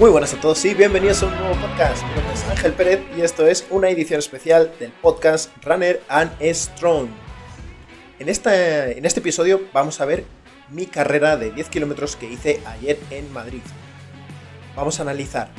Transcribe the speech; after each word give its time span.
Muy 0.00 0.08
buenas 0.08 0.32
a 0.32 0.40
todos 0.40 0.64
y 0.64 0.72
bienvenidos 0.72 1.22
a 1.22 1.26
un 1.26 1.36
nuevo 1.36 1.54
podcast. 1.56 2.02
Mi 2.04 2.14
nombre 2.14 2.32
es 2.32 2.42
Ángel 2.44 2.72
Pérez 2.72 3.00
y 3.18 3.20
esto 3.20 3.46
es 3.46 3.66
una 3.68 3.90
edición 3.90 4.18
especial 4.18 4.72
del 4.80 4.92
podcast 4.92 5.50
Runner 5.62 6.02
and 6.08 6.32
Strong. 6.40 7.10
En, 8.18 8.30
esta, 8.30 8.88
en 8.88 9.04
este 9.04 9.20
episodio 9.20 9.60
vamos 9.74 10.00
a 10.00 10.06
ver 10.06 10.24
mi 10.70 10.86
carrera 10.86 11.36
de 11.36 11.52
10 11.52 11.68
kilómetros 11.68 12.16
que 12.16 12.32
hice 12.32 12.62
ayer 12.64 12.98
en 13.10 13.30
Madrid. 13.34 13.60
Vamos 14.74 14.98
a 14.98 15.02
analizar 15.02 15.50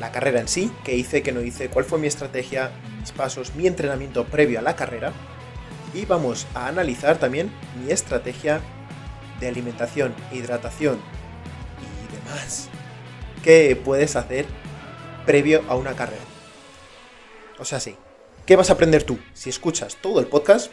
la 0.00 0.10
carrera 0.10 0.40
en 0.40 0.48
sí, 0.48 0.72
qué 0.82 0.96
hice, 0.96 1.22
qué 1.22 1.32
no 1.32 1.42
hice, 1.42 1.68
cuál 1.68 1.84
fue 1.84 1.98
mi 1.98 2.06
estrategia, 2.06 2.70
mis 2.98 3.12
pasos, 3.12 3.54
mi 3.54 3.66
entrenamiento 3.66 4.24
previo 4.24 4.58
a 4.58 4.62
la 4.62 4.74
carrera. 4.74 5.12
Y 5.92 6.06
vamos 6.06 6.46
a 6.54 6.66
analizar 6.66 7.18
también 7.18 7.52
mi 7.84 7.92
estrategia 7.92 8.62
de 9.38 9.48
alimentación, 9.48 10.14
hidratación 10.32 10.98
y 12.08 12.14
demás 12.14 12.70
que 13.42 13.76
puedes 13.76 14.16
hacer 14.16 14.46
previo 15.26 15.62
a 15.68 15.76
una 15.76 15.94
carrera. 15.94 16.22
O 17.58 17.64
sea, 17.64 17.80
sí. 17.80 17.96
¿Qué 18.46 18.56
vas 18.56 18.70
a 18.70 18.72
aprender 18.72 19.04
tú? 19.04 19.18
Si 19.34 19.50
escuchas 19.50 19.96
todo 19.96 20.18
el 20.18 20.26
podcast, 20.26 20.72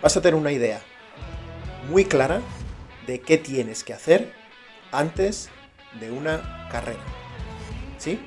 vas 0.00 0.16
a 0.16 0.22
tener 0.22 0.34
una 0.34 0.52
idea 0.52 0.80
muy 1.90 2.04
clara 2.04 2.40
de 3.06 3.20
qué 3.20 3.36
tienes 3.36 3.84
que 3.84 3.92
hacer 3.92 4.32
antes 4.92 5.50
de 6.00 6.10
una 6.10 6.68
carrera. 6.70 7.02
¿Sí? 7.98 8.18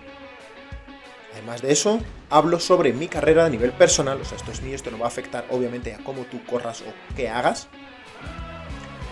Además 1.33 1.61
de 1.61 1.71
eso, 1.71 1.99
hablo 2.29 2.59
sobre 2.59 2.93
mi 2.93 3.07
carrera 3.07 3.45
a 3.45 3.49
nivel 3.49 3.71
personal, 3.71 4.21
o 4.21 4.25
sea, 4.25 4.37
esto 4.37 4.51
es 4.51 4.61
mío, 4.61 4.75
esto 4.75 4.91
no 4.91 4.99
va 4.99 5.05
a 5.05 5.09
afectar 5.09 5.45
obviamente 5.49 5.93
a 5.93 5.97
cómo 5.97 6.23
tú 6.23 6.43
corras 6.45 6.81
o 6.81 7.15
qué 7.15 7.27
hagas, 7.27 7.67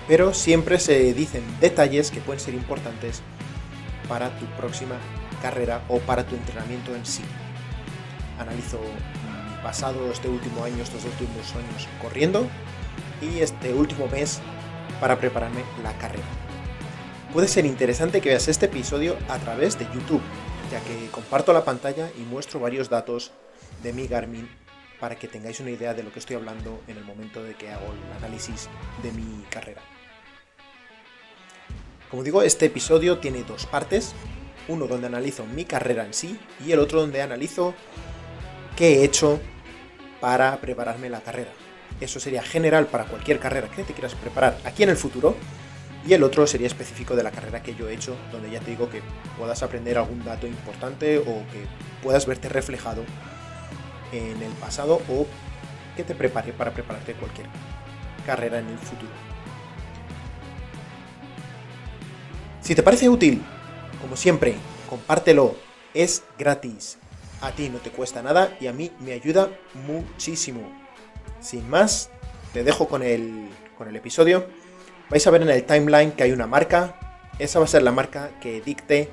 pero 0.08 0.34
siempre 0.34 0.80
se 0.80 1.14
dicen 1.14 1.44
detalles 1.60 2.12
que 2.12 2.22
pueden 2.22 2.40
ser 2.40 2.54
importantes 2.54 3.22
para 4.08 4.30
tu 4.38 4.46
próxima 4.58 4.96
carrera 5.42 5.84
o 5.90 6.00
para 6.00 6.26
tu 6.26 6.36
entrenamiento 6.36 6.96
en 6.96 7.06
sí. 7.06 7.24
Analizo 8.40 8.80
mi 8.80 9.64
pasado, 9.64 10.12
este 10.12 10.28
último 10.28 10.64
año, 10.64 10.84
estos 10.84 11.06
últimos 11.06 11.54
años 11.56 11.88
corriendo 12.02 12.48
y 13.22 13.40
este 13.40 13.74
último 13.74 14.08
mes 14.08 14.42
para 15.00 15.18
prepararme 15.18 15.64
la 15.84 15.94
carrera. 15.98 16.24
Puede 17.32 17.48
ser 17.48 17.66
interesante 17.66 18.22
que 18.22 18.30
veas 18.30 18.48
este 18.48 18.68
episodio 18.68 19.18
a 19.28 19.40
través 19.40 19.80
de 19.80 19.86
YouTube, 19.86 20.22
ya 20.72 20.80
que 20.82 21.10
comparto 21.10 21.52
la 21.52 21.66
pantalla 21.66 22.10
y 22.18 22.22
muestro 22.22 22.60
varios 22.60 22.90
datos 22.90 23.32
de 23.82 23.92
mi 23.92 24.08
Garmin 24.08 24.48
para 25.00 25.16
que 25.16 25.28
tengáis 25.28 25.60
una 25.60 25.72
idea 25.72 25.94
de 25.94 26.04
lo 26.04 26.14
que 26.14 26.20
estoy 26.20 26.36
hablando 26.36 26.82
en 26.88 26.98
el 26.98 27.04
momento 27.04 27.44
de 27.44 27.56
que 27.56 27.72
hago 27.72 27.86
el 27.92 28.18
análisis 28.18 28.70
de 29.02 29.12
mi 29.12 29.44
carrera. 29.50 29.82
Como 32.14 32.22
digo, 32.22 32.44
este 32.44 32.68
episodio 32.68 33.18
tiene 33.18 33.42
dos 33.42 33.66
partes. 33.66 34.14
Uno 34.68 34.86
donde 34.86 35.08
analizo 35.08 35.48
mi 35.48 35.66
carrera 35.66 36.06
en 36.06 36.14
sí 36.14 36.40
y 36.64 36.72
el 36.72 36.78
otro 36.78 37.02
donde 37.02 37.24
analizo 37.24 37.74
qué 38.78 39.00
he 39.00 39.04
hecho 39.04 39.42
para 40.22 40.58
prepararme 40.58 41.10
la 41.10 41.22
carrera. 41.22 41.50
Eso 42.00 42.20
sería 42.20 42.44
general 42.44 42.86
para 42.86 43.06
cualquier 43.06 43.40
carrera 43.40 43.68
que 43.68 43.84
te 43.84 43.94
quieras 43.94 44.14
preparar 44.14 44.60
aquí 44.64 44.84
en 44.84 44.90
el 44.90 44.96
futuro. 44.96 45.36
Y 46.06 46.14
el 46.14 46.22
otro 46.22 46.46
sería 46.46 46.68
específico 46.68 47.16
de 47.16 47.24
la 47.24 47.32
carrera 47.32 47.64
que 47.64 47.74
yo 47.74 47.90
he 47.90 47.96
hecho, 47.96 48.16
donde 48.32 48.52
ya 48.52 48.60
te 48.60 48.70
digo 48.70 48.92
que 48.92 49.02
puedas 49.36 49.64
aprender 49.64 49.98
algún 49.98 50.24
dato 50.24 50.46
importante 50.46 51.18
o 51.18 51.24
que 51.24 51.66
puedas 52.04 52.28
verte 52.28 52.48
reflejado 52.48 53.04
en 54.12 54.40
el 54.40 54.52
pasado 54.62 55.02
o 55.10 55.26
que 55.98 56.04
te 56.04 56.14
prepare 56.14 56.54
para 56.54 56.76
prepararte 56.76 57.16
cualquier 57.16 57.48
carrera 58.24 58.60
en 58.60 58.68
el 58.68 58.78
futuro. 58.78 59.33
Si 62.64 62.76
te 62.76 62.82
parece 62.82 63.10
útil, 63.10 63.42
como 64.02 64.16
siempre, 64.16 64.56
compártelo, 64.90 65.58
es 65.94 66.24
gratis. 66.40 66.98
A 67.42 67.52
ti 67.52 67.68
no 67.68 67.80
te 67.80 67.92
cuesta 67.92 68.22
nada 68.22 68.56
y 68.62 68.68
a 68.68 68.74
mí 68.74 68.90
me 69.02 69.12
ayuda 69.12 69.50
muchísimo. 69.86 70.62
Sin 71.42 71.70
más, 71.70 72.10
te 72.54 72.64
dejo 72.64 72.88
con 72.88 73.04
el, 73.04 73.50
con 73.78 73.90
el 73.90 73.98
episodio. 73.98 74.48
Vais 75.10 75.28
a 75.28 75.32
ver 75.32 75.42
en 75.42 75.50
el 75.50 75.66
timeline 75.66 76.14
que 76.14 76.24
hay 76.24 76.32
una 76.32 76.48
marca. 76.48 77.20
Esa 77.38 77.60
va 77.60 77.66
a 77.66 77.68
ser 77.68 77.84
la 77.84 77.92
marca 77.92 78.32
que 78.40 78.62
dicte 78.62 79.10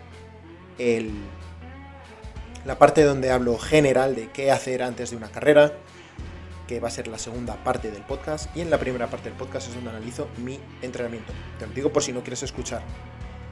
el, 0.78 1.10
la 2.64 2.78
parte 2.78 3.02
donde 3.02 3.32
hablo 3.32 3.58
general 3.58 4.14
de 4.14 4.30
qué 4.30 4.52
hacer 4.52 4.80
antes 4.80 5.10
de 5.10 5.16
una 5.16 5.28
carrera, 5.28 5.72
que 6.69 6.78
va 6.78 6.86
a 6.86 6.92
ser 6.92 7.08
la 7.08 7.19
segunda 7.19 7.56
parte 7.64 7.91
del 7.91 8.02
podcast. 8.02 8.56
Y 8.56 8.60
en 8.60 8.70
la 8.70 8.78
primera 8.78 9.10
parte 9.10 9.28
del 9.28 9.36
podcast 9.36 9.66
es 9.66 9.75
donde 9.75 9.91
analizo 9.91 10.28
mi 10.36 10.60
entrenamiento. 10.82 11.32
Te 11.58 11.66
lo 11.66 11.72
digo 11.72 11.92
por 11.92 12.04
si 12.04 12.12
no 12.12 12.20
quieres 12.20 12.44
escuchar 12.44 12.82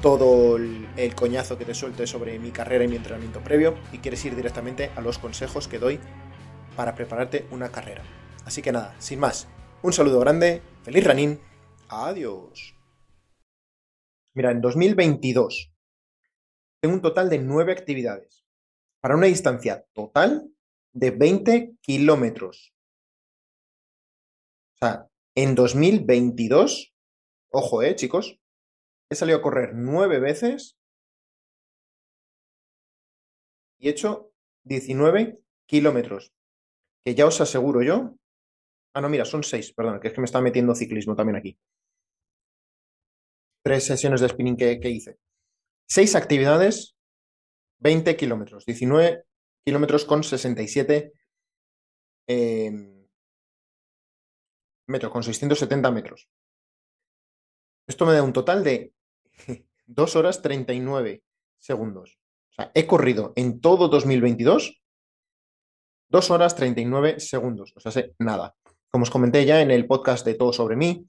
todo 0.01 0.57
el, 0.57 1.15
coñazo 1.17 1.59
que 1.59 1.65
te 1.65 1.75
suelte 1.75 2.07
sobre 2.07 2.39
mi 2.39 2.51
carrera 2.51 2.85
y 2.85 2.89
mi 2.89 2.97
entrenamiento 2.97 3.41
previo 3.41 3.77
y 3.93 3.99
quieres 3.99 4.25
ir 4.25 4.37
directamente 4.37 4.91
a 4.97 5.01
los 5.01 5.19
consejos 5.19 5.67
que 5.67 5.79
doy 5.79 5.99
para 6.77 6.95
prepararte 6.95 7.47
una 7.51 7.71
carrera. 7.71 8.05
Así 8.45 8.63
que 8.63 8.73
nada, 8.73 8.95
sin 9.01 9.19
más, 9.19 9.49
un 9.83 9.93
saludo 9.93 10.21
grande, 10.21 10.63
feliz 10.83 11.05
running, 11.05 11.41
adiós. 11.89 12.75
Mira, 14.35 14.53
en 14.53 14.61
2022 14.61 15.73
tengo 16.81 16.95
un 16.95 17.03
total 17.03 17.29
de 17.29 17.39
9 17.39 17.73
actividades 17.73 18.45
para 19.01 19.17
una 19.17 19.27
distancia 19.27 19.85
total 19.93 20.49
de 20.93 21.11
20 21.11 21.77
kilómetros. 21.81 22.73
O 24.75 24.79
sea, 24.79 25.09
en 25.35 25.57
2022, 25.57 26.95
ojo, 27.51 27.83
eh, 27.83 27.97
chicos, 27.97 28.39
He 29.11 29.15
salido 29.15 29.39
a 29.39 29.43
correr 29.43 29.73
nueve 29.75 30.21
veces 30.21 30.79
y 33.79 33.89
he 33.89 33.91
hecho 33.91 34.33
19 34.65 35.39
kilómetros. 35.67 36.33
Que 37.05 37.15
ya 37.15 37.27
os 37.27 37.41
aseguro 37.41 37.83
yo. 37.83 38.15
Ah, 38.95 39.01
no, 39.01 39.09
mira, 39.09 39.25
son 39.25 39.43
seis, 39.45 39.73
perdón, 39.73 40.01
que 40.01 40.09
es 40.09 40.15
que 40.15 40.21
me 40.21 40.25
está 40.25 40.41
metiendo 40.41 40.75
ciclismo 40.75 41.15
también 41.15 41.37
aquí. 41.37 41.59
Tres 43.63 43.87
sesiones 43.87 44.21
de 44.21 44.29
spinning 44.29 44.57
que, 44.57 44.89
hice. 44.89 45.19
Seis 45.87 46.15
actividades, 46.17 46.97
20 47.79 48.17
kilómetros, 48.17 48.67
19 48.67 49.25
kilómetros 49.65 50.05
con 50.05 50.23
67 50.23 51.13
em, 52.27 53.07
metros, 54.87 55.13
con 55.13 55.23
670 55.23 55.91
metros. 55.91 56.29
Esto 57.87 58.05
me 58.05 58.13
da 58.13 58.23
un 58.23 58.33
total 58.33 58.65
de 58.65 58.93
2 59.87 60.17
horas 60.17 60.43
39 60.43 61.23
segundos. 61.59 62.19
O 62.51 62.55
sea, 62.55 62.71
he 62.75 62.87
corrido 62.87 63.33
en 63.37 63.61
todo 63.61 63.89
2022 63.89 64.81
2 66.11 66.31
horas 66.31 66.55
39 66.57 67.21
segundos. 67.21 67.73
O 67.77 67.81
sea, 67.81 67.93
sé 67.93 68.15
nada. 68.19 68.55
Como 68.91 69.03
os 69.03 69.11
comenté 69.11 69.45
ya 69.45 69.61
en 69.61 69.71
el 69.71 69.87
podcast 69.87 70.25
de 70.25 70.35
Todo 70.35 70.53
sobre 70.53 70.77
mí, 70.77 71.07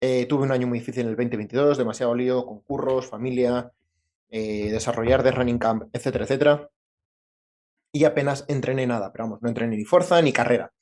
eh, 0.00 0.26
tuve 0.26 0.44
un 0.44 0.52
año 0.52 0.66
muy 0.66 0.78
difícil 0.78 1.02
en 1.02 1.10
el 1.10 1.16
2022, 1.16 1.76
demasiado 1.76 2.14
lío, 2.14 2.46
concurros, 2.46 3.06
familia, 3.06 3.70
eh, 4.30 4.70
desarrollar 4.70 5.22
de 5.22 5.32
running 5.32 5.58
camp, 5.58 5.84
etcétera, 5.92 6.24
etcétera. 6.24 6.70
Y 7.92 8.04
apenas 8.04 8.46
entrené 8.48 8.86
nada, 8.86 9.12
pero 9.12 9.24
vamos, 9.24 9.42
no 9.42 9.48
entrené 9.48 9.76
ni 9.76 9.84
fuerza 9.84 10.22
ni 10.22 10.32
carrera. 10.32 10.72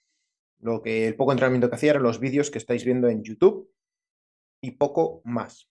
Lo 0.61 0.83
que 0.83 1.09
el 1.09 1.17
poco 1.17 1.33
entrenamiento 1.33 1.69
que 1.69 1.77
hacía 1.77 1.91
eran 1.91 2.03
los 2.03 2.21
vídeos 2.21 2.51
que 2.51 2.59
estáis 2.59 2.85
viendo 2.85 3.09
en 3.09 3.25
YouTube 3.25 3.73
y 4.61 4.73
poco 4.73 5.21
más. 5.25 5.69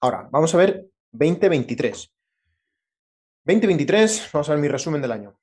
Ahora, 0.00 0.28
vamos 0.30 0.54
a 0.54 0.58
ver 0.58 0.88
2023. 1.10 2.12
2023, 3.44 4.30
vamos 4.32 4.48
a 4.48 4.52
ver 4.52 4.62
mi 4.62 4.68
resumen 4.68 5.02
del 5.02 5.10
año. 5.10 5.36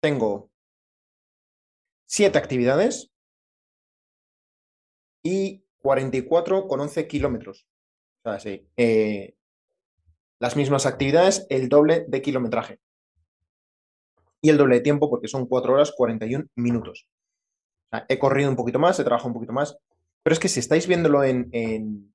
Tengo 0.00 0.50
siete 2.06 2.38
actividades 2.38 3.12
y 5.22 5.62
44 5.78 6.66
con 6.66 6.80
11 6.80 7.06
kilómetros. 7.06 7.68
O 8.24 8.30
sea, 8.30 8.40
sí, 8.40 8.66
eh, 8.76 9.36
las 10.40 10.56
mismas 10.56 10.86
actividades, 10.86 11.46
el 11.48 11.68
doble 11.68 12.06
de 12.08 12.22
kilometraje. 12.22 12.80
Y 14.40 14.50
el 14.50 14.56
doble 14.56 14.76
de 14.76 14.80
tiempo 14.80 15.08
porque 15.10 15.28
son 15.28 15.46
4 15.46 15.74
horas 15.74 15.92
41 15.96 16.46
minutos. 16.56 17.06
O 17.86 17.96
sea, 17.96 18.06
he 18.08 18.18
corrido 18.18 18.50
un 18.50 18.56
poquito 18.56 18.80
más, 18.80 18.98
he 18.98 19.04
trabajado 19.04 19.28
un 19.28 19.34
poquito 19.34 19.52
más. 19.52 19.78
Pero 20.24 20.34
es 20.34 20.40
que 20.40 20.48
si 20.48 20.58
estáis 20.58 20.88
viéndolo 20.88 21.22
en 21.22 22.12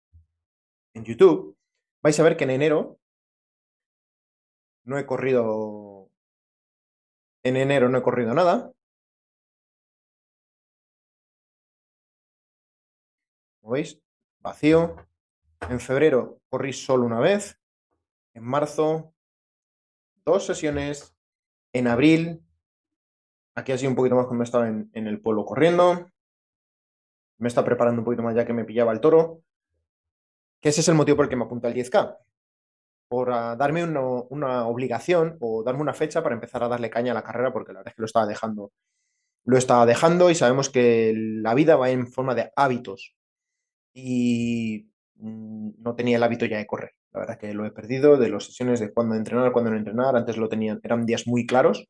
YouTube, 0.94 1.58
vais 2.02 2.20
a 2.20 2.24
ver 2.24 2.38
que 2.38 2.44
en 2.44 2.52
enero 2.52 3.00
no 4.84 4.98
he 4.98 5.06
corrido. 5.06 6.10
En 7.44 7.58
enero 7.58 7.90
no 7.90 7.98
he 7.98 8.02
corrido 8.02 8.34
nada. 8.34 8.72
¿Como 13.62 13.74
veis? 13.74 14.00
Vacío. 14.40 14.96
En 15.70 15.80
febrero 15.80 16.42
corrí 16.50 16.74
solo 16.74 17.06
una 17.06 17.20
vez. 17.20 17.60
En 18.34 18.44
marzo, 18.44 19.14
dos 20.26 20.46
sesiones. 20.46 21.16
En 21.74 21.88
abril, 21.88 22.44
aquí 23.56 23.72
ha 23.72 23.78
sido 23.78 23.90
un 23.90 23.96
poquito 23.96 24.16
más 24.16 24.28
cuando 24.28 24.44
estaba 24.44 24.68
en, 24.68 24.92
en 24.94 25.08
el 25.08 25.20
pueblo 25.20 25.44
corriendo. 25.46 26.12
Me 27.40 27.48
está 27.48 27.66
preparando 27.66 28.02
un 28.02 28.06
poquito 28.06 28.22
más 28.22 28.36
ya 28.36 28.46
que 28.46 28.54
me 28.54 28.64
pillaba 28.64 28.92
el 28.92 29.02
toro 29.02 29.44
que 30.64 30.70
ese 30.70 30.80
es 30.80 30.88
el 30.88 30.96
motivo 30.96 31.18
por 31.18 31.26
el 31.26 31.30
que 31.30 31.36
me 31.36 31.44
apunta 31.44 31.68
al 31.68 31.74
10K. 31.74 32.18
por 33.10 33.32
ah, 33.32 33.56
darme 33.58 33.84
una 33.84 34.66
obligación 34.66 35.38
o 35.42 35.62
darme 35.62 35.82
una 35.82 35.94
fecha 35.94 36.24
para 36.24 36.36
empezar 36.36 36.64
a 36.64 36.70
darle 36.70 36.90
caña 36.90 37.12
a 37.12 37.16
la 37.16 37.24
carrera, 37.24 37.52
porque 37.52 37.74
la 37.74 37.80
verdad 37.80 37.92
es 37.92 37.96
que 37.96 38.02
lo 38.02 38.06
estaba 38.06 38.26
dejando. 38.26 38.72
Lo 39.46 39.58
estaba 39.58 39.86
dejando 39.86 40.32
y 40.32 40.36
sabemos 40.36 40.70
que 40.70 41.14
la 41.16 41.54
vida 41.54 41.76
va 41.76 41.90
en 41.90 42.08
forma 42.08 42.34
de 42.34 42.52
hábitos. 42.56 43.14
Y 43.94 44.90
mm, 45.16 45.72
no 45.80 45.96
tenía 45.96 46.18
el 46.18 46.24
hábito 46.24 46.46
ya 46.46 46.58
de 46.58 46.66
correr. 46.66 46.94
La 47.12 47.20
verdad 47.20 47.36
es 47.36 47.42
que 47.42 47.54
lo 47.54 47.66
he 47.66 47.72
perdido 47.72 48.18
de 48.18 48.30
las 48.30 48.46
sesiones 48.46 48.80
de 48.80 48.94
cuándo 48.94 49.16
entrenar, 49.16 49.52
cuándo 49.52 49.72
no 49.72 49.78
entrenar. 49.78 50.16
Antes 50.16 50.38
lo 50.38 50.50
tenía, 50.50 50.80
eran 50.82 51.06
días 51.06 51.28
muy 51.28 51.46
claros. 51.46 51.88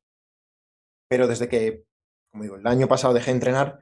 Pero 1.07 1.27
desde 1.27 1.47
que, 1.47 1.83
como 2.31 2.43
digo, 2.43 2.55
el 2.55 2.67
año 2.67 2.87
pasado 2.87 3.13
dejé 3.13 3.31
de 3.31 3.35
entrenar, 3.35 3.79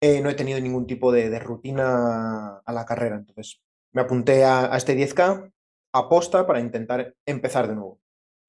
eh, 0.00 0.20
no 0.20 0.30
he 0.30 0.34
tenido 0.34 0.60
ningún 0.60 0.86
tipo 0.86 1.12
de, 1.12 1.38
rutina 1.38 2.58
a 2.58 2.72
la 2.72 2.84
carrera. 2.84 3.16
Entonces, 3.16 3.60
me 3.92 4.02
apunté 4.02 4.44
a, 4.44 4.76
este 4.76 4.96
10K 4.96 5.52
aposta 5.92 6.46
para 6.46 6.60
intentar 6.60 7.14
empezar 7.26 7.68
de 7.68 7.74
nuevo. 7.74 8.00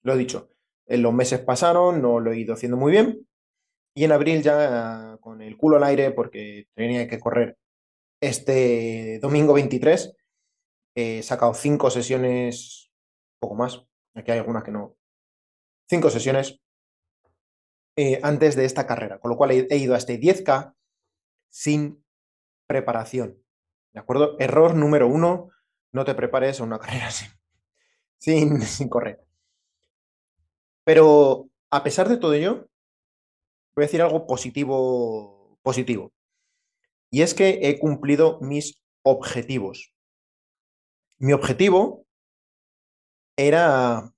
Lo 0.03 0.13
he 0.13 0.17
dicho, 0.17 0.49
en 0.85 1.01
los 1.01 1.13
meses 1.13 1.39
pasaron, 1.39 2.01
no 2.01 2.19
lo 2.19 2.31
he 2.31 2.39
ido 2.39 2.53
haciendo 2.53 2.77
muy 2.77 2.91
bien. 2.91 3.27
Y 3.95 4.03
en 4.03 4.11
abril 4.11 4.43
ya 4.43 5.17
con 5.21 5.41
el 5.41 5.57
culo 5.57 5.77
al 5.77 5.83
aire, 5.85 6.11
porque 6.11 6.67
tenía 6.75 7.07
que 7.07 7.19
correr 7.19 7.57
este 8.21 9.19
domingo 9.19 9.53
23, 9.53 10.15
he 10.95 11.23
sacado 11.23 11.53
cinco 11.53 11.89
sesiones, 11.89 12.91
poco 13.39 13.55
más, 13.55 13.83
aquí 14.15 14.31
hay 14.31 14.39
algunas 14.39 14.63
que 14.63 14.71
no, 14.71 14.95
cinco 15.89 16.09
sesiones 16.09 16.59
eh, 17.95 18.19
antes 18.23 18.55
de 18.55 18.65
esta 18.65 18.85
carrera, 18.87 19.19
con 19.19 19.31
lo 19.31 19.37
cual 19.37 19.51
he, 19.51 19.67
he 19.69 19.77
ido 19.77 19.93
a 19.95 19.97
este 19.97 20.19
10K 20.19 20.76
sin 21.57 22.05
preparación. 22.67 23.43
¿De 23.91 23.99
acuerdo? 23.99 24.35
Error 24.37 24.75
número 24.75 25.07
uno, 25.07 25.49
no 25.91 26.05
te 26.05 26.13
prepares 26.13 26.59
a 26.59 26.63
una 26.63 26.77
carrera 26.83 27.07
así 27.07 27.25
sin, 28.19 28.61
sin 28.61 28.89
correr. 28.89 29.25
Pero 30.83 31.49
a 31.71 31.83
pesar 31.83 32.07
de 32.09 32.17
todo 32.17 32.33
ello, 32.33 32.69
voy 33.75 33.83
a 33.83 33.87
decir 33.87 34.01
algo 34.03 34.27
positivo, 34.27 35.57
positivo. 35.63 36.13
Y 37.09 37.23
es 37.23 37.33
que 37.33 37.59
he 37.63 37.79
cumplido 37.79 38.39
mis 38.41 38.83
objetivos. 39.03 39.93
Mi 41.17 41.33
objetivo 41.33 42.05
era 43.35 44.13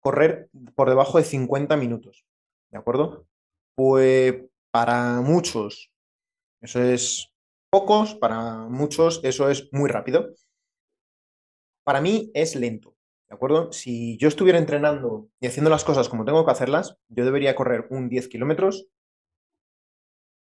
correr 0.00 0.50
por 0.74 0.90
debajo 0.90 1.18
de 1.18 1.24
50 1.24 1.76
minutos. 1.76 2.26
¿De 2.74 2.80
acuerdo? 2.80 3.28
Pues 3.76 4.34
para 4.72 5.20
muchos 5.20 5.92
eso 6.60 6.82
es 6.82 7.32
pocos, 7.70 8.16
para 8.16 8.66
muchos 8.68 9.20
eso 9.22 9.48
es 9.48 9.72
muy 9.72 9.88
rápido. 9.88 10.34
Para 11.84 12.00
mí 12.00 12.32
es 12.34 12.56
lento, 12.56 12.96
¿de 13.28 13.36
acuerdo? 13.36 13.70
Si 13.70 14.18
yo 14.18 14.26
estuviera 14.26 14.58
entrenando 14.58 15.28
y 15.38 15.46
haciendo 15.46 15.70
las 15.70 15.84
cosas 15.84 16.08
como 16.08 16.24
tengo 16.24 16.44
que 16.44 16.50
hacerlas, 16.50 16.98
yo 17.08 17.24
debería 17.24 17.54
correr 17.54 17.86
un 17.90 18.08
10 18.08 18.26
kilómetros 18.26 18.88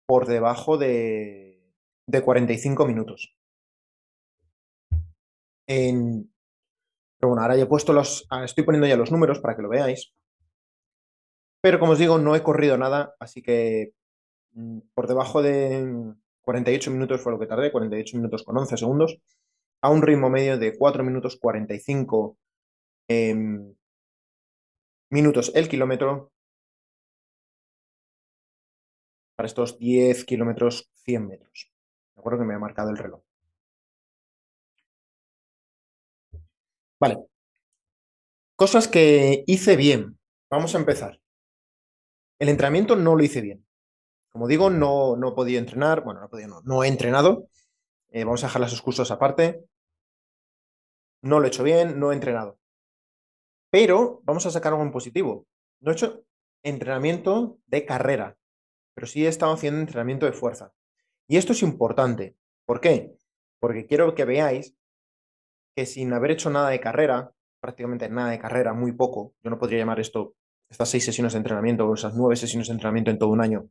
por 0.07 0.27
debajo 0.27 0.79
de, 0.79 1.63
de 2.07 2.23
45 2.23 2.87
minutos. 2.87 3.37
En, 5.67 6.33
pero 7.19 7.29
bueno, 7.29 7.43
ahora 7.43 7.57
ya 7.57 7.65
he 7.65 7.67
puesto 7.67 7.93
los. 7.93 8.27
Ah, 8.31 8.45
estoy 8.45 8.65
poniendo 8.65 8.87
ya 8.87 8.97
los 8.97 9.13
números 9.13 9.39
para 9.39 9.55
que 9.55 9.63
lo 9.63 9.69
veáis. 9.69 10.15
Pero 11.63 11.79
como 11.81 11.93
os 11.93 11.99
digo, 11.99 12.19
no 12.19 12.35
he 12.37 12.43
corrido 12.43 12.77
nada, 12.77 13.15
así 13.21 13.41
que 13.43 13.93
mm, 14.55 14.81
por 14.95 15.07
debajo 15.09 15.43
de 15.43 16.15
48 16.43 16.91
minutos 16.91 17.21
fue 17.23 17.33
lo 17.33 17.39
que 17.39 17.47
tardé, 17.47 17.73
48 17.73 18.17
minutos 18.17 18.43
con 18.45 18.59
11 18.59 18.77
segundos, 18.77 19.19
a 19.83 19.91
un 19.91 20.03
ritmo 20.03 20.31
medio 20.31 20.59
de 20.59 20.77
4 20.77 21.05
minutos 21.05 21.37
45 21.37 22.39
em, 23.09 23.75
minutos 25.11 25.53
el 25.55 25.69
kilómetro 25.69 26.33
para 29.37 29.47
estos 29.47 29.79
10 29.79 30.25
kilómetros 30.25 30.91
100 31.05 31.27
metros. 31.29 31.71
De 32.17 32.21
acuerdo 32.21 32.41
que 32.41 32.45
me 32.47 32.55
ha 32.55 32.59
marcado 32.59 32.91
el 32.91 32.99
reloj. 32.99 33.23
Vale. 37.01 37.19
Cosas 38.57 38.89
que 38.89 39.45
hice 39.47 39.77
bien. 39.77 40.19
Vamos 40.51 40.75
a 40.75 40.79
empezar. 40.79 41.22
El 42.39 42.49
entrenamiento 42.49 42.97
no 42.97 43.15
lo 43.15 43.23
hice 43.23 43.41
bien. 43.41 43.67
Como 44.31 44.49
digo, 44.49 44.71
no, 44.71 45.17
no 45.17 45.29
he 45.29 45.33
podido 45.33 45.59
entrenar, 45.59 46.03
bueno, 46.03 46.21
no 46.21 46.27
he 46.27 46.29
podido, 46.31 46.63
no, 46.63 46.85
he 46.85 46.89
entrenado. 46.89 47.49
Eh, 48.11 48.25
vamos 48.25 48.43
a 48.43 48.47
dejar 48.47 48.61
las 48.61 48.73
excusas 48.73 49.11
aparte. 49.11 49.65
No 51.23 51.39
lo 51.39 51.47
he 51.47 51.49
hecho 51.49 51.63
bien, 51.63 52.01
no 52.01 52.11
he 52.11 52.15
entrenado. 52.15 52.59
Pero 53.71 54.21
vamos 54.25 54.47
a 54.47 54.51
sacar 54.51 54.73
algo 54.73 54.85
en 54.85 54.93
positivo. 54.93 55.47
No 55.81 55.91
he 55.91 55.95
hecho 55.95 56.25
entrenamiento 56.63 57.59
de 57.67 57.85
carrera, 57.85 58.37
pero 58.95 59.07
sí 59.07 59.25
he 59.25 59.29
estado 59.29 59.53
haciendo 59.53 59.81
entrenamiento 59.81 60.27
de 60.27 60.33
fuerza. 60.33 60.73
Y 61.29 61.37
esto 61.37 61.53
es 61.53 61.63
importante. 61.63 62.37
¿Por 62.65 62.81
qué? 62.81 63.15
Porque 63.61 63.87
quiero 63.87 64.15
que 64.15 64.25
veáis 64.25 64.75
que 65.75 65.87
sin 65.87 66.13
haber 66.13 66.33
hecho 66.33 66.51
nada 66.51 66.71
de 66.71 66.81
carrera, 66.81 67.33
prácticamente 67.61 68.09
nada 68.09 68.31
de 68.31 68.39
carrera, 68.39 68.73
muy 68.73 68.93
poco, 68.93 69.35
yo 69.43 69.51
no 69.51 69.59
podría 69.59 69.79
llamar 69.79 70.01
esto, 70.01 70.35
estas 70.73 70.89
seis 70.89 71.05
sesiones 71.05 71.35
de 71.35 71.39
entrenamiento 71.39 71.87
o 71.87 71.95
esas 71.95 72.15
nueve 72.15 72.35
sesiones 72.35 72.69
de 72.69 72.73
entrenamiento 72.73 73.11
en 73.11 73.19
todo 73.19 73.29
un 73.29 73.43
año, 73.43 73.69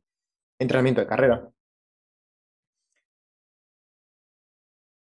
entrenamiento 0.59 1.01
de 1.01 1.07
carrera. 1.07 1.51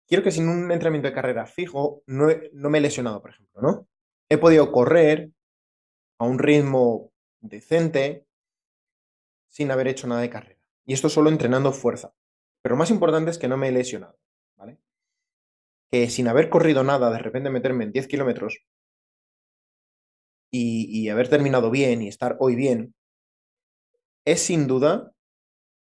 Quiero 0.08 0.24
que 0.24 0.32
sin 0.32 0.48
un 0.48 0.72
entrenamiento 0.72 1.10
de 1.10 1.14
carrera 1.14 1.46
fijo 1.46 2.02
no, 2.08 2.28
no 2.54 2.70
me 2.70 2.78
he 2.78 2.82
lesionado, 2.82 3.22
por 3.22 3.32
ejemplo, 3.32 3.62
¿no? 3.62 3.88
He 4.30 4.38
podido 4.38 4.72
correr 4.72 5.32
a 6.18 6.26
un 6.26 6.40
ritmo 6.40 7.12
decente 7.42 8.26
sin 9.50 9.70
haber 9.72 9.90
hecho 9.90 10.08
nada 10.08 10.22
de 10.22 10.30
carrera. 10.30 10.62
Y 10.86 10.94
esto 10.94 11.10
solo 11.10 11.30
entrenando 11.30 11.74
fuerza. 11.74 12.14
Pero 12.62 12.76
lo 12.76 12.80
más 12.80 12.90
importante 12.90 13.32
es 13.32 13.38
que 13.38 13.50
no 13.50 13.58
me 13.58 13.68
he 13.68 13.72
lesionado, 13.72 14.18
¿vale? 14.56 14.80
Que 15.90 16.10
sin 16.10 16.30
haber 16.30 16.50
corrido 16.50 16.84
nada, 16.84 17.12
de 17.12 17.20
repente 17.20 17.50
meterme 17.50 17.84
en 17.84 17.92
10 17.92 18.08
kilómetros 18.08 18.64
y, 20.52 21.10
haber 21.10 21.30
terminado 21.30 21.72
bien 21.72 22.02
y 22.02 22.08
estar 22.08 22.36
hoy 22.40 22.56
bien, 22.56 22.94
es 24.26 24.42
sin 24.42 24.68
duda 24.68 25.14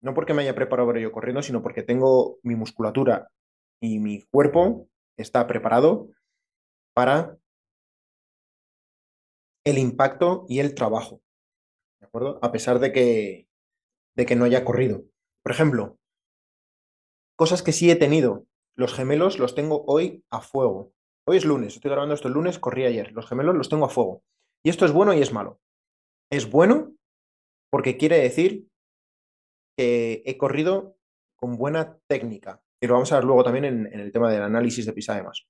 no 0.02 0.14
porque 0.14 0.34
me 0.34 0.42
haya 0.42 0.54
preparado 0.54 0.88
para 0.88 1.00
ello 1.00 1.14
corriendo, 1.14 1.42
sino 1.42 1.64
porque 1.64 1.82
tengo 1.82 2.38
mi 2.44 2.56
musculatura 2.56 3.32
y 3.82 4.00
mi 4.00 4.22
cuerpo 4.22 4.90
está 5.18 5.48
preparado 5.48 6.10
para 6.94 7.38
el 9.64 9.78
impacto 9.78 10.46
y 10.50 10.60
el 10.60 10.76
trabajo. 10.76 11.22
¿De 12.02 12.08
acuerdo? 12.08 12.38
A 12.42 12.52
pesar 12.52 12.80
de 12.80 12.92
que, 12.92 13.48
de 14.16 14.26
que 14.26 14.36
no 14.36 14.44
haya 14.44 14.66
corrido. 14.66 15.06
Por 15.42 15.54
ejemplo, 15.54 15.98
cosas 17.38 17.64
que 17.64 17.72
sí 17.72 17.90
he 17.90 17.96
tenido. 17.96 18.46
Los 18.76 18.94
gemelos 18.94 19.40
los 19.40 19.56
tengo 19.56 19.86
hoy 19.88 20.26
a 20.30 20.42
fuego. 20.42 20.92
Hoy 21.26 21.38
es 21.38 21.46
lunes, 21.46 21.76
estoy 21.76 21.92
grabando 21.92 22.14
esto 22.14 22.28
el 22.28 22.34
lunes, 22.34 22.60
corrí 22.60 22.84
ayer. 22.84 23.14
Los 23.14 23.30
gemelos 23.30 23.56
los 23.56 23.70
tengo 23.70 23.86
a 23.86 23.90
fuego. 23.90 24.22
Y 24.64 24.70
esto 24.70 24.86
es 24.86 24.92
bueno 24.92 25.14
y 25.14 25.22
es 25.22 25.34
malo. 25.34 25.60
Es 26.32 26.50
bueno 26.50 26.96
porque 27.70 27.98
quiere 27.98 28.20
decir 28.20 28.68
he 29.78 30.38
corrido 30.38 30.98
con 31.36 31.58
buena 31.58 31.98
técnica. 32.08 32.64
Y 32.82 32.88
lo 32.88 32.94
vamos 32.94 33.12
a 33.12 33.16
ver 33.16 33.26
luego 33.26 33.44
también 33.44 33.66
en, 33.66 34.00
el 34.00 34.12
tema 34.12 34.32
del 34.32 34.44
análisis 34.44 34.86
de 34.86 34.94
PISA 34.94 35.14
además. 35.14 35.46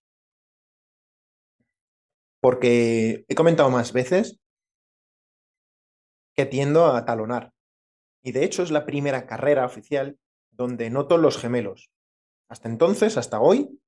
Porque 2.42 3.26
he 3.28 3.36
comentado 3.36 3.70
más 3.70 3.94
veces 3.94 4.40
que 6.36 6.46
tiendo 6.46 6.88
a 6.88 7.06
talonar. 7.06 7.54
Y 8.24 8.32
de 8.32 8.44
hecho 8.44 8.64
es 8.64 8.72
la 8.72 8.86
primera 8.86 9.26
carrera 9.26 9.66
oficial 9.66 10.18
donde 10.52 10.90
noto 10.90 11.18
los 11.18 11.38
gemelos. 11.38 11.92
Hasta 12.50 12.70
entonces, 12.70 13.18
hasta 13.18 13.40
hoy, 13.40 13.80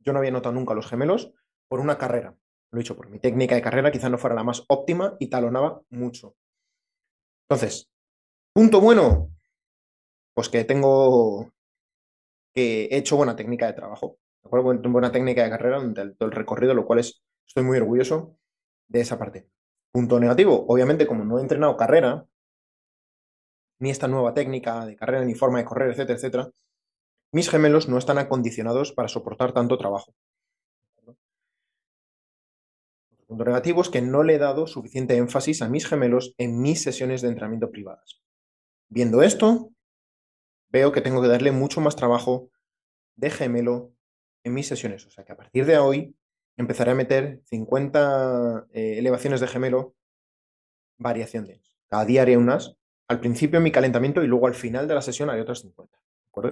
yo 0.00 0.12
no 0.12 0.18
había 0.18 0.30
notado 0.30 0.54
nunca 0.54 0.74
los 0.74 0.88
gemelos 0.88 1.32
por 1.68 1.80
una 1.80 1.98
carrera. 1.98 2.36
Lo 2.70 2.78
he 2.78 2.82
dicho, 2.82 2.96
por 2.96 3.08
mi 3.08 3.18
técnica 3.18 3.54
de 3.54 3.62
carrera 3.62 3.90
quizá 3.90 4.08
no 4.08 4.18
fuera 4.18 4.36
la 4.36 4.44
más 4.44 4.64
óptima 4.68 5.16
y 5.18 5.28
talonaba 5.28 5.80
mucho. 5.90 6.36
Entonces, 7.48 7.88
punto 8.52 8.80
bueno, 8.80 9.30
pues 10.34 10.48
que 10.48 10.64
tengo, 10.64 11.50
que 12.54 12.84
he 12.86 12.98
hecho 12.98 13.16
buena 13.16 13.36
técnica 13.36 13.66
de 13.66 13.72
trabajo, 13.72 14.18
¿de 14.42 14.48
acuerdo? 14.48 14.90
Buena 14.90 15.10
técnica 15.10 15.44
de 15.44 15.50
carrera 15.50 15.78
durante 15.78 16.14
todo 16.16 16.28
el 16.28 16.34
recorrido, 16.34 16.74
lo 16.74 16.84
cual 16.84 16.98
es, 16.98 17.22
estoy 17.46 17.64
muy 17.64 17.78
orgulloso 17.78 18.36
de 18.88 19.00
esa 19.00 19.18
parte. 19.18 19.48
Punto 19.90 20.20
negativo, 20.20 20.66
obviamente 20.68 21.06
como 21.06 21.24
no 21.24 21.38
he 21.38 21.42
entrenado 21.42 21.76
carrera, 21.76 22.26
ni 23.80 23.90
esta 23.90 24.08
nueva 24.08 24.34
técnica 24.34 24.84
de 24.84 24.96
carrera, 24.96 25.24
ni 25.24 25.34
forma 25.34 25.58
de 25.58 25.64
correr, 25.64 25.90
etcétera, 25.90 26.16
etcétera, 26.16 26.50
mis 27.32 27.50
gemelos 27.50 27.88
no 27.88 27.98
están 27.98 28.18
acondicionados 28.18 28.92
para 28.92 29.08
soportar 29.08 29.52
tanto 29.52 29.78
trabajo. 29.78 30.14
Punto 33.28 33.44
negativo 33.44 33.82
es 33.82 33.90
que 33.90 34.00
no 34.00 34.22
le 34.22 34.34
he 34.34 34.38
dado 34.38 34.66
suficiente 34.66 35.16
énfasis 35.16 35.62
a 35.62 35.68
mis 35.68 35.86
gemelos 35.86 36.34
en 36.38 36.60
mis 36.60 36.82
sesiones 36.82 37.20
de 37.22 37.28
entrenamiento 37.28 37.70
privadas. 37.70 38.22
Viendo 38.88 39.22
esto, 39.22 39.70
veo 40.70 40.92
que 40.92 41.02
tengo 41.02 41.20
que 41.20 41.28
darle 41.28 41.52
mucho 41.52 41.80
más 41.80 41.94
trabajo 41.94 42.50
de 43.16 43.30
gemelo 43.30 43.92
en 44.44 44.54
mis 44.54 44.66
sesiones. 44.66 45.06
O 45.06 45.10
sea 45.10 45.24
que 45.24 45.32
a 45.32 45.36
partir 45.36 45.66
de 45.66 45.76
hoy 45.76 46.16
empezaré 46.56 46.92
a 46.92 46.94
meter 46.94 47.42
50 47.44 48.66
eh, 48.72 48.98
elevaciones 48.98 49.40
de 49.40 49.46
gemelo 49.46 49.94
variaciones. 50.96 51.76
Cada 51.86 52.06
día 52.06 52.22
haré 52.22 52.36
unas. 52.36 52.76
Al 53.08 53.20
principio 53.20 53.58
en 53.58 53.64
mi 53.64 53.72
calentamiento 53.72 54.22
y 54.22 54.26
luego 54.26 54.46
al 54.46 54.54
final 54.54 54.88
de 54.88 54.94
la 54.94 55.02
sesión 55.02 55.28
haré 55.28 55.42
otras 55.42 55.60
50. 55.60 55.98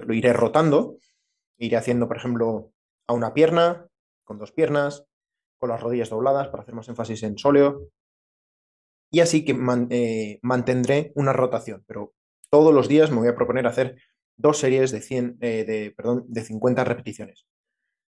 Lo 0.05 0.13
iré 0.13 0.31
rotando. 0.31 0.97
Iré 1.57 1.75
haciendo, 1.75 2.07
por 2.07 2.17
ejemplo, 2.17 2.71
a 3.07 3.13
una 3.13 3.33
pierna, 3.33 3.87
con 4.23 4.37
dos 4.37 4.51
piernas, 4.51 5.07
con 5.57 5.69
las 5.69 5.81
rodillas 5.81 6.09
dobladas 6.09 6.47
para 6.49 6.63
hacer 6.63 6.75
más 6.75 6.87
énfasis 6.89 7.23
en 7.23 7.37
sóleo. 7.37 7.89
Y 9.11 9.21
así 9.21 9.45
que 9.45 9.57
eh, 9.89 10.39
mantendré 10.41 11.11
una 11.15 11.33
rotación, 11.33 11.83
pero 11.87 12.13
todos 12.49 12.73
los 12.73 12.87
días 12.87 13.11
me 13.11 13.17
voy 13.17 13.27
a 13.29 13.35
proponer 13.35 13.67
hacer 13.67 13.95
dos 14.35 14.59
series 14.59 14.91
de, 14.91 15.01
100, 15.01 15.37
eh, 15.41 15.65
de, 15.65 15.93
perdón, 15.95 16.25
de 16.27 16.41
50 16.43 16.83
repeticiones 16.83 17.45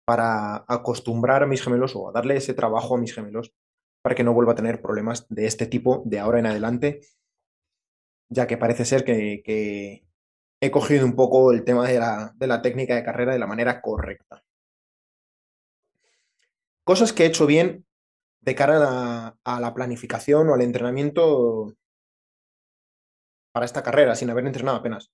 para 0.05 0.63
acostumbrar 0.67 1.43
a 1.43 1.47
mis 1.47 1.61
gemelos 1.61 1.95
o 1.95 2.09
a 2.09 2.13
darle 2.13 2.37
ese 2.37 2.53
trabajo 2.53 2.95
a 2.95 2.97
mis 2.97 3.13
gemelos 3.13 3.53
para 4.01 4.15
que 4.15 4.23
no 4.23 4.33
vuelva 4.33 4.53
a 4.53 4.55
tener 4.55 4.81
problemas 4.81 5.27
de 5.27 5.45
este 5.45 5.67
tipo 5.67 6.01
de 6.05 6.19
ahora 6.19 6.39
en 6.39 6.45
adelante, 6.45 7.01
ya 8.29 8.47
que 8.47 8.57
parece 8.57 8.85
ser 8.85 9.03
que, 9.03 10.03
he 10.59 10.71
cogido 10.71 11.05
un 11.05 11.15
poco 11.15 11.51
el 11.51 11.63
tema 11.63 11.87
de 11.87 11.99
la, 11.99 12.33
de 12.35 12.47
la 12.47 12.61
técnica 12.61 12.95
de 12.95 13.03
carrera 13.03 13.33
de 13.33 13.39
la 13.39 13.47
manera 13.47 13.81
correcta. 13.81 14.43
Cosas 16.87 17.11
que 17.11 17.23
he 17.23 17.25
hecho 17.25 17.45
bien 17.45 17.85
de 18.39 18.55
cara 18.55 19.35
a 19.43 19.59
la, 19.59 19.73
planificación 19.73 20.47
o 20.47 20.53
al 20.53 20.61
entrenamiento 20.61 21.73
para 23.51 23.65
esta 23.65 23.83
carrera, 23.83 24.15
sin 24.15 24.29
haber 24.29 24.45
entrenado 24.45 24.77
apenas. 24.77 25.11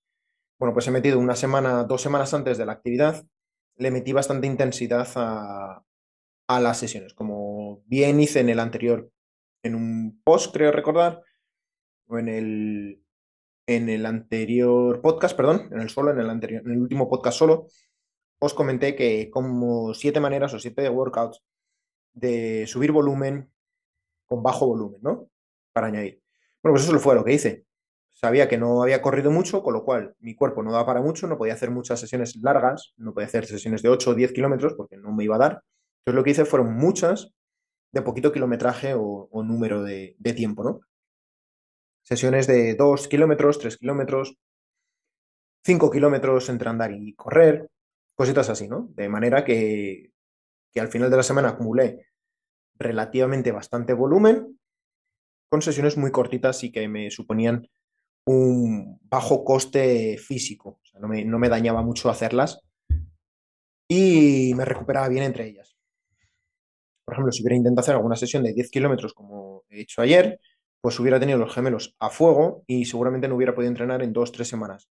Bueno, 0.56 0.72
pues 0.72 0.86
he 0.86 0.92
metido 0.92 1.18
una 1.18 1.34
semana, 1.34 1.82
dos 1.82 2.00
semanas 2.00 2.32
antes 2.32 2.58
de 2.58 2.66
la 2.66 2.74
actividad, 2.74 3.26
le 3.74 3.90
metí 3.90 4.12
bastante 4.12 4.46
intensidad 4.46 5.08
a, 5.16 5.82
a 6.46 6.60
las 6.60 6.78
sesiones, 6.78 7.12
como 7.12 7.82
bien 7.86 8.20
hice 8.20 8.38
en 8.38 8.50
el 8.50 8.60
anterior, 8.60 9.10
en 9.64 9.74
un 9.74 10.22
post, 10.22 10.54
creo 10.54 10.70
recordar, 10.70 11.22
o 12.06 12.20
en 12.20 12.28
el, 12.28 13.02
en 13.66 13.88
el 13.88 14.06
anterior 14.06 15.00
podcast, 15.02 15.36
perdón, 15.36 15.70
en 15.72 15.80
el 15.80 15.90
solo, 15.90 16.12
en 16.12 16.20
el 16.20 16.30
anterior, 16.30 16.62
en 16.64 16.70
el 16.70 16.78
último 16.78 17.08
podcast 17.08 17.36
solo, 17.36 17.66
os 18.38 18.54
comenté 18.54 18.94
que 18.94 19.28
como 19.28 19.92
siete 19.92 20.20
maneras 20.20 20.54
o 20.54 20.60
siete 20.60 20.88
workouts 20.88 21.42
de 22.14 22.66
subir 22.66 22.92
volumen 22.92 23.50
con 24.26 24.42
bajo 24.42 24.66
volumen, 24.66 25.00
¿no? 25.02 25.28
Para 25.72 25.88
añadir. 25.88 26.22
Bueno, 26.62 26.74
pues 26.74 26.88
eso 26.88 26.98
fue 26.98 27.14
lo 27.14 27.24
que 27.24 27.34
hice. 27.34 27.66
Sabía 28.12 28.48
que 28.48 28.56
no 28.56 28.82
había 28.82 29.02
corrido 29.02 29.30
mucho, 29.30 29.62
con 29.62 29.74
lo 29.74 29.84
cual 29.84 30.14
mi 30.20 30.34
cuerpo 30.34 30.62
no 30.62 30.72
daba 30.72 30.86
para 30.86 31.02
mucho, 31.02 31.26
no 31.26 31.36
podía 31.36 31.54
hacer 31.54 31.70
muchas 31.70 32.00
sesiones 32.00 32.36
largas, 32.36 32.94
no 32.96 33.12
podía 33.12 33.26
hacer 33.26 33.44
sesiones 33.44 33.82
de 33.82 33.88
8 33.88 34.10
o 34.10 34.14
10 34.14 34.32
kilómetros 34.32 34.74
porque 34.74 34.96
no 34.96 35.12
me 35.12 35.24
iba 35.24 35.34
a 35.34 35.38
dar. 35.38 35.62
Entonces 35.98 36.16
lo 36.16 36.24
que 36.24 36.30
hice 36.30 36.44
fueron 36.44 36.74
muchas 36.74 37.32
de 37.92 38.02
poquito 38.02 38.32
kilometraje 38.32 38.94
o, 38.96 39.28
número 39.44 39.82
de, 39.82 40.16
de, 40.18 40.32
tiempo, 40.32 40.64
¿no? 40.64 40.80
Sesiones 42.02 42.46
de 42.46 42.74
2 42.74 43.08
kilómetros, 43.08 43.58
3 43.58 43.76
kilómetros, 43.76 44.36
5 45.64 45.90
kilómetros 45.90 46.48
entre 46.48 46.68
andar 46.70 46.92
y 46.92 47.14
correr, 47.14 47.68
cositas 48.14 48.48
así, 48.48 48.68
¿no? 48.68 48.88
De 48.94 49.08
manera 49.08 49.44
que 49.44 50.13
que 50.74 50.80
al 50.80 50.88
final 50.88 51.10
de 51.10 51.16
la 51.16 51.22
semana 51.22 51.50
acumulé 51.50 52.06
relativamente 52.76 53.52
bastante 53.52 53.92
volumen, 53.92 54.58
con 55.50 55.62
sesiones 55.62 55.96
muy 55.96 56.10
cortitas 56.10 56.64
y 56.64 56.72
que 56.72 56.88
me 56.88 57.10
suponían 57.10 57.68
un 58.26 58.98
bajo 59.02 59.44
coste 59.44 60.18
físico. 60.18 60.80
No, 60.98 61.08
me, 61.08 61.24
no 61.24 61.38
me 61.38 61.48
dañaba 61.48 61.82
mucho 61.82 62.10
hacerlas 62.10 62.60
y 63.88 64.52
me 64.56 64.64
recuperaba 64.64 65.08
bien 65.08 65.24
entre 65.24 65.46
ellas. 65.46 65.76
Por 67.04 67.14
ejemplo, 67.14 67.32
si 67.32 67.42
hubiera 67.42 67.56
intentado 67.56 67.82
hacer 67.82 67.94
alguna 67.94 68.16
sesión 68.16 68.42
de 68.42 68.54
10 68.54 68.70
kilómetros 68.70 69.12
como 69.14 69.64
he 69.68 69.82
hecho 69.82 70.02
ayer, 70.02 70.40
pues 70.80 70.98
hubiera 70.98 71.20
tenido 71.20 71.38
los 71.38 71.54
gemelos 71.54 71.94
a 72.00 72.10
fuego 72.10 72.64
y 72.66 72.86
seguramente 72.86 73.28
no 73.28 73.36
hubiera 73.36 73.54
podido 73.54 73.70
entrenar 73.70 74.02
en 74.02 74.12
2-3 74.12 74.44
semanas. 74.44 74.88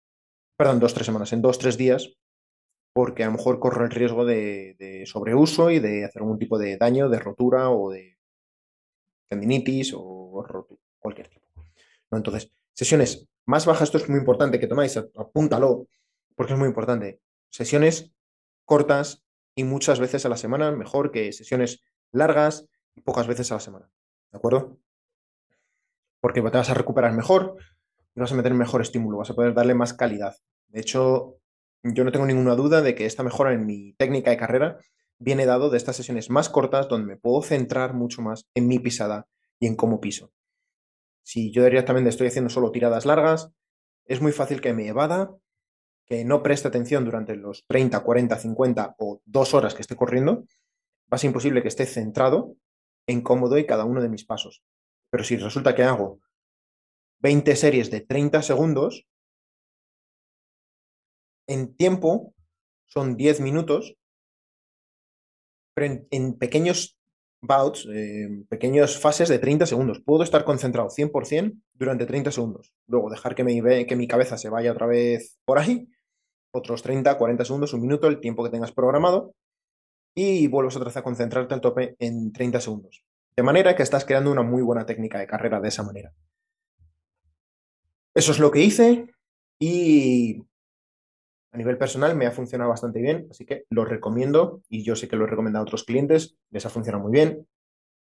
Perdón, 0.58 0.80
2-3 0.80 1.04
semanas, 1.04 1.34
en 1.34 1.42
2-3 1.42 1.76
días, 1.76 2.14
porque 2.94 3.24
a 3.24 3.26
lo 3.26 3.34
mejor 3.34 3.60
corro 3.60 3.84
el 3.84 3.92
riesgo 3.92 4.24
de, 4.24 5.04
sobreuso 5.08 5.72
y 5.72 5.80
de 5.80 6.06
hacer 6.06 6.22
algún 6.22 6.38
tipo 6.38 6.58
de 6.60 6.78
daño, 6.78 7.10
de 7.10 7.20
rotura 7.20 7.72
o 7.72 7.90
de 7.90 8.18
tendinitis 9.28 9.94
o 9.96 10.46
cualquier 11.00 11.28
tipo. 11.28 11.48
Entonces, 12.12 12.52
sesiones 12.74 13.28
más 13.46 13.66
bajas, 13.66 13.90
esto 13.90 13.98
es 13.98 14.08
muy 14.08 14.20
importante 14.20 14.60
que 14.60 14.68
tomáis, 14.68 14.96
apúntalo, 14.98 15.88
porque 16.36 16.54
es 16.54 16.60
muy 16.60 16.68
importante. 16.68 17.20
Sesiones 17.50 18.14
cortas 18.66 19.24
y 19.56 19.64
muchas 19.64 20.00
veces 20.00 20.26
a 20.26 20.30
la 20.30 20.38
semana, 20.38 20.72
mejor 20.72 21.12
que 21.12 21.34
sesiones 21.34 21.82
largas 22.12 22.68
y 22.96 23.02
pocas 23.02 23.28
veces 23.28 23.52
a 23.52 23.56
la 23.56 23.60
semana. 23.60 23.92
¿De 24.32 24.38
acuerdo? 24.38 24.78
Porque 26.22 26.42
te 26.42 26.50
vas 26.50 26.70
a 26.70 26.74
recuperar 26.76 27.12
mejor 27.14 27.58
y 28.16 28.20
vas 28.20 28.32
a 28.32 28.36
meter 28.36 28.54
mejor 28.54 28.82
estímulo, 28.82 29.18
vas 29.18 29.32
a 29.32 29.34
poder 29.34 29.54
darle 29.54 29.74
más 29.74 29.94
calidad. 29.94 30.36
De 30.68 30.80
hecho, 30.80 31.40
yo 31.84 32.04
no 32.04 32.12
tengo 32.12 32.26
ninguna 32.26 32.56
duda 32.56 32.82
de 32.82 32.96
que 32.96 33.06
esta 33.06 33.24
mejora 33.24 33.54
en 33.54 33.66
mi 33.66 33.94
técnica 33.94 34.32
de 34.32 34.38
carrera 34.38 34.78
viene 35.20 35.46
dado 35.46 35.70
de 35.70 35.78
estas 35.78 35.96
sesiones 35.96 36.30
más 36.30 36.50
cortas 36.50 36.88
donde 36.88 37.08
me 37.08 37.18
puedo 37.18 37.42
centrar 37.42 37.94
mucho 37.94 38.22
más 38.22 38.48
en 38.56 38.68
mi 38.68 38.80
pisada 38.80 39.28
y 39.60 39.68
en 39.68 39.76
cómo 39.76 40.00
piso. 40.00 40.32
Si 41.24 41.52
yo 41.52 41.64
directamente 41.64 42.10
estoy 42.10 42.28
haciendo 42.28 42.50
solo 42.50 42.72
tiradas 42.72 43.06
largas, 43.06 43.50
es 44.06 44.22
muy 44.22 44.32
fácil 44.32 44.62
que 44.62 44.74
me 44.74 44.88
evada, 44.88 45.36
que 46.06 46.26
no 46.26 46.44
preste 46.44 46.68
atención 46.68 47.06
durante 47.06 47.36
los 47.36 47.66
30, 47.68 48.02
40, 48.02 48.38
50 48.38 48.96
o 48.98 49.22
dos 49.26 49.54
horas 49.54 49.74
que 49.74 49.82
esté 49.82 49.96
corriendo. 49.96 50.44
Va 51.12 51.16
a 51.16 51.18
ser 51.18 51.30
imposible 51.30 51.62
que 51.62 51.70
esté 51.70 51.86
centrado 51.86 52.56
en 53.08 53.22
cómo 53.22 53.48
doy 53.48 53.66
cada 53.66 53.86
uno 53.86 54.02
de 54.02 54.10
mis 54.10 54.26
pasos. 54.26 54.64
Pero 55.10 55.24
si 55.24 55.38
resulta 55.38 55.76
que 55.76 55.84
hago 55.84 56.20
20 57.20 57.56
series 57.56 57.90
de 57.90 58.02
30 58.02 58.42
segundos, 58.42 59.06
en 61.48 61.76
tiempo 61.76 62.34
son 62.86 63.16
10 63.18 63.42
minutos, 63.42 63.96
pero 65.76 66.06
en, 66.12 66.38
pequeños 66.38 66.98
bouts, 67.42 67.88
en 67.88 68.46
pequeñas 68.46 68.98
fases 68.98 69.30
de 69.30 69.40
30 69.40 69.66
segundos. 69.66 70.00
Puedo 70.00 70.24
estar 70.24 70.46
concentrado 70.46 70.90
100% 70.90 71.60
durante 71.74 72.06
30 72.06 72.32
segundos. 72.32 72.74
Luego 72.88 73.10
dejar 73.10 73.36
que, 73.36 73.44
me, 73.44 73.86
que 73.86 73.96
mi 73.96 74.08
cabeza 74.08 74.38
se 74.38 74.50
vaya 74.50 74.72
otra 74.72 74.86
vez 74.86 75.40
por 75.46 75.60
ahí, 75.60 75.90
otros 76.52 76.84
30, 76.84 77.18
40 77.18 77.46
segundos, 77.46 77.74
un 77.74 77.82
minuto, 77.82 78.08
el 78.08 78.20
tiempo 78.20 78.44
que 78.44 78.52
tengas 78.52 78.72
programado, 78.72 79.34
y 80.16 80.48
vuelves 80.48 80.76
otra 80.76 80.88
vez 80.88 80.98
a 80.98 81.04
concentrarte 81.04 81.54
al 81.54 81.62
tope 81.62 81.96
en 82.00 82.32
30 82.32 82.62
segundos. 82.62 83.04
De 83.36 83.44
manera 83.44 83.76
que 83.76 83.84
estás 83.84 84.06
creando 84.06 84.32
una 84.32 84.44
muy 84.44 84.62
buena 84.62 84.86
técnica 84.86 85.18
de 85.18 85.28
carrera 85.28 85.60
de 85.60 85.70
esa 85.70 85.84
manera. 85.84 86.14
Eso 88.14 88.32
es 88.32 88.40
lo 88.40 88.52
que 88.52 88.62
hice 88.62 89.08
y 89.60 90.44
a 91.54 91.58
nivel 91.58 91.78
personal 91.78 92.16
me 92.16 92.26
ha 92.26 92.32
funcionado 92.32 92.72
bastante 92.72 93.00
bien, 93.00 93.28
así 93.30 93.46
que 93.46 93.66
lo 93.70 93.86
recomiendo 93.86 94.64
y 94.70 94.84
yo 94.84 94.96
sé 94.96 95.08
que 95.08 95.16
lo 95.16 95.26
he 95.26 95.30
recomendado 95.30 95.62
a 95.62 95.68
otros 95.68 95.84
clientes, 95.84 96.36
les 96.50 96.66
ha 96.66 96.70
funcionado 96.70 97.04
muy 97.04 97.14
bien, 97.14 97.48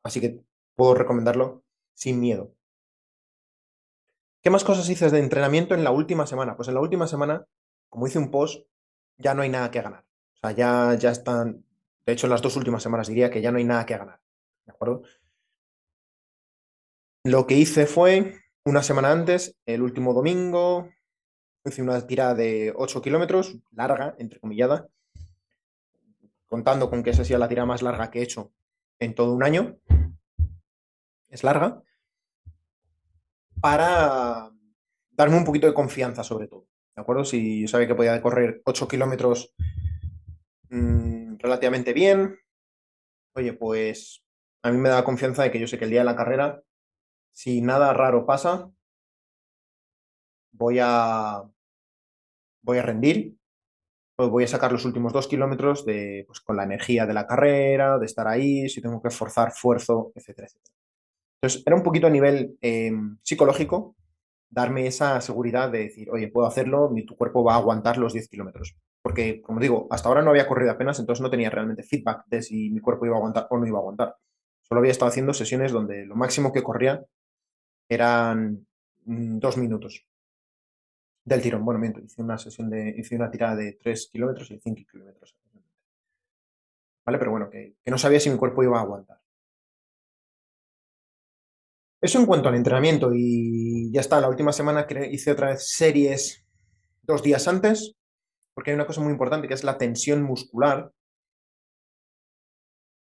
así 0.05 0.21
que 0.21 0.41
puedo 0.76 0.95
recomendarlo 0.95 1.64
sin 1.95 2.21
miedo. 2.21 2.55
¿Qué 4.41 4.50
más 4.50 4.62
cosas 4.62 4.88
hice 4.88 5.11
de 5.11 5.19
entrenamiento 5.19 5.75
en 5.75 5.83
la 5.83 5.91
última 5.91 6.29
semana? 6.29 6.55
Pues 6.55 6.69
en 6.69 6.75
la 6.75 6.81
última 6.81 7.09
semana, 7.09 7.45
como 7.88 8.07
hice 8.07 8.21
un 8.21 8.31
post, 8.31 8.69
ya 9.19 9.35
no 9.35 9.43
hay 9.43 9.49
nada 9.49 9.71
que 9.71 9.83
ganar. 9.83 10.05
O 10.35 10.37
sea, 10.37 10.53
ya, 10.53 10.95
ya 10.95 11.11
están, 11.11 11.64
de 12.07 12.12
hecho 12.12 12.29
en 12.29 12.31
las 12.31 12.43
dos 12.43 12.57
últimas 12.57 12.85
semanas 12.85 13.09
diría 13.09 13.31
que 13.31 13.43
ya 13.43 13.50
no 13.50 13.59
hay 13.59 13.64
nada 13.64 13.85
que 13.85 13.99
ganar. 13.99 14.21
¿De 14.64 14.73
acuerdo? 14.73 15.03
Lo 17.25 17.49
que 17.49 17.57
hice 17.57 17.87
fue 17.87 18.37
una 18.64 18.83
semana 18.85 19.11
antes, 19.11 19.57
el 19.67 19.83
último 19.83 20.12
domingo, 20.14 20.88
hice 21.64 21.83
una 21.83 22.06
tirada 22.06 22.35
de 22.35 22.73
8 22.76 23.00
kilómetros, 23.00 23.56
larga, 23.73 24.14
entrecomillada, 24.18 24.88
contando 26.47 26.90
con 26.90 27.02
que 27.02 27.11
esa 27.11 27.25
sea 27.25 27.38
la 27.38 27.49
tirada 27.49 27.66
más 27.66 27.83
larga 27.83 28.11
que 28.11 28.21
he 28.21 28.23
hecho 28.23 28.52
en 28.99 29.14
todo 29.14 29.33
un 29.33 29.42
año. 29.42 29.78
Es 31.28 31.42
larga. 31.42 31.83
Para 33.61 34.50
darme 35.11 35.37
un 35.37 35.44
poquito 35.44 35.66
de 35.66 35.75
confianza, 35.75 36.23
sobre 36.23 36.49
todo. 36.49 36.66
¿De 36.94 37.02
acuerdo? 37.02 37.25
Si 37.25 37.62
yo 37.62 37.68
sabía 37.68 37.88
que 37.88 37.94
podía 37.94 38.21
correr 38.21 38.62
8 38.64 38.87
kilómetros 38.87 39.54
mm, 40.68 41.37
relativamente 41.38 41.92
bien, 41.92 42.38
oye, 43.35 43.52
pues 43.54 44.23
a 44.62 44.71
mí 44.71 44.78
me 44.78 44.90
da 44.90 45.04
confianza 45.04 45.42
de 45.42 45.50
que 45.50 45.59
yo 45.59 45.66
sé 45.66 45.78
que 45.78 45.85
el 45.85 45.90
día 45.90 46.00
de 46.00 46.06
la 46.06 46.16
carrera, 46.16 46.62
si 47.33 47.62
nada 47.62 47.92
raro 47.92 48.26
pasa, 48.26 48.71
voy 50.52 50.78
a, 50.80 51.42
voy 52.64 52.78
a 52.78 52.83
rendir, 52.83 53.37
pues 54.16 54.30
voy 54.30 54.44
a 54.44 54.49
sacar 54.49 54.73
los 54.73 54.85
últimos 54.85 55.12
dos 55.12 55.28
kilómetros 55.28 55.85
de, 55.85 56.25
pues, 56.26 56.40
con 56.40 56.56
la 56.56 56.64
energía 56.64 57.06
de 57.06 57.14
la 57.14 57.26
carrera, 57.26 57.99
de 57.99 58.06
estar 58.06 58.26
ahí, 58.26 58.68
si 58.68 58.80
tengo 58.80 59.02
que 59.02 59.11
forzar, 59.11 59.49
esfuerzo, 59.49 60.12
etcétera, 60.14 60.47
etcétera. 60.49 60.75
Entonces, 61.42 61.62
era 61.66 61.76
un 61.76 61.83
poquito 61.83 62.06
a 62.06 62.11
nivel 62.11 62.56
em, 62.61 63.18
psicológico 63.23 63.97
darme 64.50 64.87
esa 64.87 65.21
seguridad 65.21 65.71
de 65.71 65.80
decir, 65.80 66.09
oye, 66.11 66.28
puedo 66.28 66.47
hacerlo, 66.47 66.88
mi, 66.90 67.04
tu 67.04 67.16
cuerpo 67.16 67.42
va 67.44 67.54
a 67.54 67.59
aguantar 67.59 67.99
los 67.99 68.12
10 68.12 68.28
kilómetros. 68.28 68.76
porque, 69.02 69.42
como 69.42 69.61
digo, 69.61 69.87
hasta 69.90 70.09
ahora 70.09 70.23
no 70.23 70.30
había 70.30 70.49
corrido 70.49 70.73
apenas, 70.73 70.99
entonces 70.99 71.23
no 71.23 71.28
tenía 71.30 71.50
realmente 71.50 71.83
feedback 71.83 72.25
de 72.26 72.40
si 72.42 72.71
mi 72.71 72.80
cuerpo 72.80 73.04
iba 73.04 73.16
a 73.16 73.18
aguantar 73.18 73.47
o 73.50 73.59
no 73.59 73.66
iba 73.66 73.78
a 73.78 73.80
aguantar. 73.80 74.16
Solo 74.62 74.78
había 74.78 74.92
estado 74.92 75.11
haciendo 75.11 75.35
sesiones 75.35 75.73
donde 75.73 76.06
lo 76.06 76.16
máximo 76.16 76.52
que 76.52 76.62
corría 76.62 77.04
eran 77.88 78.66
mm, 79.04 79.38
dos 79.38 79.59
minutos 79.59 80.06
del 81.25 81.43
tirón. 81.43 81.64
Bueno, 81.64 81.81
miento, 81.81 82.00
hice 82.00 82.23
una 82.23 82.38
sesión 82.38 82.71
de, 82.71 82.95
hice 82.97 83.16
una 83.16 83.31
tirada 83.31 83.57
de 83.57 83.73
3 83.73 84.09
kilómetros 84.12 84.50
y 84.50 84.59
5 84.61 84.83
kilómetros. 84.90 85.35
¿Vale? 87.07 87.19
Pero 87.19 87.31
bueno, 87.31 87.50
que, 87.50 87.76
no 87.87 87.99
sabía 87.99 88.21
si 88.21 88.31
mi 88.31 88.37
cuerpo 88.37 88.62
iba 88.62 88.78
a 88.78 88.83
aguantar. 88.83 89.21
Eso 92.00 92.19
en 92.19 92.26
cuanto 92.26 92.49
al 92.49 92.54
entrenamiento 92.54 93.12
y 93.14 93.90
ya 93.90 94.00
está, 94.00 94.21
la 94.21 94.28
última 94.28 94.52
semana 94.52 94.87
hice 95.11 95.33
otra 95.33 95.49
vez 95.49 95.69
series 95.69 96.45
dos 97.02 97.23
días 97.23 97.49
antes, 97.49 97.95
porque 98.52 98.71
hay 98.71 98.75
una 98.75 98.87
cosa 98.87 99.00
muy 99.00 99.12
importante 99.12 99.49
que 99.49 99.54
es 99.54 99.64
la 99.64 99.78
tensión 99.78 100.23
muscular. 100.23 100.93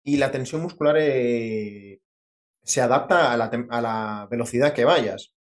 Y 0.03 0.17
la 0.17 0.31
tensión 0.31 0.61
muscular 0.61 0.95
eh, 0.99 2.01
se 2.63 2.81
adapta 2.81 3.33
a 3.33 3.81
la 3.81 4.27
velocidad 4.31 4.73
que 4.73 4.85
vayas. 4.85 5.36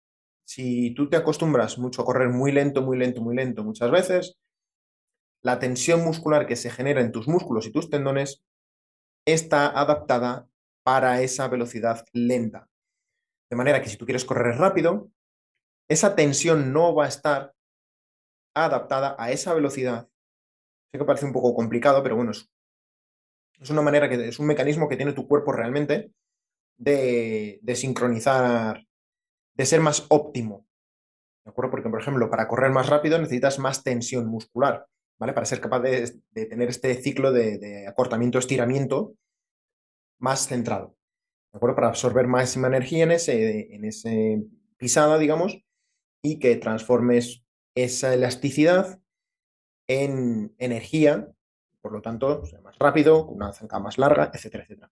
Si 0.46 0.94
tú 0.94 1.10
te 1.10 1.18
acostumbras 1.18 1.78
mucho 1.78 2.02
a 2.02 2.06
correr 2.06 2.30
muy 2.30 2.52
lento, 2.52 2.82
muy 2.82 2.98
lento, 2.98 3.22
muy 3.22 3.36
lento 3.36 3.64
muchas 3.64 3.92
veces, 3.92 4.38
la 5.42 5.60
tensión 5.60 6.04
muscular 6.04 6.46
que 6.48 6.56
se 6.56 6.70
genera 6.70 7.02
en 7.02 7.12
tus 7.12 7.28
músculos 7.28 7.66
y 7.66 7.72
tus 7.72 7.90
tendones 7.90 8.44
está 9.26 9.68
adaptada 9.68 10.48
para 10.84 11.22
esa 11.22 11.48
velocidad 11.48 12.06
lenta. 12.14 12.70
De 13.50 13.56
manera 13.56 13.82
que 13.82 13.90
si 13.90 13.98
tú 13.98 14.06
quieres 14.06 14.26
correr 14.26 14.58
rápido, 14.58 15.10
esa 15.88 16.16
tensión 16.16 16.74
no 16.74 16.96
va 16.96 17.06
a 17.06 17.10
estar 17.10 17.54
adaptada 18.56 19.16
a 19.20 19.32
esa 19.32 19.54
velocidad. 19.54 20.08
Sé 20.92 21.00
que 21.00 21.06
parece 21.06 21.26
un 21.26 21.34
poco 21.34 21.54
complicado, 21.54 22.02
pero 22.02 22.16
bueno, 22.16 22.32
es, 22.32 22.50
una 23.70 23.82
manera 23.82 24.10
que 24.10 24.28
es 24.28 24.40
un 24.40 24.48
mecanismo 24.48 24.88
que 24.88 24.98
tiene 24.98 25.14
tu 25.14 25.28
cuerpo 25.28 25.52
realmente 25.52 26.12
de, 26.78 27.60
de 27.62 27.76
sincronizar, 27.76 28.86
de 29.56 29.66
ser 29.66 29.82
más 29.82 30.06
óptimo. 30.10 30.68
¿De 31.44 31.52
acuerdo? 31.52 31.72
Porque, 31.72 31.90
por 31.90 32.02
ejemplo, 32.02 32.30
para 32.30 32.48
correr 32.48 32.72
más 32.72 32.90
rápido 32.90 33.18
necesitas 33.18 33.60
más 33.60 33.84
tensión 33.84 34.28
muscular, 34.28 34.88
¿vale? 35.20 35.34
Para 35.34 35.46
ser 35.46 35.62
capaz 35.62 35.80
de, 35.80 36.22
tener 36.34 36.70
este 36.70 36.94
ciclo 36.96 37.32
de, 37.32 37.58
de 37.58 37.88
acortamiento-estiramiento 37.88 39.16
más 40.20 40.48
centrado. 40.48 40.96
¿de 41.56 41.58
acuerdo? 41.58 41.76
Para 41.76 41.88
absorber 41.88 42.28
máxima 42.28 42.68
energía 42.68 43.06
en 43.06 43.12
ese, 43.12 43.74
en 43.74 43.86
ese 43.86 44.44
pisada, 44.76 45.18
digamos, 45.18 45.64
y 46.22 46.38
que 46.38 46.58
transformes 46.58 47.46
esa 47.76 48.14
elasticidad 48.14 49.00
en 49.88 50.54
energía, 50.58 51.30
por 51.80 51.94
lo 51.94 52.02
tanto, 52.02 52.44
más 52.62 52.78
rápido, 52.78 53.26
una 53.26 53.54
zanca 53.54 53.80
más 53.80 53.98
larga, 53.98 54.32
etcétera, 54.34 54.66
etcétera. 54.66 54.92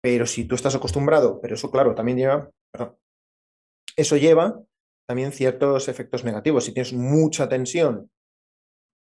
Pero 0.00 0.26
si 0.26 0.44
tú 0.44 0.54
estás 0.54 0.76
acostumbrado, 0.76 1.40
pero 1.40 1.56
eso, 1.56 1.72
claro, 1.72 1.96
también 1.96 2.18
lleva, 2.18 2.50
eso 3.96 4.16
lleva 4.16 4.60
también 5.06 5.32
ciertos 5.32 5.88
efectos 5.88 6.24
negativos. 6.24 6.64
Si 6.64 6.72
tienes 6.72 6.92
mucha 6.92 7.48
tensión 7.48 8.10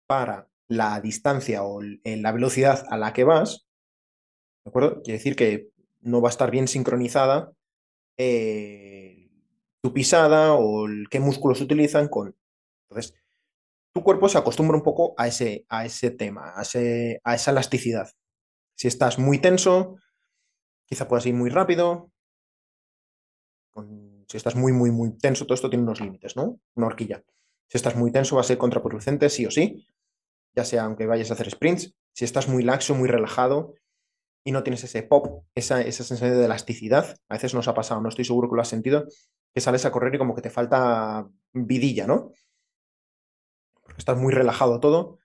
para 0.08 0.48
la 0.68 1.00
distancia 1.00 1.64
o 1.64 1.80
la 1.82 2.32
velocidad 2.32 2.84
a 2.90 2.96
la 2.96 3.12
que 3.12 3.24
vas, 3.24 3.66
¿de 4.64 4.70
acuerdo? 4.70 5.02
Quiere 5.02 5.18
decir 5.18 5.36
que 5.36 5.68
no 6.00 6.20
va 6.20 6.28
a 6.28 6.30
estar 6.30 6.50
bien 6.50 6.68
sincronizada 6.68 7.52
eh, 8.18 9.30
tu 9.82 9.92
pisada 9.92 10.54
o 10.54 10.86
qué 11.10 11.20
músculos 11.20 11.60
utilizan 11.60 12.08
con... 12.08 12.36
Entonces, 12.88 13.14
tu 13.92 14.02
cuerpo 14.02 14.28
se 14.28 14.38
acostumbra 14.38 14.76
un 14.76 14.82
poco 14.82 15.14
a 15.16 15.26
ese, 15.28 15.66
a 15.68 15.84
ese 15.84 16.10
tema, 16.10 16.52
a, 16.54 16.60
a 16.60 17.34
esa 17.34 17.50
elasticidad. 17.50 18.10
Si 18.76 18.88
estás 18.88 19.18
muy 19.18 19.38
tenso, 19.38 19.96
quizá 20.86 21.08
puedas 21.08 21.26
ir 21.26 21.34
muy 21.34 21.50
rápido. 21.50 22.10
Si 24.32 24.38
estás 24.38 24.56
muy, 24.56 24.72
muy, 24.72 24.90
muy 24.90 25.12
tenso, 25.18 25.44
todo 25.44 25.54
esto 25.54 25.68
tiene 25.68 25.84
unos 25.84 26.00
límites, 26.00 26.36
¿no? 26.36 26.58
Una 26.74 26.86
horquilla. 26.86 27.22
Si 27.68 27.76
estás 27.76 27.96
muy 27.96 28.10
tenso, 28.10 28.36
va 28.36 28.40
a 28.40 28.44
ser 28.44 28.56
contraproducente, 28.56 29.28
sí 29.28 29.44
o 29.44 29.50
sí, 29.50 29.86
ya 30.56 30.64
sea 30.64 30.84
aunque 30.84 31.04
vayas 31.04 31.30
a 31.30 31.34
hacer 31.34 31.50
sprints. 31.50 31.94
Si 32.14 32.24
estás 32.24 32.48
muy 32.48 32.62
laxo, 32.62 32.94
muy 32.94 33.10
relajado, 33.10 33.74
y 34.42 34.52
no 34.52 34.62
tienes 34.62 34.84
ese 34.84 35.02
pop, 35.02 35.44
esa, 35.54 35.82
esa 35.82 36.02
sensación 36.02 36.38
de 36.38 36.46
elasticidad. 36.46 37.14
A 37.28 37.34
veces 37.34 37.52
nos 37.52 37.68
ha 37.68 37.74
pasado, 37.74 38.00
no 38.00 38.08
estoy 38.08 38.24
seguro 38.24 38.48
que 38.48 38.56
lo 38.56 38.62
has 38.62 38.68
sentido, 38.68 39.04
que 39.52 39.60
sales 39.60 39.84
a 39.84 39.92
correr 39.92 40.14
y 40.14 40.18
como 40.18 40.34
que 40.34 40.40
te 40.40 40.48
falta 40.48 41.28
vidilla, 41.52 42.06
¿no? 42.06 42.32
Estás 43.98 44.16
muy 44.16 44.32
relajado 44.32 44.80
todo 44.80 45.18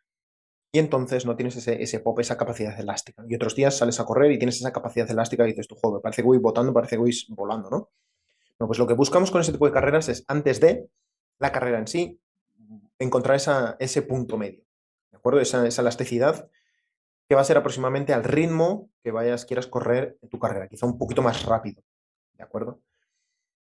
y 0.73 0.79
entonces 0.79 1.25
no 1.25 1.37
tienes 1.37 1.55
ese, 1.55 1.99
pop, 2.01 2.19
esa 2.19 2.35
capacidad 2.35 2.77
elástica. 2.77 3.23
Y 3.25 3.35
otros 3.35 3.55
días 3.55 3.77
sales 3.77 4.01
a 4.01 4.05
correr 4.05 4.33
y 4.33 4.37
tienes 4.37 4.57
esa 4.57 4.73
capacidad 4.73 5.09
elástica 5.09 5.45
y 5.45 5.51
dices, 5.51 5.69
tu 5.69 5.75
juego, 5.75 6.01
parece 6.01 6.23
que 6.23 6.27
voy 6.27 6.39
botando, 6.39 6.73
parece 6.73 6.97
que 6.97 6.99
voy 6.99 7.17
volando, 7.29 7.69
¿no? 7.69 7.89
Bueno, 8.57 8.69
pues 8.69 8.79
lo 8.79 8.87
que 8.87 8.93
buscamos 8.93 9.31
con 9.31 9.41
ese 9.41 9.51
tipo 9.51 9.65
de 9.65 9.71
carreras 9.71 10.09
es, 10.09 10.25
antes 10.27 10.59
de 10.59 10.89
la 11.39 11.51
carrera 11.51 11.77
en 11.77 11.87
sí, 11.87 12.19
encontrar 12.97 13.35
esa, 13.35 13.75
ese 13.79 14.01
punto 14.01 14.37
medio, 14.37 14.63
¿de 15.11 15.17
acuerdo? 15.17 15.39
Esa, 15.39 15.67
esa 15.67 15.81
elasticidad 15.81 16.49
que 17.27 17.35
va 17.35 17.41
a 17.41 17.45
ser 17.45 17.57
aproximadamente 17.57 18.13
al 18.13 18.23
ritmo 18.23 18.89
que 19.03 19.11
vayas, 19.11 19.45
quieras 19.45 19.67
correr 19.67 20.17
en 20.21 20.29
tu 20.29 20.39
carrera, 20.39 20.67
quizá 20.67 20.85
un 20.85 20.97
poquito 20.97 21.21
más 21.21 21.45
rápido. 21.45 21.83
¿De 22.33 22.43
acuerdo? 22.43 22.79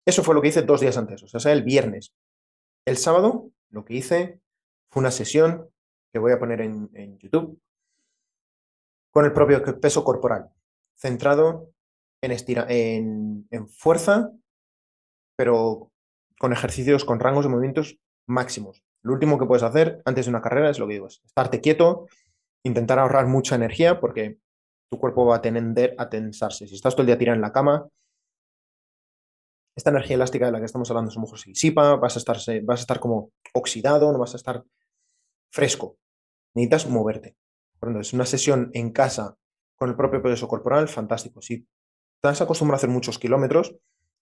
Eso 0.07 0.23
fue 0.23 0.35
lo 0.35 0.41
que 0.41 0.49
hice 0.49 0.63
dos 0.63 0.81
días 0.81 0.97
antes, 0.97 1.23
o 1.23 1.39
sea, 1.39 1.53
el 1.53 1.63
viernes. 1.63 2.15
El 2.87 2.97
sábado 2.97 3.51
lo 3.71 3.85
que 3.85 3.95
hice 3.95 4.41
fue 4.91 5.01
una 5.01 5.11
sesión 5.11 5.69
que 6.13 6.19
voy 6.19 6.33
a 6.33 6.39
poner 6.39 6.63
en, 6.63 7.19
YouTube 7.19 7.61
con 9.11 9.25
el 9.25 9.33
propio 9.33 9.63
peso 9.81 10.05
corporal, 10.05 10.49
centrado 10.95 11.71
en, 12.23 12.31
estira, 12.31 12.67
en, 12.69 13.47
en 13.51 13.69
fuerza, 13.69 14.33
pero 15.39 15.93
con 16.39 16.53
ejercicios, 16.53 17.05
con 17.05 17.21
rangos 17.21 17.45
de 17.45 17.51
movimientos 17.51 17.99
máximos. 18.27 18.83
Lo 19.03 19.13
último 19.13 19.39
que 19.39 19.47
puedes 19.47 19.63
hacer 19.63 20.03
antes 20.05 20.27
de 20.27 20.31
una 20.31 20.43
carrera 20.43 20.69
es 20.69 20.81
lo 20.81 20.89
que 20.89 20.95
digo, 20.95 21.07
es 21.07 21.23
estarte 21.25 21.61
quieto, 21.61 22.09
intentar 22.65 22.99
ahorrar 22.99 23.29
mucha 23.29 23.55
energía 23.55 24.01
porque 24.01 24.41
tu 24.91 24.99
cuerpo 24.99 25.27
va 25.27 25.37
a 25.37 25.41
tender 25.41 25.95
a 25.97 26.09
tensarse. 26.09 26.67
Si 26.67 26.75
estás 26.75 26.95
todo 26.95 27.03
el 27.03 27.07
día 27.07 27.19
tirado 27.19 27.37
en 27.37 27.43
la 27.43 27.53
cama, 27.53 27.89
esta 29.77 29.91
energía 29.91 30.17
elástica 30.17 30.47
de 30.47 30.53
la 30.53 30.59
que 30.59 30.65
estamos 30.65 30.91
hablando 30.91 31.13
a 31.13 31.21
mejor 31.21 31.39
se 31.39 31.51
disipa, 31.51 31.95
vas 31.95 32.17
a, 32.17 32.19
estar, 32.19 32.37
vas 32.65 32.81
a 32.81 32.83
estar 32.83 32.99
como 32.99 33.31
oxidado, 33.55 34.11
no 34.11 34.19
vas 34.19 34.35
a 34.35 34.39
estar 34.39 34.65
fresco. 35.53 35.99
Necesitas 36.55 36.89
moverte. 36.89 37.37
es 38.01 38.13
una 38.13 38.27
sesión 38.27 38.71
en 38.75 38.91
casa 38.91 39.37
con 39.77 39.89
el 39.89 39.95
propio 39.95 40.21
peso 40.21 40.49
corporal, 40.49 40.89
fantástico. 40.89 41.41
Si 41.41 41.65
estás 42.17 42.41
acostumbrado 42.41 42.75
a 42.75 42.79
hacer 42.79 42.91
muchos 42.91 43.21
kilómetros, 43.21 43.77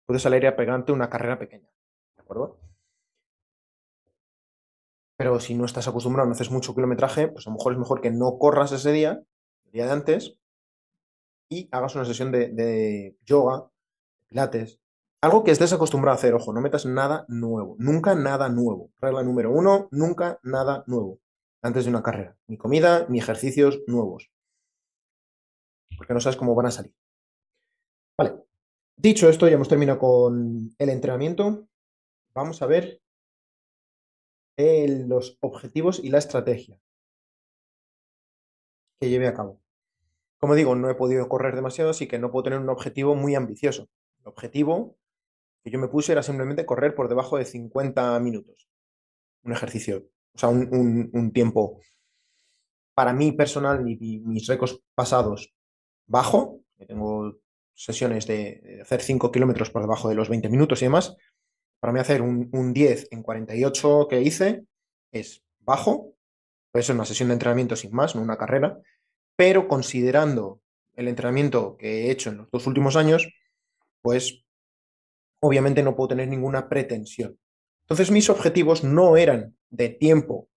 puedes 0.07 0.23
salir 0.23 0.47
a 0.47 0.57
pegarte 0.57 0.93
una 0.93 1.11
carrera 1.11 1.39
pequeña. 1.39 1.69
¿De 2.17 2.23
acuerdo? 2.23 2.59
Pero 5.17 5.41
si 5.41 5.55
no 5.55 5.65
estás 5.65 5.89
acostumbrado, 5.89 6.29
no 6.29 6.35
haces 6.35 6.51
mucho 6.51 6.75
kilometraje, 6.75 7.29
pues 7.29 7.47
a 7.47 7.51
lo 7.51 7.57
mejor 7.57 7.73
es 7.73 7.79
mejor 7.79 8.01
que 8.01 8.11
no 8.11 8.39
corras 8.39 8.73
ese 8.73 8.93
día, 8.93 9.23
el 9.65 9.73
día 9.73 9.87
de 9.87 9.93
antes, 9.93 10.39
y 11.51 11.69
hagas 11.73 11.95
una 11.95 12.05
sesión 12.05 12.33
de, 12.33 13.17
yoga, 13.25 13.71
pilates, 14.27 14.79
algo 15.23 15.43
que 15.43 15.51
estés 15.53 15.73
acostumbrado 15.73 16.15
a 16.15 16.19
hacer, 16.19 16.35
ojo, 16.35 16.53
no 16.53 16.61
metas 16.61 16.85
nada 16.87 17.25
nuevo, 17.29 17.77
nunca 17.79 18.15
nada 18.15 18.49
nuevo. 18.49 18.93
Regla 19.01 19.23
número 19.23 19.51
uno, 19.51 19.89
nunca 19.91 20.39
nada 20.43 20.85
nuevo 20.87 21.21
antes 21.63 21.85
de 21.85 21.91
una 21.91 22.03
carrera, 22.03 22.37
ni 22.47 22.59
comida, 22.59 23.07
ni 23.09 23.19
ejercicios 23.19 23.81
nuevos, 23.87 24.31
porque 25.97 26.15
no 26.15 26.21
sabes 26.21 26.37
cómo 26.37 26.55
van 26.55 26.67
a 26.67 26.71
salir. 26.71 26.95
Dicho 28.97 29.29
esto, 29.29 29.47
ya 29.47 29.55
hemos 29.55 29.69
terminado 29.69 29.99
con 29.99 30.75
el 30.79 30.89
entrenamiento. 30.89 31.69
Vamos 32.35 32.63
a 32.63 32.67
ver 32.67 33.01
los 34.57 35.37
objetivos 35.41 36.01
y 36.03 36.09
la 36.09 36.19
estrategia 36.19 36.81
que 38.99 39.11
lleve 39.11 39.27
a 39.27 39.35
cabo. 39.35 39.61
Como 40.39 40.55
digo, 40.55 40.75
no 40.75 40.89
he 40.89 40.95
podido 40.95 41.29
correr 41.29 41.55
demasiado, 41.55 41.91
así 41.91 42.09
que 42.09 42.19
no 42.19 42.31
puedo 42.31 42.45
tener 42.45 42.59
un 42.59 42.71
objetivo 42.71 43.15
muy 43.15 43.35
ambicioso. 43.35 43.89
El 44.21 44.29
objetivo 44.29 44.97
que 45.63 45.71
yo 45.71 45.79
me 45.79 45.89
puse 45.89 46.13
era 46.13 46.23
simplemente 46.23 46.65
correr 46.65 46.95
por 46.95 47.09
debajo 47.09 47.37
de 47.37 47.45
50 47.45 48.19
minutos. 48.21 48.69
Un 49.43 49.53
ejercicio, 49.53 50.09
o 50.35 50.39
sea, 50.39 50.49
un, 50.49 51.33
tiempo 51.33 51.81
para 52.95 53.13
mí 53.13 53.33
personal 53.33 53.85
y, 53.87 54.21
mis 54.21 54.47
récords 54.47 54.81
pasados 54.95 55.55
bajo, 56.07 56.61
tengo 56.87 57.37
sesiones 57.77 58.27
de, 58.27 58.81
hacer 58.83 59.03
5 59.03 59.31
kilómetros 59.31 59.71
por 59.71 59.83
debajo 59.83 60.09
de 60.09 60.15
los 60.15 60.29
20 60.29 60.49
minutos 60.49 60.83
y 60.83 60.87
demás, 60.87 61.17
para 61.79 61.93
mí 61.93 62.01
hacer 62.01 62.23
un, 62.23 62.73
10 62.73 63.09
en 63.13 63.23
48 63.23 64.09
que 64.09 64.23
hice 64.23 64.65
es 65.13 65.45
bajo, 65.61 66.15
puede 66.73 66.83
ser 66.83 66.97
una 66.97 67.05
sesión 67.05 67.29
de 67.29 67.35
entrenamiento 67.35 67.77
sin 67.77 67.93
más, 67.93 68.17
no 68.17 68.23
una 68.23 68.37
carrera, 68.37 68.79
pero 69.37 69.69
considerando 69.69 70.61
el 70.95 71.09
entrenamiento 71.09 71.77
que 71.77 72.07
he 72.07 72.11
hecho 72.11 72.31
en 72.31 72.39
los 72.39 72.51
dos 72.51 72.67
últimos 72.67 72.97
años, 72.97 73.33
pues 74.03 74.45
obviamente 75.41 75.83
no 75.83 75.95
puedo 75.95 76.09
tener 76.09 76.29
ninguna 76.29 76.69
pretensión. 76.69 77.39
Entonces 77.83 78.11
mis 78.11 78.31
objetivos 78.31 78.83
no 78.83 79.17
eran 79.17 79.57
de 79.71 79.91
tiempo, 79.91 80.49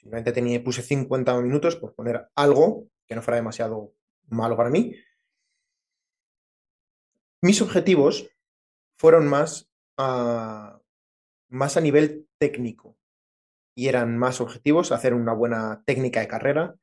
Simplemente 0.00 0.60
puse 0.60 0.82
50 0.82 1.40
minutos 1.42 1.76
por 1.76 1.94
poner 1.94 2.28
algo 2.34 2.86
que 3.06 3.14
no 3.14 3.22
fuera 3.22 3.36
demasiado 3.36 3.92
malo 4.28 4.56
para 4.56 4.70
mí. 4.70 4.94
Mis 7.42 7.62
objetivos 7.62 8.28
fueron 8.98 9.26
más 9.26 9.70
a, 9.96 10.80
nivel 11.82 12.28
técnico 12.38 12.98
y 13.74 13.88
eran 13.88 14.18
más 14.18 14.42
objetivos, 14.42 14.92
hacer 14.92 15.14
una 15.14 15.32
buena 15.32 15.82
técnica 15.86 16.20
de 16.20 16.28
carrera, 16.28 16.76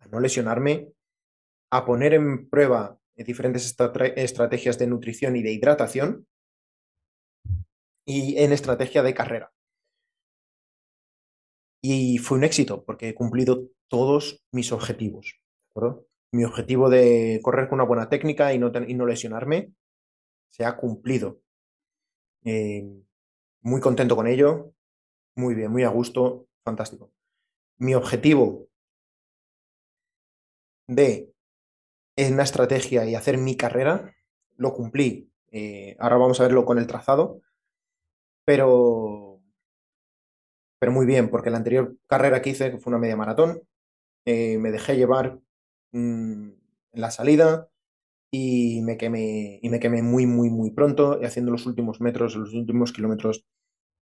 a 0.00 0.08
no 0.08 0.20
lesionarme, 0.20 0.92
a 1.70 1.86
poner 1.86 2.12
en 2.12 2.50
prueba 2.50 2.98
diferentes 3.16 3.74
estrategias 4.16 4.78
de 4.78 4.86
nutrición 4.86 5.36
y 5.36 5.42
de 5.42 5.52
hidratación 5.52 6.26
y 8.04 8.36
en 8.38 8.52
estrategia 8.52 9.02
de 9.02 9.14
carrera. 9.14 9.52
Y 11.82 12.18
fue 12.18 12.36
un 12.36 12.44
éxito 12.44 12.84
porque 12.84 13.08
he 13.08 13.14
cumplido 13.14 13.68
todos 13.88 14.42
mis 14.52 14.72
objetivos. 14.72 15.40
Mi 16.32 16.44
objetivo 16.44 16.90
de 16.90 17.40
correr 17.42 17.68
con 17.68 17.76
una 17.76 17.88
buena 17.88 18.10
técnica 18.10 18.52
y 18.52 18.58
no 18.58 19.06
lesionarme 19.06 19.72
se 20.52 20.64
ha 20.64 20.76
cumplido. 20.76 21.40
Eh, 22.44 22.84
muy 23.62 23.80
contento 23.80 24.14
con 24.14 24.26
ello, 24.26 24.74
muy 25.34 25.54
bien, 25.54 25.72
muy 25.72 25.82
a 25.82 25.88
gusto, 25.88 26.46
fantástico. 26.64 27.12
Mi 27.78 27.94
objetivo 27.94 28.68
de 30.86 31.32
una 32.16 32.42
estrategia 32.42 33.04
y 33.06 33.14
hacer 33.14 33.38
mi 33.38 33.56
carrera, 33.56 34.14
lo 34.56 34.74
cumplí. 34.74 35.30
Eh, 35.50 35.96
ahora 35.98 36.16
vamos 36.16 36.40
a 36.40 36.44
verlo 36.44 36.64
con 36.64 36.78
el 36.78 36.86
trazado, 36.86 37.40
pero, 38.44 39.40
pero 40.78 40.92
muy 40.92 41.06
bien, 41.06 41.30
porque 41.30 41.50
la 41.50 41.56
anterior 41.58 41.96
carrera 42.06 42.42
que 42.42 42.50
hice, 42.50 42.70
que 42.70 42.78
fue 42.78 42.90
una 42.90 42.98
media 42.98 43.16
maratón, 43.16 43.62
eh, 44.26 44.58
me 44.58 44.70
dejé 44.70 44.96
llevar 44.96 45.40
mm, 45.92 46.50
en 46.92 47.00
la 47.00 47.10
salida 47.10 47.68
y 48.34 48.80
me 48.82 48.96
quemé, 48.96 49.60
y 49.62 49.68
me 49.70 49.78
quemé 49.78 50.02
muy, 50.02 50.26
muy, 50.26 50.50
muy 50.50 50.72
pronto, 50.72 51.20
y 51.20 51.26
haciendo 51.26 51.52
los 51.52 51.66
últimos 51.66 52.00
metros, 52.00 52.34
los 52.34 52.54
últimos 52.54 52.92
kilómetros 52.92 53.44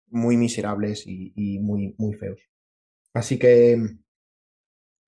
muy 0.08 0.36
miserables 0.38 1.04
y, 1.06 1.58
muy, 1.60 1.94
muy 1.98 2.14
feos. 2.14 2.40
Así 3.14 3.38
que 3.38 3.78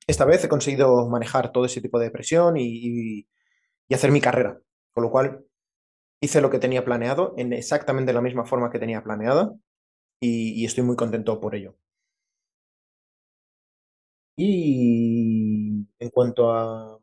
esta 0.06 0.24
vez 0.26 0.44
he 0.44 0.48
conseguido 0.48 1.08
manejar 1.08 1.52
todo 1.52 1.64
ese 1.66 1.80
tipo 1.82 1.98
de 1.98 2.10
presión 2.10 2.56
y, 2.58 3.28
hacer 3.92 4.12
mi 4.12 4.20
carrera, 4.20 4.60
con 4.94 5.04
lo 5.04 5.10
cual 5.10 5.44
hice 6.20 6.40
lo 6.42 6.50
que 6.50 6.58
tenía 6.60 6.84
planeado 6.84 7.34
en 7.38 7.52
exactamente 7.54 8.12
la 8.12 8.22
misma 8.22 8.44
forma 8.46 8.70
que 8.70 8.78
tenía 8.80 9.04
planeada 9.04 9.52
y, 10.20 10.64
estoy 10.66 10.84
muy 10.84 10.96
contento 10.96 11.40
por 11.40 11.54
ello. 11.54 11.76
Y 14.36 15.86
en 15.98 16.10
cuanto 16.10 16.52
a, 16.52 16.97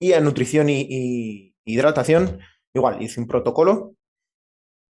y 0.00 0.14
a 0.14 0.20
nutrición 0.20 0.68
y, 0.70 1.54
hidratación, 1.64 2.40
igual 2.74 3.00
hice 3.02 3.20
un 3.20 3.28
protocolo, 3.28 3.94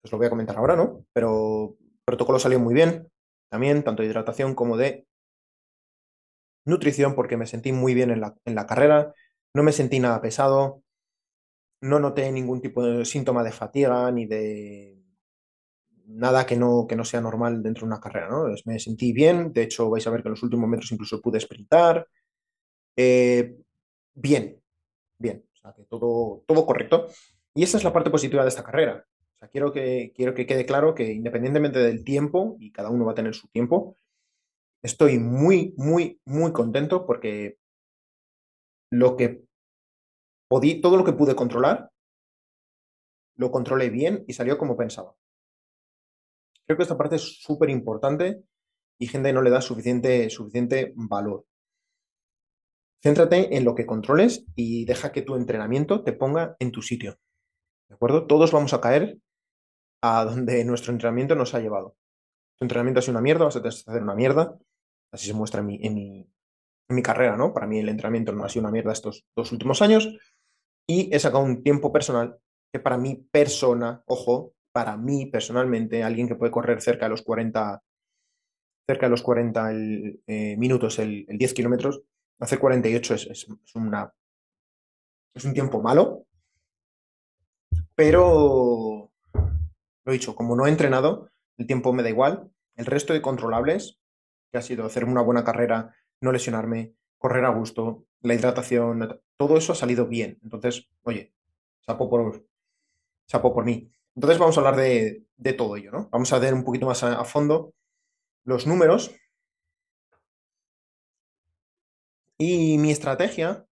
os 0.03 0.11
lo 0.11 0.17
voy 0.17 0.27
a 0.27 0.31
comentar 0.31 0.57
ahora, 0.57 0.75
¿no? 0.75 1.05
Pero 1.13 1.77
el 1.79 2.03
protocolo 2.03 2.39
salió 2.39 2.59
muy 2.59 2.73
bien, 2.73 3.07
también, 3.49 3.83
tanto 3.83 4.01
de 4.01 4.09
hidratación 4.09 4.55
como 4.55 4.75
de 4.75 5.07
nutrición 6.65 7.15
porque 7.15 7.37
me 7.37 7.45
sentí 7.45 7.71
muy 7.71 7.93
bien 7.93 8.09
en 8.09 8.19
la, 8.19 8.65
carrera, 8.65 9.13
no 9.53 9.63
me 9.63 9.71
sentí 9.71 9.99
nada 9.99 10.21
pesado, 10.21 10.83
no 11.81 11.99
noté 11.99 12.31
ningún 12.31 12.61
tipo 12.61 12.83
de 12.83 13.05
síntoma 13.05 13.43
de 13.43 13.51
fatiga 13.51 14.11
ni 14.11 14.25
de 14.25 15.03
nada 16.07 16.45
que 16.47 16.57
no, 16.57 16.87
que 16.87 16.95
no 16.95 17.05
sea 17.05 17.21
normal 17.21 17.61
dentro 17.61 17.81
de 17.81 17.87
una 17.87 17.99
carrera, 17.99 18.29
¿no? 18.29 18.45
Me 18.65 18.79
sentí 18.79 19.13
bien, 19.13 19.53
de 19.53 19.63
hecho 19.63 19.89
vais 19.89 20.05
a 20.07 20.09
ver 20.09 20.23
que 20.23 20.29
en 20.29 20.33
los 20.33 20.43
últimos 20.43 20.67
metros 20.67 20.91
incluso 20.91 21.21
pude 21.21 21.39
sprintar. 21.39 22.07
Eh, 22.97 23.55
bien, 24.13 24.61
bien, 25.17 25.45
o 25.53 25.57
sea, 25.57 25.73
que 25.73 25.83
todo, 25.83 26.43
todo 26.47 26.65
correcto. 26.65 27.07
Y 27.53 27.63
esa 27.63 27.77
es 27.77 27.83
la 27.83 27.93
parte 27.93 28.09
positiva 28.09 28.43
de 28.43 28.49
esta 28.49 28.63
carrera. 28.63 29.05
Quiero 29.51 29.71
que, 29.71 30.11
quiero 30.15 30.33
que 30.33 30.47
quede 30.47 30.65
claro 30.65 30.95
que 30.95 31.11
independientemente 31.13 31.79
del 31.79 32.03
tiempo, 32.03 32.57
y 32.59 32.71
cada 32.71 32.89
uno 32.89 33.05
va 33.05 33.11
a 33.11 33.15
tener 33.15 33.35
su 33.35 33.47
tiempo, 33.49 33.97
Estoy 34.85 35.17
muy, 35.17 35.73
muy, 35.77 36.21
muy 36.25 36.53
contento 36.53 37.07
porque 37.07 37.57
lo 38.91 39.15
que 39.15 39.41
podí, 40.47 40.79
todo 40.79 40.95
lo 40.95 41.03
que 41.03 41.13
pude 41.13 41.35
controlar, 41.35 41.89
lo 43.35 43.49
controlé 43.49 43.89
bien 43.89 44.23
y 44.27 44.33
salió 44.33 44.59
como 44.59 44.77
pensaba. 44.77 45.15
Creo 46.67 46.77
que 46.77 46.83
esta 46.83 46.99
parte 46.99 47.15
es 47.15 47.41
súper 47.41 47.71
importante 47.71 48.43
y 48.99 49.07
gente 49.07 49.33
no 49.33 49.41
le 49.41 49.49
da 49.49 49.59
suficiente, 49.59 50.29
suficiente 50.29 50.93
valor. 50.95 51.47
Céntrate 53.01 53.55
en 53.55 53.65
lo 53.65 53.75
que 53.75 53.85
controles 53.85 54.45
y 54.55 54.85
deja 54.85 55.11
que 55.11 55.21
tu 55.21 55.35
entrenamiento 55.35 56.03
te 56.03 56.13
ponga 56.13 56.55
en 56.59 56.71
tu 56.71 56.81
sitio. 56.81 57.17
¿De 57.89 57.95
acuerdo? 57.95 58.25
Todos 58.25 58.51
vamos 58.51 58.73
a 58.73 58.81
caer 58.81 59.19
a 60.01 60.25
donde 60.25 60.63
nuestro 60.65 60.91
entrenamiento 60.91 61.35
nos 61.35 61.53
ha 61.53 61.59
llevado. 61.59 61.95
Tu 62.57 62.65
entrenamiento 62.65 62.99
ha 62.99 63.01
sido 63.01 63.13
una 63.13 63.21
mierda, 63.21 63.45
vas 63.45 63.55
a 63.57 63.59
hacer 63.59 64.01
una 64.01 64.15
mierda. 64.15 64.57
Así 65.11 65.27
se 65.27 65.33
muestra 65.33 65.61
en 65.61 65.67
mi, 65.67 65.79
en 65.81 66.95
mi, 66.95 67.01
carrera, 67.01 67.37
¿no? 67.37 67.53
Para 67.53 67.67
mí 67.67 67.79
el 67.79 67.89
entrenamiento 67.89 68.31
no 68.31 68.43
ha 68.43 68.49
sido 68.49 68.63
una 68.63 68.71
mierda 68.71 68.91
estos 68.91 69.25
dos 69.35 69.51
últimos 69.51 69.81
años 69.81 70.09
y 70.87 71.13
he 71.13 71.19
sacado 71.19 71.43
un 71.43 71.63
tiempo 71.63 71.91
personal 71.91 72.37
que 72.73 72.79
para 72.79 72.97
mi 72.97 73.15
persona, 73.31 74.03
ojo, 74.07 74.53
para 74.73 74.97
mí 74.97 75.27
personalmente, 75.27 76.03
alguien 76.03 76.27
que 76.27 76.35
puede 76.35 76.51
correr 76.51 76.81
cerca 76.81 77.05
de 77.05 77.11
los 77.11 77.21
40, 77.21 77.81
cerca 78.85 79.05
de 79.05 79.09
los 79.09 79.21
40 79.21 79.71
eh, 79.71 80.57
minutos 80.57 80.99
el, 80.99 81.25
10 81.29 81.53
kilómetros, 81.53 82.01
hacer 82.39 82.59
48 82.59 83.15
es, 83.15 83.27
es, 83.27 83.75
una, 83.75 84.13
es 85.33 85.45
un 85.45 85.53
tiempo 85.53 85.81
malo, 85.81 86.25
pero 87.95 89.11
lo 90.03 90.11
dicho, 90.11 90.35
como 90.35 90.55
no 90.55 90.67
he 90.67 90.69
entrenado, 90.69 91.29
el 91.57 91.67
tiempo 91.67 91.93
me 91.93 92.03
da 92.03 92.09
igual. 92.09 92.51
El 92.75 92.85
resto 92.85 93.13
de 93.13 93.21
controlables 93.21 93.99
ha 94.57 94.61
sido 94.61 94.85
hacer 94.85 95.05
una 95.05 95.21
buena 95.21 95.43
carrera, 95.43 95.95
no 96.21 96.31
lesionarme, 96.31 96.93
correr 97.17 97.45
a 97.45 97.49
gusto, 97.49 98.05
la 98.21 98.33
hidratación, 98.33 99.21
todo 99.37 99.57
eso 99.57 99.73
ha 99.73 99.75
salido 99.75 100.07
bien. 100.07 100.39
Entonces, 100.43 100.87
oye, 101.03 101.33
sapo 101.81 102.09
por, 102.09 102.45
sapo 103.27 103.53
por 103.53 103.65
mí. 103.65 103.91
Entonces 104.15 104.39
vamos 104.39 104.57
a 104.57 104.61
hablar 104.61 104.75
de, 104.77 105.25
todo 105.57 105.75
ello, 105.75 105.91
¿no? 105.91 106.09
Vamos 106.11 106.31
a 106.33 106.39
ver 106.39 106.53
un 106.53 106.63
poquito 106.63 106.85
más 106.85 107.03
a, 107.03 107.23
fondo 107.25 107.73
los 108.43 108.65
números. 108.65 109.13
Y 112.37 112.77
mi 112.77 112.91
estrategia, 112.91 113.65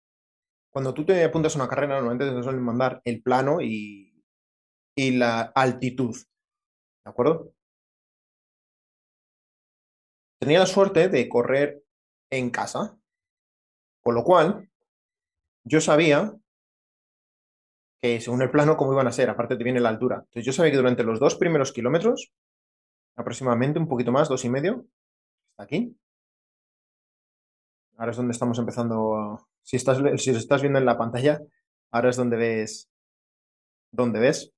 cuando 0.71 0.93
tú 0.93 1.05
te 1.05 1.23
apuntas 1.23 1.55
a 1.55 1.59
una 1.59 1.67
carrera, 1.67 1.95
normalmente 1.95 2.33
te 2.33 2.43
suelen 2.43 2.63
mandar 2.63 3.01
el 3.03 3.21
plano 3.21 3.61
y, 3.61 4.09
la 4.95 5.41
altitud. 5.41 6.15
¿De 7.03 7.09
acuerdo? 7.09 7.53
tenía 10.43 10.59
la 10.59 10.65
suerte 10.65 11.07
de 11.07 11.29
correr 11.29 11.83
en 12.29 12.49
casa, 12.49 12.97
con 14.01 14.13
lo 14.13 14.23
cual 14.23 14.69
yo 15.63 15.79
sabía 15.79 16.35
que 18.01 18.19
según 18.19 18.41
el 18.41 18.51
plano 18.51 18.75
cómo 18.75 18.91
iban 18.91 19.07
a 19.07 19.13
ser, 19.13 19.29
aparte 19.29 19.55
te 19.55 19.63
viene 19.63 19.79
la 19.79 19.89
altura. 19.89 20.17
Entonces 20.17 20.45
yo 20.45 20.51
sabía 20.51 20.71
que 20.71 20.77
durante 20.77 21.05
los 21.05 21.19
dos 21.19 21.35
primeros 21.35 21.71
kilómetros, 21.71 22.33
aproximadamente 23.15 23.79
un 23.79 23.87
poquito 23.87 24.11
más, 24.11 24.27
dos 24.27 24.43
y 24.43 24.49
medio, 24.49 24.85
hasta 25.51 25.63
aquí. 25.63 25.97
Ahora 27.97 28.11
es 28.11 28.17
donde 28.17 28.31
estamos 28.31 28.57
empezando. 28.59 29.47
Si 29.61 29.77
estás, 29.77 29.99
si 30.21 30.31
estás 30.31 30.61
viendo 30.61 30.79
en 30.79 30.85
la 30.85 30.97
pantalla, 30.97 31.41
ahora 31.91 32.09
es 32.09 32.17
donde 32.17 32.37
ves, 32.37 32.89
donde 33.91 34.19
ves 34.19 34.51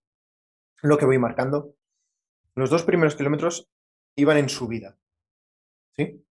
lo 0.82 0.98
que 0.98 1.06
voy 1.06 1.20
marcando. 1.20 1.76
Los 2.56 2.70
dos 2.70 2.84
primeros 2.84 3.16
kilómetros 3.16 3.68
iban 4.16 4.38
en 4.38 4.50
subida. 4.50 4.98
¿sí? 5.96 6.24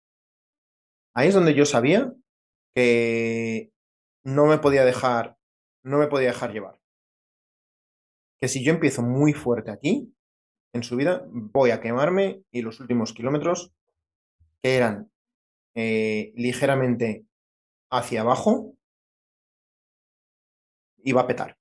Ahí 1.14 1.28
es 1.28 1.34
donde 1.34 1.54
yo 1.54 1.66
sabía 1.66 2.12
que 2.74 3.70
no 4.24 4.46
me 4.46 4.58
podía 4.58 4.84
dejar, 4.84 5.36
no 5.82 5.98
me 5.98 6.08
podía 6.08 6.28
dejar 6.28 6.52
llevar. 6.52 6.80
Que 8.40 8.48
si 8.48 8.64
yo 8.64 8.72
empiezo 8.72 9.02
muy 9.02 9.32
fuerte 9.32 9.70
aquí, 9.70 10.14
en 10.72 10.82
su 10.82 10.96
vida, 10.96 11.24
voy 11.28 11.70
a 11.70 11.80
quemarme 11.80 12.42
y 12.50 12.62
los 12.62 12.80
últimos 12.80 13.12
kilómetros, 13.12 13.72
que 14.60 14.76
eran 14.76 15.10
eh, 15.74 16.32
ligeramente 16.36 17.24
hacia 17.90 18.22
abajo, 18.22 18.74
iba 21.02 21.22
a 21.22 21.26
petar, 21.26 21.56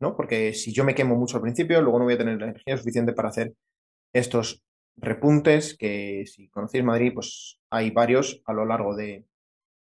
¿no? 0.00 0.16
Porque 0.16 0.52
si 0.54 0.72
yo 0.72 0.84
me 0.84 0.94
quemo 0.94 1.16
mucho 1.16 1.36
al 1.36 1.42
principio, 1.42 1.80
luego 1.80 1.98
no 1.98 2.04
voy 2.04 2.14
a 2.14 2.18
tener 2.18 2.38
la 2.38 2.46
energía 2.48 2.76
suficiente 2.76 3.12
para 3.12 3.28
hacer 3.28 3.54
estos 4.12 4.62
repuntes 4.96 5.76
que 5.76 6.24
si 6.26 6.48
conocéis 6.48 6.84
Madrid, 6.84 7.12
pues 7.14 7.58
hay 7.70 7.90
varios 7.90 8.42
a 8.44 8.52
lo 8.52 8.64
largo 8.64 8.94
de 8.94 9.26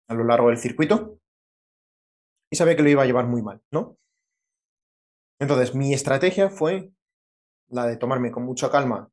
a 0.08 0.14
lo 0.14 0.24
largo 0.24 0.50
del 0.50 0.58
circuito. 0.58 1.20
Y 2.52 2.56
sabía 2.56 2.76
que 2.76 2.84
lo 2.84 2.90
iba 2.90 3.04
a 3.04 3.06
llevar 3.06 3.26
muy 3.26 3.42
mal, 3.42 3.62
¿no? 3.72 3.98
Entonces, 5.40 5.76
mi 5.76 5.94
estrategia 5.94 6.50
fue 6.50 6.92
la 7.68 7.88
de 7.88 7.98
tomarme 7.98 8.32
con 8.32 8.44
mucha 8.44 8.70
calma 8.70 9.10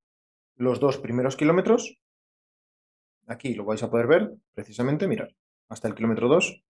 los 0.56 0.80
dos 0.80 0.98
primeros 0.98 1.36
kilómetros 1.36 1.98
aquí 3.26 3.54
lo 3.54 3.64
vais 3.64 3.82
a 3.82 3.90
poder 3.90 4.06
ver, 4.06 4.32
precisamente, 4.54 5.06
mirad, 5.08 5.28
hasta 5.68 5.88
el 5.88 5.94
kilómetro 5.94 6.28
2, 6.28 6.62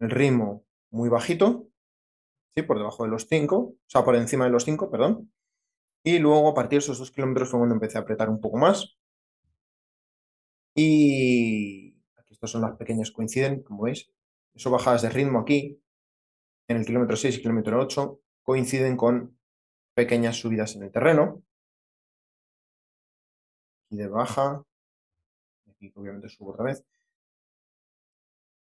el 0.00 0.10
ritmo 0.10 0.64
muy 0.90 1.08
bajito, 1.08 1.68
¿sí? 2.54 2.62
por 2.62 2.78
debajo 2.78 3.04
de 3.04 3.10
los 3.10 3.26
5, 3.26 3.56
o 3.56 3.76
sea, 3.86 4.04
por 4.04 4.16
encima 4.16 4.44
de 4.44 4.50
los 4.50 4.64
5, 4.64 4.90
perdón, 4.90 5.32
y 6.04 6.18
luego 6.18 6.48
a 6.48 6.54
partir 6.54 6.78
de 6.78 6.84
esos 6.84 6.98
2 6.98 7.10
kilómetros 7.12 7.50
fue 7.50 7.60
cuando 7.60 7.74
empecé 7.74 7.98
a 7.98 8.02
apretar 8.02 8.28
un 8.28 8.40
poco 8.40 8.58
más, 8.58 8.96
y 10.74 11.96
aquí 12.16 12.34
estas 12.34 12.50
son 12.50 12.62
las 12.62 12.76
pequeñas 12.76 13.10
coinciden, 13.10 13.62
como 13.62 13.84
veis, 13.84 14.10
eso 14.54 14.70
bajadas 14.70 15.02
de 15.02 15.10
ritmo 15.10 15.40
aquí, 15.40 15.80
en 16.68 16.76
el 16.76 16.86
kilómetro 16.86 17.16
6 17.16 17.38
y 17.38 17.42
kilómetro 17.42 17.80
8, 17.80 18.20
coinciden 18.42 18.96
con 18.96 19.38
pequeñas 19.94 20.36
subidas 20.36 20.74
en 20.76 20.84
el 20.84 20.90
terreno, 20.90 21.42
y 23.90 23.96
de 23.96 24.08
baja, 24.08 24.64
aquí 25.88 25.92
obviamente 25.96 26.28
subo 26.28 26.52
otra 26.52 26.64
vez, 26.64 26.84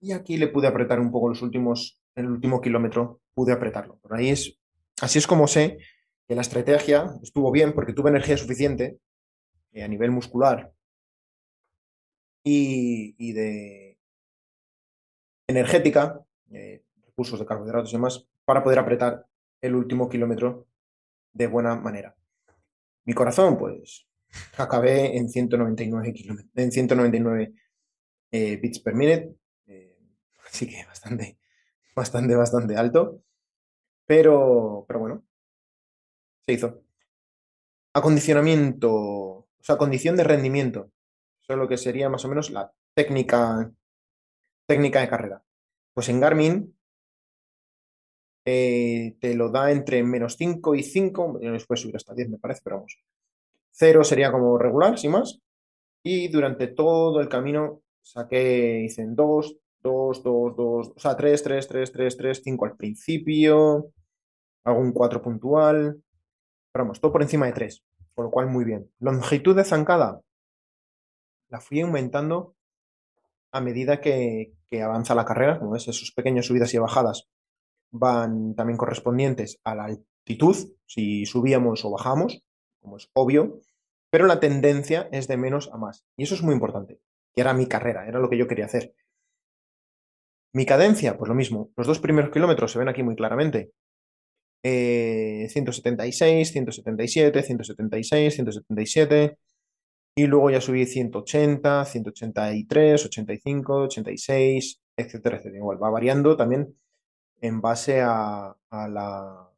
y 0.02 0.14
aquí 0.14 0.38
le 0.38 0.48
pude 0.48 0.68
apretar 0.68 1.00
un 1.00 1.12
poco 1.12 1.30
los 1.30 1.42
últimos, 1.42 2.02
el 2.16 2.28
último 2.28 2.62
kilómetro 2.62 3.22
pude 3.34 3.52
apretarlo. 3.52 3.98
Por 3.98 4.16
ahí 4.16 4.30
es, 4.30 4.58
así 5.02 5.20
es 5.20 5.28
como 5.28 5.48
sé 5.48 5.78
que 6.28 6.36
la 6.36 6.42
estrategia 6.42 7.12
estuvo 7.22 7.52
bien 7.52 7.74
porque 7.74 7.94
tuve 7.94 8.10
energía 8.10 8.38
suficiente 8.38 9.00
eh, 9.72 9.84
a 9.84 9.88
nivel 9.88 10.12
muscular 10.12 10.72
y, 12.44 13.34
de 13.34 14.00
energética, 15.48 16.24
eh, 16.52 16.84
recursos 17.06 17.40
de 17.40 17.46
carbohidratos 17.46 17.90
y 17.92 17.98
demás, 17.98 18.26
para 18.46 18.64
poder 18.64 18.80
apretar 18.80 19.28
el 19.62 19.76
último 19.76 20.08
kilómetro 20.08 20.68
de 21.34 21.48
buena 21.48 21.76
manera. 21.76 22.16
Mi 23.04 23.14
corazón, 23.14 23.58
pues, 23.58 24.09
acabé 24.58 25.18
en 25.18 25.30
199, 25.30 26.14
en 26.56 26.72
199 26.72 27.54
eh, 28.32 28.58
bits 28.58 28.80
per 28.80 28.96
minute, 28.96 29.40
Así 30.52 30.68
que 30.68 30.86
bastante, 30.86 31.38
bastante, 31.96 32.36
bastante 32.36 32.76
alto. 32.76 33.22
Pero, 34.06 34.86
pero 34.88 35.00
bueno, 35.00 35.24
se 36.46 36.54
hizo. 36.54 36.84
Acondicionamiento, 37.94 38.92
o 38.92 39.48
sea, 39.62 39.78
condición 39.78 40.16
de 40.16 40.24
rendimiento. 40.24 40.92
Eso 41.42 41.54
es 41.54 41.60
lo 41.60 41.68
que 41.68 41.78
sería 41.78 42.10
más 42.10 42.26
o 42.26 42.30
menos 42.30 42.50
la 42.52 42.72
técnica, 42.94 43.72
técnica 44.68 45.02
de 45.02 45.10
carrera. 45.10 45.44
Pues 45.94 46.10
en 46.10 46.20
Garmin 46.20 46.76
eh, 48.46 49.16
te 49.20 49.36
lo 49.36 49.50
da 49.50 49.72
entre 49.72 50.04
menos 50.04 50.36
5 50.38 50.76
y 50.76 50.84
5, 50.84 51.40
después 51.42 51.82
subir 51.82 51.96
hasta 51.96 52.14
10 52.14 52.30
me 52.30 52.38
parece, 52.40 52.62
pero 52.64 52.78
vamos. 52.78 53.00
0 53.80 54.04
sería 54.04 54.32
como 54.32 54.58
regular, 54.58 54.98
sin 54.98 55.12
más. 55.12 55.40
Y 56.04 56.28
durante 56.28 56.68
todo 56.68 57.22
el 57.22 57.30
camino 57.30 57.82
saqué, 58.02 58.82
hice 58.86 59.02
en 59.02 59.16
2, 59.16 59.58
2, 59.82 60.24
2, 60.24 60.56
2, 60.56 60.92
o 60.96 61.00
sea, 61.00 61.16
3, 61.16 61.44
3, 61.44 61.68
3, 61.68 61.92
3, 61.92 62.18
3, 62.18 62.42
5 62.44 62.66
al 62.66 62.76
principio, 62.76 63.92
un 64.66 64.92
4 64.92 65.22
puntual, 65.22 66.02
pero 66.72 66.86
vamos, 66.86 67.00
todo 67.00 67.12
por 67.12 67.22
encima 67.22 67.48
de 67.48 67.54
3, 67.54 67.84
con 68.14 68.26
lo 68.26 68.32
cual 68.32 68.48
muy 68.48 68.66
bien. 68.66 68.92
Longitud 69.00 69.56
de 69.56 69.64
zancada, 69.64 70.22
la 71.50 71.60
fui 71.60 71.82
aumentando 71.82 72.56
a 73.52 73.62
medida 73.62 74.00
que, 74.00 74.54
que 74.70 74.82
avanza 74.82 75.16
la 75.16 75.26
carrera, 75.26 75.58
como 75.58 75.72
ves, 75.72 75.88
esos 75.88 76.12
pequeños 76.12 76.46
subidas 76.46 76.74
y 76.74 76.78
bajadas 76.78 77.28
van 77.92 78.54
también 78.56 78.78
correspondientes 78.78 79.60
a 79.64 79.74
la 79.76 79.86
altitud, 79.86 80.56
si 80.86 81.26
subíamos 81.26 81.84
o 81.86 81.92
bajamos, 81.92 82.44
como 82.80 82.98
es 82.98 83.10
obvio, 83.14 83.62
pero 84.10 84.28
la 84.28 84.40
tendencia 84.40 85.10
es 85.12 85.28
de 85.28 85.38
menos 85.38 85.70
a 85.74 85.78
más. 85.78 86.06
Y 86.18 86.24
eso 86.24 86.36
es 86.36 86.44
muy 86.44 86.54
importante, 86.54 87.00
que 87.34 87.42
era 87.42 87.54
mi 87.54 87.68
carrera, 87.68 88.08
era 88.08 88.20
lo 88.20 88.30
que 88.30 88.38
yo 88.38 88.48
quería 88.48 88.66
hacer. 88.66 88.94
Mi 90.54 90.66
cadencia, 90.66 91.18
pues 91.18 91.30
lo 91.30 91.36
mismo. 91.36 91.72
Los 91.78 91.88
dos 91.88 92.00
primeros 92.00 92.32
kilómetros 92.32 92.72
se 92.72 92.80
ven 92.80 92.90
aquí 92.90 93.04
muy 93.04 93.16
claramente. 93.16 93.72
176, 94.64 96.52
177, 96.52 97.44
176, 97.44 98.34
177. 98.34 99.38
Y 100.16 100.28
luego 100.28 100.50
ya 100.50 100.60
subí 100.60 100.86
180, 100.86 101.86
183, 101.86 103.06
85, 103.06 103.74
86, 103.84 104.82
etcétera, 104.98 105.38
etcétera. 105.38 105.58
Igual 105.58 105.82
va 105.82 105.90
variando 105.92 106.36
también 106.36 106.76
en 107.42 107.62
base 107.62 108.02
a, 108.02 108.56
la 108.72 109.49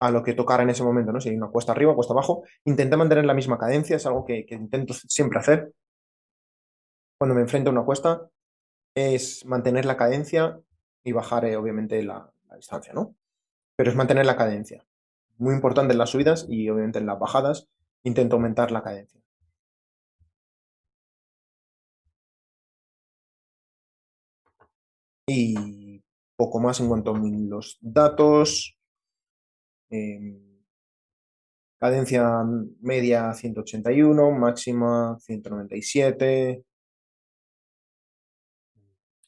a 0.00 0.10
lo 0.10 0.22
que 0.22 0.34
tocara 0.34 0.62
en 0.62 0.70
ese 0.70 0.84
momento, 0.84 1.12
¿no? 1.12 1.20
Si 1.20 1.28
hay 1.28 1.36
una 1.36 1.48
cuesta 1.48 1.72
arriba, 1.72 1.94
cuesta 1.94 2.12
abajo, 2.14 2.44
intenté 2.64 2.96
mantener 2.96 3.24
la 3.24 3.34
misma 3.34 3.58
cadencia, 3.58 3.96
es 3.96 4.06
algo 4.06 4.24
que 4.24 4.46
intento 4.50 4.94
siempre 4.94 5.38
hacer, 5.38 5.72
cuando 7.18 7.34
me 7.34 7.42
enfrento 7.42 7.70
a 7.70 7.72
una 7.72 7.84
cuesta 7.84 8.30
es 8.94 9.44
mantener 9.44 9.84
la 9.84 9.96
cadencia 9.96 10.60
y 11.04 11.12
bajar, 11.12 11.44
eh, 11.44 11.56
obviamente, 11.56 12.02
la, 12.02 12.32
distancia, 12.56 12.92
¿no? 12.92 13.14
Pero 13.76 13.90
es 13.90 13.96
mantener 13.96 14.26
la 14.26 14.36
cadencia. 14.36 14.84
Muy 15.36 15.54
importante 15.54 15.92
en 15.92 15.98
las 15.98 16.10
subidas 16.10 16.46
y, 16.48 16.68
obviamente, 16.70 16.98
en 16.98 17.06
las 17.06 17.18
bajadas 17.18 17.68
intento 18.04 18.36
aumentar 18.36 18.70
la 18.72 18.82
cadencia. 18.82 19.20
Y 25.26 26.02
poco 26.36 26.60
más 26.60 26.80
en 26.80 26.88
cuanto 26.88 27.14
a 27.14 27.18
los 27.18 27.78
datos. 27.80 28.77
Em, 29.90 30.38
cadencia 31.80 32.22
media 32.80 33.32
181, 33.34 34.30
máxima 34.32 35.18
197. 35.20 36.64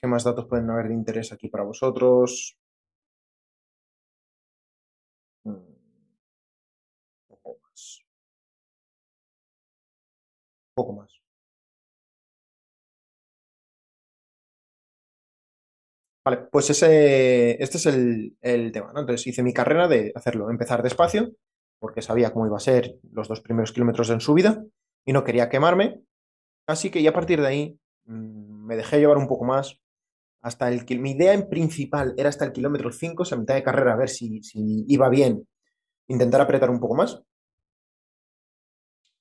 ¿Qué 0.01 0.07
más 0.09 0.25
datos 0.25 0.47
pueden 0.47 0.69
haber 0.71 0.89
de 0.89 0.95
interés 0.95 1.33
aquí 1.33 1.49
para 1.49 1.65
vosotros? 1.65 2.57
Un 5.45 5.53
mm, 5.53 5.61
poco 7.29 7.59
más. 7.63 8.03
poco 10.75 10.93
más. 10.93 11.20
Vale, 16.25 16.49
pues 16.53 16.69
ese, 16.71 17.63
este 17.63 17.79
es 17.79 17.87
el, 17.87 18.73
tema, 18.73 18.93
¿no? 18.93 19.01
Entonces 19.01 19.27
hice 19.27 19.43
mi 19.43 19.55
carrera 19.55 19.89
de 19.89 20.13
hacerlo, 20.15 20.51
empezar 20.51 20.83
despacio, 20.83 21.33
porque 21.79 22.03
sabía 22.03 22.33
cómo 22.33 22.47
iba 22.47 22.57
a 22.57 22.61
ser 22.61 22.99
los 23.11 23.29
dos 23.29 23.41
primeros 23.41 23.73
kilómetros 23.73 24.11
en 24.11 24.21
su 24.21 24.35
vida 24.35 24.63
y 25.07 25.13
no 25.13 25.25
quería 25.25 25.49
quemarme. 25.49 26.03
Así 26.67 26.91
que 26.91 27.03
ya 27.03 27.11
a 27.11 27.15
partir 27.15 27.41
de 27.41 27.47
ahí 27.49 27.81
mm, 28.05 28.67
me 28.67 28.77
dejé 28.77 28.99
llevar 28.99 29.17
un 29.17 29.29
poco 29.29 29.45
más 29.45 29.81
hasta 30.43 30.69
el 30.71 30.85
mi 31.01 31.13
idea 31.13 31.35
en 31.35 31.49
principal 31.49 32.15
era 32.17 32.29
hasta 32.29 32.45
el 32.45 32.53
kilómetro 32.53 32.93
5, 32.93 33.23
o 33.23 33.27
sea, 33.27 33.39
mitad 33.39 33.55
de 33.55 33.63
carrera, 33.63 33.95
a 33.95 33.97
ver 33.97 34.09
si, 34.09 34.41
iba 34.89 35.09
bien, 35.09 35.47
intentar 36.09 36.41
apretar 36.41 36.71
un 36.71 36.81
poco 36.81 36.95
más. 36.97 37.23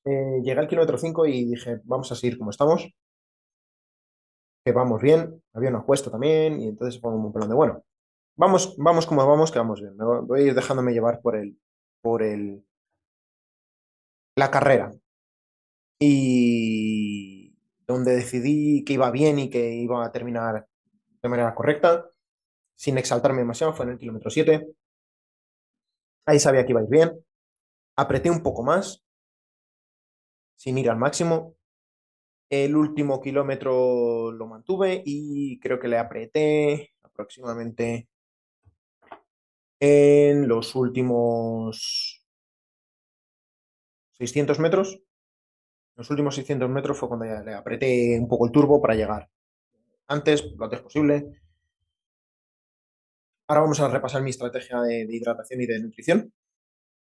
Eh, 0.05 0.41
llegué 0.43 0.59
al 0.59 0.67
kilómetro 0.67 0.97
5 0.97 1.25
y 1.27 1.45
dije, 1.45 1.81
vamos 1.83 2.11
a 2.11 2.15
seguir 2.15 2.37
como 2.37 2.51
estamos, 2.51 2.89
vamos 4.71 5.01
bien, 5.01 5.41
había 5.53 5.69
una 5.69 5.81
cuesta 5.83 6.11
también, 6.11 6.59
y 6.61 6.67
entonces 6.67 6.99
fue 7.01 7.11
un 7.13 7.33
plan 7.33 7.49
de, 7.49 7.55
bueno, 7.55 7.83
vamos, 8.35 8.75
vamos 8.77 9.05
como 9.07 9.25
vamos, 9.27 9.51
que 9.51 9.59
vamos 9.59 9.81
bien, 9.81 9.95
voy 9.97 10.41
a 10.41 10.43
ir 10.43 10.55
dejándome 10.55 10.93
llevar 10.93 11.21
por 11.21 11.35
el, 11.35 11.59
por 12.01 12.23
el, 12.23 12.63
la 14.35 14.49
carrera. 14.49 14.91
Y 15.99 17.55
donde 17.85 18.15
decidí 18.15 18.83
que 18.85 18.93
iba 18.93 19.11
bien 19.11 19.39
y 19.39 19.49
que 19.49 19.73
iba 19.73 20.05
a 20.05 20.11
terminar 20.11 20.67
de 21.21 21.29
manera 21.29 21.53
correcta, 21.53 22.09
sin 22.75 22.97
exaltarme 22.97 23.39
demasiado, 23.39 23.73
fue 23.73 23.85
en 23.85 23.91
el 23.91 23.97
kilómetro 23.97 24.29
7. 24.29 24.67
Ahí 26.25 26.39
sabía 26.39 26.65
que 26.65 26.71
iba 26.71 26.81
ir 26.81 26.89
bien. 26.89 27.25
Apreté 27.97 28.29
un 28.31 28.41
poco 28.41 28.63
más, 28.63 29.03
sin 30.55 30.77
ir 30.77 30.89
al 30.89 30.97
máximo. 30.97 31.55
El 32.49 32.75
último 32.75 33.21
kilómetro 33.21 34.31
lo 34.31 34.47
mantuve 34.47 35.03
y 35.05 35.59
creo 35.59 35.79
que 35.79 35.87
le 35.87 35.97
apreté 35.97 36.93
aproximadamente 37.03 38.07
en 39.79 40.47
los 40.47 40.75
últimos 40.75 42.25
600 44.13 44.59
metros. 44.59 44.99
Los 45.95 46.09
últimos 46.09 46.35
600 46.35 46.69
metros 46.69 46.97
fue 46.97 47.07
cuando 47.09 47.25
ya 47.25 47.41
le 47.41 47.53
apreté 47.53 48.17
un 48.19 48.27
poco 48.27 48.45
el 48.45 48.51
turbo 48.51 48.81
para 48.81 48.95
llegar 48.95 49.29
antes, 50.09 50.43
lo 50.57 50.65
antes 50.65 50.81
posible. 50.81 51.31
Ahora 53.47 53.61
vamos 53.61 53.79
a 53.79 53.87
repasar 53.89 54.21
mi 54.21 54.29
estrategia 54.31 54.81
de, 54.81 55.07
hidratación 55.09 55.61
y 55.61 55.65
de 55.65 55.79
nutrición. 55.79 56.33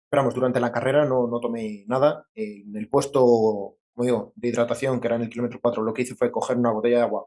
Pero 0.08 0.22
vamos, 0.22 0.34
durante 0.34 0.60
la 0.60 0.72
carrera 0.72 1.04
no, 1.04 1.26
no 1.26 1.40
tomé 1.40 1.84
nada. 1.86 2.26
En 2.34 2.76
el 2.76 2.88
puesto, 2.88 3.76
como 3.94 4.04
digo, 4.04 4.32
de 4.36 4.48
hidratación, 4.48 5.00
que 5.00 5.06
era 5.06 5.16
en 5.16 5.22
el 5.22 5.30
kilómetro 5.30 5.60
4, 5.62 5.82
lo 5.82 5.94
que 5.94 6.02
hice 6.02 6.14
fue 6.16 6.30
coger 6.32 6.56
una 6.56 6.72
botella 6.72 6.98
de 6.98 7.02
agua 7.02 7.26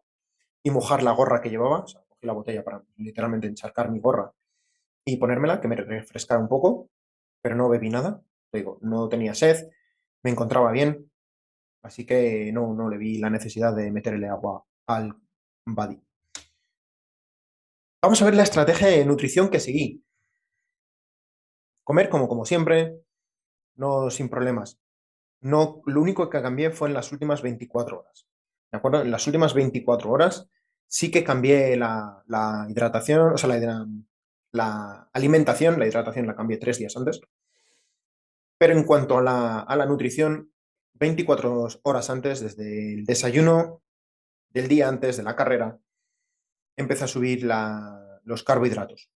y 0.63 0.71
mojar 0.71 1.03
la 1.03 1.11
gorra 1.11 1.41
que 1.41 1.49
llevaba. 1.49 1.79
O 1.79 1.87
sea, 1.87 2.01
cogí 2.07 2.27
la 2.27 2.33
botella 2.33 2.63
para 2.63 2.83
literalmente 2.97 3.47
encharcar 3.47 3.89
mi 3.91 3.99
gorra 3.99 4.33
y 5.05 5.17
ponérmela, 5.17 5.61
que 5.61 5.67
me 5.69 5.75
refrescara 5.77 6.41
un 6.41 6.49
poco, 6.49 6.89
pero 7.41 7.55
no 7.55 7.69
bebí 7.69 7.89
nada. 7.89 8.21
Digo, 8.51 8.77
no 8.81 9.07
tenía 9.07 9.33
sed, 9.33 9.69
me 10.23 10.31
encontraba 10.31 10.71
bien, 10.71 11.09
así 11.81 12.05
que 12.05 12.51
no, 12.51 12.73
no 12.73 12.89
le 12.89 12.97
vi 12.97 13.17
la 13.17 13.29
necesidad 13.29 13.75
de 13.75 13.91
meterle 13.91 14.27
agua 14.27 14.65
al 14.87 15.15
body. 15.65 16.01
Vamos 18.01 18.21
a 18.21 18.25
ver 18.25 18.35
la 18.35 18.43
estrategia 18.43 18.87
de 18.89 19.05
nutrición 19.05 19.49
que 19.49 19.59
seguí. 19.59 20.03
Comer 21.83 22.09
como, 22.09 22.27
como 22.27 22.45
siempre, 22.45 23.01
no 23.75 24.09
sin 24.09 24.29
problemas. 24.29 24.77
No, 25.47 25.81
lo 25.85 26.01
único 26.01 26.29
que 26.29 26.41
cambié 26.41 26.71
fue 26.71 26.89
en 26.89 26.93
las 26.93 27.13
últimas 27.13 27.41
24 27.41 27.99
horas. 28.01 28.27
¿De 28.69 28.77
acuerdo? 28.77 29.01
En 29.01 29.11
las 29.11 29.25
últimas 29.27 29.53
24 29.53 30.11
horas 30.11 30.49
sí 30.87 31.09
que 31.09 31.23
cambié 31.23 31.77
la, 31.77 32.21
hidratación, 32.69 33.31
o 33.31 33.37
sea, 33.37 33.47
la, 33.47 33.87
la, 34.51 35.09
alimentación, 35.13 35.79
la 35.79 35.87
hidratación 35.87 36.27
la 36.27 36.35
cambié 36.35 36.57
tres 36.57 36.79
días 36.79 36.97
antes. 36.97 37.21
Pero 38.57 38.73
en 38.73 38.83
cuanto 38.83 39.19
a 39.19 39.21
la, 39.21 39.65
la 39.69 39.85
nutrición, 39.85 40.51
24 40.95 41.67
horas 41.83 42.09
antes, 42.09 42.41
desde 42.41 42.95
el 42.95 43.05
desayuno 43.05 43.81
del 44.49 44.67
día 44.67 44.89
antes 44.89 45.15
de 45.15 45.23
la 45.23 45.37
carrera, 45.37 45.79
empecé 46.75 47.05
a 47.05 47.07
subir 47.07 47.47
los 48.23 48.43
carbohidratos. 48.43 49.09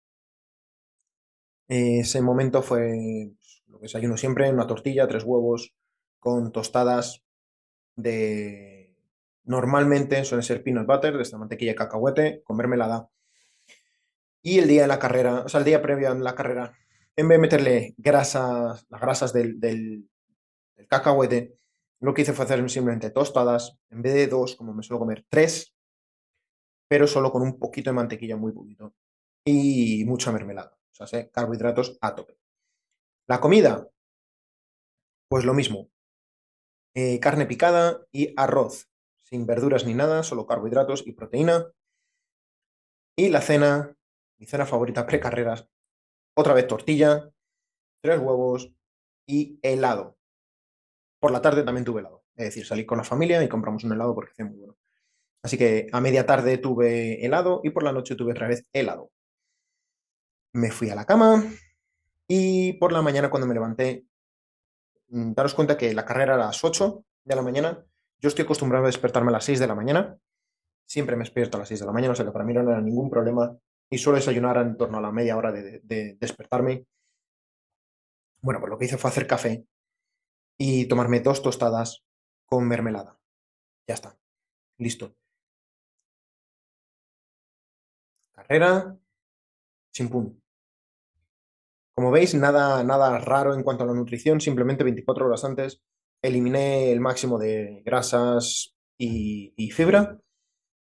Ese 1.66 2.22
momento 2.22 2.62
fue 2.62 3.32
pues, 3.36 3.64
lo 3.66 3.78
que 3.80 3.86
desayuno 3.86 4.16
siempre, 4.16 4.48
una 4.52 4.68
tortilla, 4.68 5.08
tres 5.08 5.24
huevos, 5.24 5.74
con 6.20 6.52
tostadas 6.52 7.24
de... 7.96 8.96
Normalmente 9.44 10.24
suele 10.24 10.42
ser 10.42 10.62
peanut 10.62 10.86
butter, 10.86 11.16
de 11.16 11.22
esta 11.22 11.38
mantequilla 11.38 11.72
de 11.72 11.76
cacahuete, 11.76 12.42
con 12.44 12.56
mermelada. 12.56 13.10
Y 14.42 14.58
el 14.58 14.68
día 14.68 14.82
de 14.82 14.88
la 14.88 14.98
carrera, 14.98 15.40
o 15.40 15.48
sea, 15.48 15.58
el 15.58 15.66
día 15.66 15.82
previo 15.82 16.10
a 16.10 16.14
la 16.14 16.34
carrera, 16.34 16.76
en 17.16 17.28
vez 17.28 17.36
de 17.36 17.42
meterle 17.42 17.94
grasas, 17.98 18.86
las 18.88 19.00
grasas 19.00 19.32
del, 19.32 19.58
del, 19.60 20.08
cacahuete, 20.88 21.58
lo 22.00 22.14
que 22.14 22.22
hice 22.22 22.32
fue 22.32 22.44
hacer 22.44 22.68
simplemente 22.70 23.10
tostadas, 23.10 23.78
en 23.90 24.02
vez 24.02 24.14
de 24.14 24.26
dos, 24.26 24.56
como 24.56 24.72
me 24.72 24.82
suelo 24.82 25.00
comer, 25.00 25.26
tres, 25.28 25.74
pero 26.88 27.06
solo 27.06 27.30
con 27.30 27.42
un 27.42 27.58
poquito 27.58 27.90
de 27.90 27.94
mantequilla, 27.94 28.36
muy 28.36 28.52
poquito, 28.52 28.94
y 29.44 30.04
mucha 30.06 30.32
mermelada. 30.32 30.76
O 30.98 31.06
sea, 31.06 31.30
carbohidratos 31.30 31.98
a 32.00 32.14
tope. 32.14 32.36
La 33.26 33.40
comida, 33.40 33.88
pues 35.28 35.44
lo 35.44 35.54
mismo. 35.54 35.88
Eh, 36.94 37.20
carne 37.20 37.46
picada 37.46 38.04
y 38.10 38.34
arroz, 38.36 38.88
sin 39.22 39.46
verduras 39.46 39.86
ni 39.86 39.94
nada, 39.94 40.22
solo 40.22 40.46
carbohidratos 40.46 41.06
y 41.06 41.12
proteína. 41.12 41.66
Y 43.16 43.28
la 43.28 43.40
cena, 43.40 43.96
mi 44.38 44.46
cena 44.46 44.66
favorita 44.66 45.06
precarreras, 45.06 45.68
otra 46.34 46.54
vez 46.54 46.66
tortilla, 46.66 47.30
tres 48.02 48.18
huevos 48.18 48.72
y 49.26 49.58
helado. 49.62 50.16
Por 51.20 51.30
la 51.30 51.42
tarde 51.42 51.62
también 51.62 51.84
tuve 51.84 52.00
helado. 52.00 52.24
Es 52.34 52.46
decir, 52.46 52.66
salí 52.66 52.86
con 52.86 52.98
la 52.98 53.04
familia 53.04 53.42
y 53.42 53.48
compramos 53.48 53.84
un 53.84 53.92
helado 53.92 54.14
porque 54.14 54.32
hace 54.32 54.44
muy 54.44 54.56
bueno. 54.56 54.76
Así 55.42 55.56
que 55.56 55.88
a 55.92 56.00
media 56.00 56.26
tarde 56.26 56.58
tuve 56.58 57.24
helado 57.24 57.60
y 57.64 57.70
por 57.70 57.82
la 57.82 57.92
noche 57.92 58.16
tuve 58.16 58.32
otra 58.32 58.48
vez 58.48 58.66
helado. 58.72 59.10
Me 60.52 60.70
fui 60.70 60.90
a 60.90 60.94
la 60.94 61.06
cama 61.06 61.44
y 62.26 62.74
por 62.74 62.92
la 62.92 63.02
mañana 63.02 63.30
cuando 63.30 63.46
me 63.46 63.54
levanté 63.54 64.06
daros 65.10 65.54
cuenta 65.54 65.76
que 65.76 65.92
la 65.92 66.04
carrera 66.04 66.34
era 66.34 66.44
a 66.44 66.46
las 66.46 66.64
8 66.64 67.04
de 67.24 67.36
la 67.36 67.42
mañana. 67.42 67.84
Yo 68.18 68.28
estoy 68.28 68.44
acostumbrado 68.44 68.84
a 68.84 68.88
despertarme 68.88 69.30
a 69.30 69.32
las 69.32 69.44
6 69.44 69.58
de 69.58 69.66
la 69.66 69.74
mañana. 69.74 70.18
Siempre 70.86 71.16
me 71.16 71.24
despierto 71.24 71.56
a 71.56 71.60
las 71.60 71.68
6 71.68 71.80
de 71.80 71.86
la 71.86 71.92
mañana, 71.92 72.12
o 72.12 72.16
sea 72.16 72.24
que 72.24 72.32
para 72.32 72.44
mí 72.44 72.54
no 72.54 72.60
era 72.60 72.80
ningún 72.80 73.10
problema. 73.10 73.56
Y 73.90 73.98
suelo 73.98 74.18
desayunar 74.18 74.56
en 74.58 74.76
torno 74.76 74.98
a 74.98 75.00
la 75.00 75.10
media 75.10 75.36
hora 75.36 75.50
de, 75.52 76.16
despertarme. 76.20 76.86
Bueno, 78.40 78.60
pues 78.60 78.70
lo 78.70 78.78
que 78.78 78.84
hice 78.84 78.98
fue 78.98 79.10
hacer 79.10 79.26
café 79.26 79.66
y 80.56 80.86
tomarme 80.86 81.20
dos 81.20 81.42
tostadas 81.42 82.04
con 82.46 82.66
mermelada. 82.66 83.18
Ya 83.86 83.94
está. 83.94 84.16
Listo. 84.78 85.14
Carrera. 88.32 88.96
Chimpún. 89.92 90.40
Como 92.00 92.12
veis, 92.12 92.34
nada, 92.34 92.82
nada 92.82 93.18
raro 93.18 93.52
en 93.52 93.62
cuanto 93.62 93.84
a 93.84 93.86
la 93.86 93.92
nutrición, 93.92 94.40
simplemente 94.40 94.84
24 94.84 95.26
horas 95.26 95.44
antes 95.44 95.82
eliminé 96.22 96.90
el 96.92 96.98
máximo 96.98 97.38
de 97.38 97.82
grasas 97.84 98.74
y, 98.96 99.70
fibra 99.70 100.18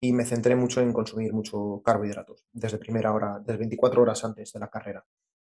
y 0.00 0.12
me 0.12 0.24
centré 0.24 0.56
mucho 0.56 0.80
en 0.80 0.92
consumir 0.92 1.32
mucho 1.32 1.80
carbohidratos 1.84 2.44
desde 2.52 2.78
primera 2.78 3.12
hora, 3.12 3.38
desde 3.38 3.58
24 3.58 4.02
horas 4.02 4.24
antes 4.24 4.52
de 4.52 4.58
la 4.58 4.68
carrera. 4.68 5.06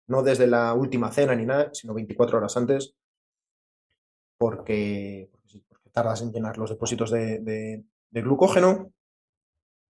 No 0.08 0.24
desde 0.24 0.48
la 0.48 0.74
última 0.74 1.12
cena 1.12 1.36
ni 1.36 1.46
nada, 1.46 1.70
sino 1.72 1.94
24 1.94 2.40
horas 2.40 2.58
antes, 2.58 2.96
porque, 4.40 5.30
tardas 5.92 6.24
en 6.24 6.32
llenar 6.32 6.58
los 6.58 6.72
depósitos 6.72 7.12
de 7.12 7.86
glucógeno 8.10 8.92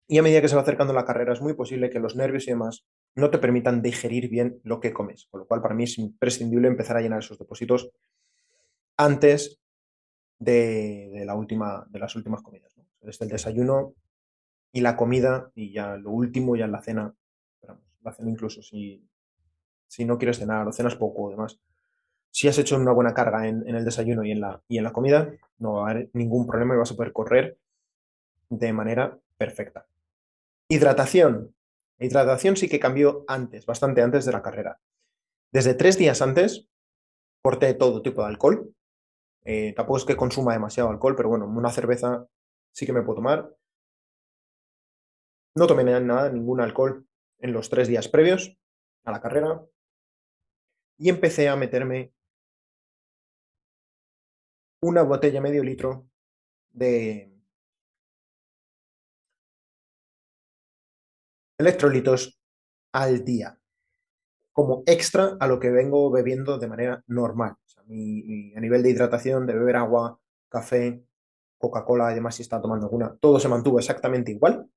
y 0.08 0.18
a 0.18 0.24
medida 0.24 0.42
que 0.42 0.48
se 0.48 0.56
va 0.56 0.64
acercando 0.64 0.92
la 0.92 1.06
carrera 1.06 1.34
es 1.34 1.42
muy 1.42 1.54
posible 1.54 1.92
que 1.92 2.00
los 2.00 2.16
nervios 2.16 2.48
y 2.48 2.50
demás 2.50 2.84
no 3.16 3.30
te 3.30 3.38
permitan 3.38 3.82
digerir 3.82 4.30
bien 4.30 4.60
lo 4.64 4.80
que 4.80 4.94
comes, 4.94 5.28
con 5.30 5.42
lo 5.42 5.48
cual 5.48 5.62
para 5.62 5.76
mí 5.76 5.84
es 5.84 5.98
imprescindible 5.98 6.68
empezar 6.68 6.98
a 6.98 7.02
llenar 7.02 7.20
esos 7.20 7.38
depósitos 7.38 7.92
antes 8.98 9.60
de, 10.40 11.24
la 11.26 11.36
última, 11.36 11.86
de 11.90 12.00
las 12.00 12.16
últimas 12.16 12.42
comidas. 12.42 12.74
Desde 13.02 13.26
el 13.26 13.32
desayuno 13.32 13.94
y 14.72 14.82
la 14.82 14.96
comida 14.96 15.52
y 15.56 15.74
ya 15.74 15.98
lo 15.98 16.12
último, 16.12 16.56
ya 16.56 16.66
en 16.66 16.72
la 16.72 16.82
cena, 16.82 17.14
la 18.04 18.14
cena 18.14 18.30
incluso 18.30 18.62
si, 18.62 19.08
si 19.88 20.06
no 20.06 20.18
quieres 20.18 20.40
cenar 20.40 20.68
o 20.68 20.72
cenas 20.72 20.96
poco 20.96 21.24
o 21.24 21.32
demás. 21.32 21.60
Si 22.32 22.48
has 22.48 22.58
hecho 22.58 22.78
una 22.78 22.94
buena 22.94 23.14
carga 23.14 23.48
en, 23.48 23.68
el 23.68 23.84
desayuno 23.84 24.24
y 24.24 24.32
en, 24.32 24.40
la, 24.40 24.62
y 24.70 24.78
en 24.78 24.86
la 24.86 24.94
comida, 24.94 25.30
no 25.58 25.74
va 25.74 25.88
a 25.88 25.92
haber 25.92 26.10
ningún 26.14 26.48
problema 26.48 26.76
y 26.76 26.78
vas 26.78 26.92
a 26.92 26.96
poder 26.96 27.12
correr 27.12 27.58
de 28.50 28.72
manera 28.72 29.18
perfecta. 29.38 29.86
Hidratación. 30.70 31.54
La 32.02 32.08
hidratación 32.08 32.58
sí 32.58 32.68
que 32.68 32.80
cambió 32.80 33.24
antes, 33.28 33.68
bastante 33.68 34.02
antes 34.02 34.26
de 34.26 34.32
la 34.32 34.42
carrera. 34.42 34.82
Desde 35.54 35.76
tres 35.76 36.00
días 36.00 36.24
antes, 36.24 36.68
corté 37.44 37.76
todo 37.76 38.02
tipo 38.02 38.24
de 38.24 38.28
alcohol. 38.28 38.74
Eh, 39.44 39.74
tampoco 39.76 39.98
es 39.98 40.06
que 40.06 40.16
consuma 40.16 40.54
demasiado 40.54 40.90
alcohol, 40.90 41.16
pero 41.16 41.30
bueno, 41.30 41.46
una 41.46 41.70
cerveza 41.70 42.26
sí 42.72 42.88
que 42.88 42.94
me 42.94 43.04
puedo 43.04 43.18
tomar. 43.18 43.56
No 45.56 45.68
tomé 45.68 45.84
nada, 45.84 46.32
ningún 46.32 46.60
alcohol 46.60 47.06
en 47.38 47.54
los 47.54 47.70
tres 47.70 47.88
días 47.88 48.08
previos 48.08 48.58
a 49.04 49.12
la 49.12 49.22
carrera. 49.22 49.64
Y 50.98 51.10
empecé 51.10 51.50
a 51.50 51.56
meterme 51.56 52.14
una 54.82 55.04
botella 55.04 55.40
medio 55.40 55.64
litro 55.64 56.10
de, 56.72 57.32
electrolitos 61.62 62.40
al 62.92 63.24
día, 63.24 63.58
como 64.52 64.84
extra 64.86 65.38
a 65.40 65.48
lo 65.48 65.60
que 65.60 65.70
vengo 65.70 66.12
bebiendo 66.12 66.58
de 66.58 66.68
manera 66.68 67.04
normal. 67.08 67.56
a 67.78 68.60
nivel 68.60 68.84
de 68.84 68.90
hidratación, 68.90 69.46
de 69.46 69.54
beber 69.54 69.76
agua, 69.78 70.20
café, 70.50 71.04
Coca-Cola 71.58 72.12
y 72.12 72.16
demás, 72.16 72.36
si 72.36 72.42
estaba 72.42 72.62
tomando 72.62 72.88
alguna, 72.88 73.16
todo 73.18 73.40
se 73.40 73.48
mantuvo 73.48 73.80
exactamente 73.80 74.32
igual. 74.32 74.70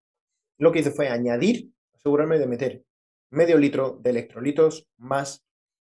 Lo 0.59 0.70
que 0.70 0.81
hice 0.81 0.90
fue 0.90 1.09
añadir, 1.09 1.73
asegurarme 1.94 2.38
de 2.38 2.47
meter 2.47 2.85
medio 3.31 3.59
litro 3.59 3.99
de 4.01 4.11
electrolitos 4.11 4.88
más 4.97 5.44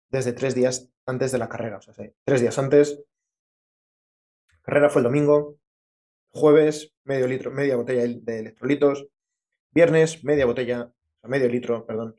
desde 0.09 0.33
tres 0.33 0.55
días 0.55 0.89
antes 1.05 1.31
de 1.31 1.37
la 1.37 1.49
carrera. 1.49 1.77
O 1.77 1.81
sea, 1.81 1.93
tres 2.23 2.41
días 2.41 2.57
antes. 2.57 2.99
Carrera 4.61 4.89
fue 4.89 5.01
el 5.01 5.05
domingo. 5.05 5.57
Jueves, 6.29 6.93
medio 7.03 7.27
litro, 7.27 7.51
media 7.51 7.75
botella 7.75 8.03
de 8.07 8.39
electrolitos. 8.39 9.07
Viernes, 9.71 10.23
media 10.23 10.45
botella, 10.45 10.91
medio 11.23 11.47
litro, 11.49 11.85
perdón, 11.85 12.15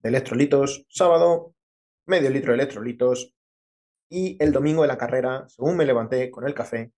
de 0.00 0.08
electrolitos. 0.08 0.86
Sábado, 0.88 1.54
medio 2.06 2.30
litro 2.30 2.52
de 2.52 2.58
electrolitos. 2.58 3.34
Y 4.08 4.36
el 4.42 4.52
domingo 4.52 4.82
de 4.82 4.88
la 4.88 4.98
carrera, 4.98 5.48
según 5.48 5.76
me 5.76 5.86
levanté 5.86 6.30
con 6.30 6.46
el 6.46 6.54
café, 6.54 6.92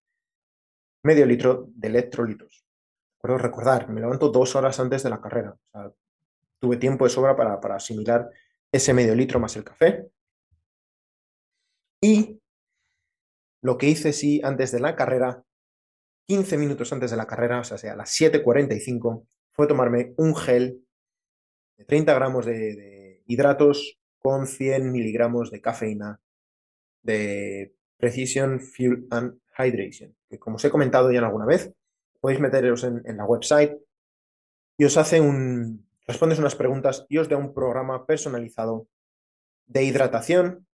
medio 1.03 1.27
litro 1.27 1.69
de 1.69 1.89
electrolitos. 1.89 2.65
Puedo 3.21 3.39
recordar, 3.39 3.89
me 3.89 4.01
levanto 4.01 4.29
dos 4.29 4.57
horas 4.57 4.79
antes 4.81 5.03
de 5.03 5.11
la 5.11 5.21
carrera. 5.21 5.57
tuve 6.59 6.77
tiempo 6.77 7.05
de 7.05 7.11
sobra 7.11 7.37
para, 7.37 7.61
para 7.61 7.77
asimilar 7.77 8.31
ese 8.73 8.93
medio 8.93 9.15
litro 9.15 9.39
más 9.39 9.57
el 9.57 9.65
café. 9.65 10.09
Y 12.01 12.41
lo 13.63 13.79
que 13.79 13.89
hice 13.89 14.13
sí 14.13 14.41
antes 14.45 14.73
de 14.73 14.81
la 14.81 14.95
carrera, 14.95 15.43
15 16.27 16.59
minutos 16.59 16.93
antes 16.93 17.11
de 17.11 17.17
la 17.17 17.27
carrera, 17.27 17.61
o 17.61 17.65
sea, 17.65 17.93
a 17.93 17.97
las 17.97 18.11
7.45, 18.11 19.27
fue 19.55 19.67
tomarme 19.67 20.15
un 20.17 20.35
gel 20.37 20.85
de 21.79 21.85
30 21.85 22.13
gramos 22.15 22.45
de, 22.45 23.23
hidratos 23.27 23.99
con 24.19 24.47
100 24.47 24.91
miligramos 24.91 25.51
de 25.51 25.61
cafeína 25.61 26.21
de 27.03 27.75
Precision 27.97 28.61
Fuel 28.61 29.07
and 29.11 29.39
Hydration, 29.57 30.15
que 30.29 30.39
como 30.39 30.57
os 30.57 30.65
he 30.65 30.71
comentado 30.71 31.13
ya 31.13 31.21
alguna 31.21 31.47
vez, 31.47 31.73
podéis 32.21 32.41
meteros 32.41 32.85
en, 32.85 33.17
la 33.17 33.25
website 33.25 33.79
y 34.77 34.85
os 34.85 34.97
hace 34.97 35.21
un, 35.21 35.87
respondes 36.07 36.39
unas 36.39 36.57
preguntas 36.57 37.07
y 37.09 37.19
os 37.19 37.29
da 37.29 37.37
un 37.37 37.55
programa 37.55 38.07
personalizado 38.07 38.89
de 39.67 39.85
hidratación 39.85 40.67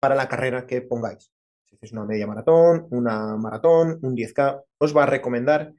para 0.00 0.16
la 0.16 0.28
carrera 0.28 0.66
que 0.66 0.82
pongáis. 0.82 1.32
es 1.80 1.92
una 1.92 2.04
media 2.04 2.26
maratón, 2.26 2.88
una 2.90 3.36
maratón, 3.36 4.00
un 4.02 4.16
10K, 4.16 4.64
os 4.78 4.96
va 4.96 5.04
a 5.04 5.06
recomendar 5.06 5.74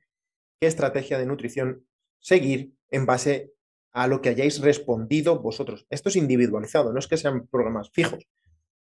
qué 0.61 0.67
estrategia 0.67 1.17
de 1.17 1.25
nutrición 1.25 1.88
seguir 2.19 2.73
en 2.89 3.05
base 3.05 3.53
a 3.91 4.07
lo 4.07 4.21
que 4.21 4.29
hayáis 4.29 4.61
respondido 4.61 5.39
vosotros. 5.39 5.85
Esto 5.89 6.09
es 6.09 6.15
individualizado, 6.15 6.93
no 6.93 6.99
es 6.99 7.07
que 7.07 7.17
sean 7.17 7.47
programas 7.47 7.89
fijos. 7.91 8.27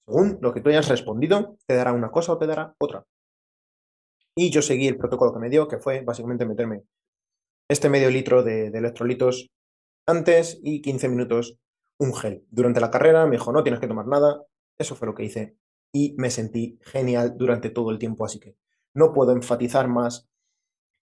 Según 0.07 0.39
lo 0.41 0.53
que 0.53 0.61
tú 0.61 0.71
hayas 0.71 0.89
respondido, 0.89 1.57
te 1.66 1.75
dará 1.75 1.93
una 1.93 2.11
cosa 2.11 2.33
o 2.33 2.39
te 2.39 2.47
dará 2.47 2.75
otra. 2.79 3.07
Y 4.35 4.51
yo 4.51 4.62
seguí 4.62 4.89
el 4.89 4.97
protocolo 4.97 5.33
que 5.33 5.39
me 5.39 5.51
dio, 5.51 5.68
que 5.68 5.79
fue 5.79 6.01
básicamente 6.01 6.47
meterme 6.47 6.83
este 7.68 7.89
medio 7.89 8.11
litro 8.11 8.43
de, 8.43 8.68
electrolitos 8.68 9.51
antes 10.07 10.59
y 10.62 10.83
15 10.83 11.09
minutos 11.09 11.59
un 11.99 12.14
gel. 12.14 12.45
Durante 12.51 12.81
la 12.81 12.91
carrera 12.91 13.27
me 13.27 13.37
dijo, 13.37 13.53
no 13.53 13.62
tienes 13.62 13.81
que 13.81 13.87
tomar 13.87 14.07
nada. 14.07 14.43
Eso 14.79 14.97
fue 14.97 15.07
lo 15.07 15.14
que 15.14 15.25
hice 15.25 15.57
y 15.93 16.14
me 16.16 16.31
sentí 16.31 16.79
genial 16.83 17.37
durante 17.37 17.71
todo 17.71 17.91
el 17.91 17.99
tiempo, 17.99 18.25
así 18.25 18.41
que 18.41 18.57
no 18.95 19.12
puedo 19.12 19.33
enfatizar 19.33 19.89
más 19.89 20.29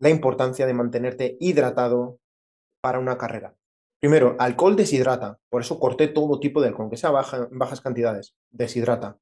la 0.03 0.09
importancia 0.09 0.65
de 0.65 0.73
mantenerte 0.73 1.37
hidratado 1.39 2.19
para 2.81 2.99
una 2.99 3.17
carrera. 3.17 3.55
Primero, 4.01 4.35
alcohol 4.37 4.75
deshidrata, 4.75 5.39
por 5.49 5.61
eso 5.61 5.79
corté 5.79 6.09
todo 6.09 6.41
tipo 6.41 6.59
de 6.59 6.67
alcohol, 6.67 6.83
aunque 6.83 6.97
sea 6.97 7.11
en 7.49 7.57
bajas 7.57 7.79
cantidades, 7.79 8.35
deshidrata. 8.51 9.17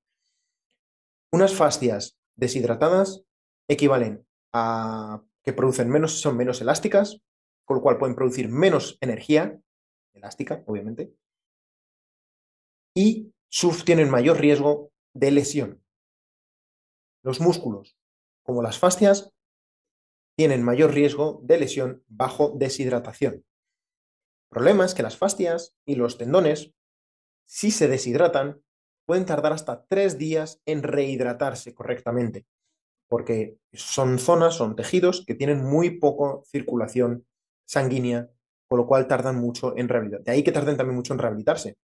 Unas 1.31 1.53
fascias 1.53 2.17
deshidratadas 2.35 3.23
equivalen 3.69 4.25
a 4.53 5.21
que 5.43 5.53
producen 5.53 5.87
menos, 5.87 6.19
son 6.19 6.35
menos 6.35 6.61
elásticas, 6.61 7.21
con 7.63 7.77
lo 7.77 7.83
cual 7.83 7.99
pueden 7.99 8.15
producir 8.15 8.49
menos 8.49 8.97
energía, 9.01 9.61
elástica, 10.13 10.63
obviamente, 10.65 11.13
y 12.97 13.31
tienen 13.85 14.09
mayor 14.09 14.39
riesgo 14.39 14.91
de 15.13 15.29
lesión. 15.29 15.83
Los 17.23 17.39
músculos, 17.39 17.95
como 18.41 18.63
las 18.63 18.79
fascias, 18.79 19.31
tienen 20.41 20.63
mayor 20.63 20.91
riesgo 20.91 21.39
de 21.43 21.59
lesión 21.59 22.03
bajo 22.07 22.55
deshidratación. 22.57 23.33
El 23.35 24.49
problema 24.49 24.85
es 24.85 24.95
que 24.95 25.03
las 25.03 25.15
fascias 25.15 25.77
y 25.85 25.93
los 25.93 26.17
tendones, 26.17 26.73
si 27.45 27.69
se 27.69 27.87
deshidratan, 27.87 28.59
pueden 29.05 29.27
tardar 29.27 29.53
hasta 29.53 29.85
tres 29.85 30.17
días 30.17 30.59
en 30.65 30.81
rehidratarse 30.81 31.75
correctamente, 31.75 32.47
porque 33.07 33.59
son 33.71 34.17
zonas, 34.17 34.55
son 34.55 34.75
tejidos 34.75 35.23
que 35.27 35.35
tienen 35.35 35.63
muy 35.63 35.99
poco 35.99 36.41
circulación 36.47 37.27
sanguínea, 37.67 38.31
con 38.67 38.79
lo 38.79 38.87
cual 38.87 39.07
tardan 39.07 39.35
mucho 39.35 39.77
en 39.77 39.89
rehabilitarse. 39.89 40.23
De 40.23 40.31
ahí 40.31 40.43
que 40.43 40.51
tarden 40.51 40.75
también 40.75 40.95
mucho 40.95 41.13
en 41.13 41.19
rehabilitarse. 41.19 41.77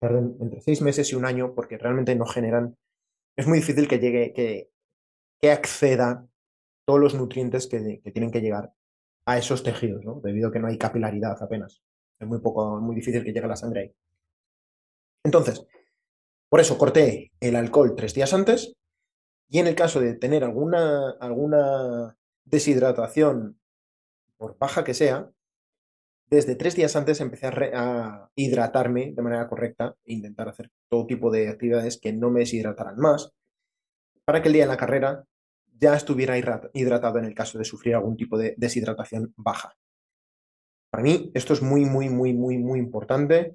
Tarden 0.00 0.38
entre 0.40 0.60
seis 0.60 0.82
meses 0.82 1.12
y 1.12 1.14
un 1.14 1.24
año 1.24 1.54
porque 1.54 1.78
realmente 1.78 2.16
no 2.16 2.26
generan. 2.26 2.76
Es 3.36 3.46
muy 3.46 3.58
difícil 3.58 3.86
que 3.86 4.00
llegue, 4.00 4.32
que, 4.32 4.72
que 5.40 5.52
acceda 5.52 6.26
todos 6.84 7.00
los 7.00 7.14
nutrientes 7.14 7.66
que, 7.66 8.00
tienen 8.12 8.30
que 8.30 8.40
llegar 8.40 8.72
a 9.26 9.38
esos 9.38 9.62
tejidos. 9.62 10.04
Debido 10.22 10.48
a 10.48 10.52
que 10.52 10.58
no 10.58 10.68
hay 10.68 10.78
capilaridad 10.78 11.40
apenas. 11.42 11.82
Es 12.18 12.26
muy 12.26 12.40
poco, 12.40 12.80
muy 12.80 12.94
difícil 12.94 13.24
que 13.24 13.32
llegue 13.32 13.46
la 13.46 13.56
sangre 13.56 13.80
ahí. 13.80 13.94
Entonces, 15.24 15.66
por 16.48 16.60
eso 16.60 16.78
corté 16.78 17.32
el 17.40 17.56
alcohol 17.56 17.94
tres 17.96 18.14
días 18.14 18.34
antes 18.34 18.74
y 19.48 19.58
en 19.58 19.66
el 19.66 19.74
caso 19.74 20.00
de 20.00 20.14
tener 20.14 20.44
alguna, 20.44 21.10
alguna 21.20 22.16
deshidratación, 22.44 23.60
por 24.36 24.58
baja 24.58 24.82
que 24.82 24.94
sea, 24.94 25.30
desde 26.32 26.56
tres 26.56 26.74
días 26.74 26.96
antes 26.96 27.20
empecé 27.20 27.46
a, 27.46 28.30
hidratarme 28.34 29.12
de 29.12 29.22
manera 29.22 29.46
correcta 29.48 29.94
e 30.06 30.14
intentar 30.14 30.48
hacer 30.48 30.70
todo 30.88 31.06
tipo 31.06 31.30
de 31.30 31.48
actividades 31.48 32.00
que 32.00 32.14
no 32.14 32.30
me 32.30 32.40
deshidrataran 32.40 32.96
más, 32.96 33.34
para 34.24 34.40
que 34.40 34.48
el 34.48 34.54
día 34.54 34.64
de 34.64 34.68
la 34.68 34.78
carrera 34.78 35.24
ya 35.78 35.94
estuviera 35.94 36.36
hidratado 36.72 37.18
en 37.18 37.24
el 37.24 37.34
caso 37.34 37.58
de 37.58 37.64
sufrir 37.64 37.94
algún 37.94 38.16
tipo 38.16 38.38
de 38.38 38.54
deshidratación 38.56 39.32
baja. 39.36 39.74
Para 40.90 41.02
mí 41.02 41.30
esto 41.34 41.54
es 41.54 41.62
muy, 41.62 41.84
muy, 41.84 42.08
muy, 42.08 42.34
muy, 42.34 42.58
muy 42.58 42.78
importante 42.78 43.54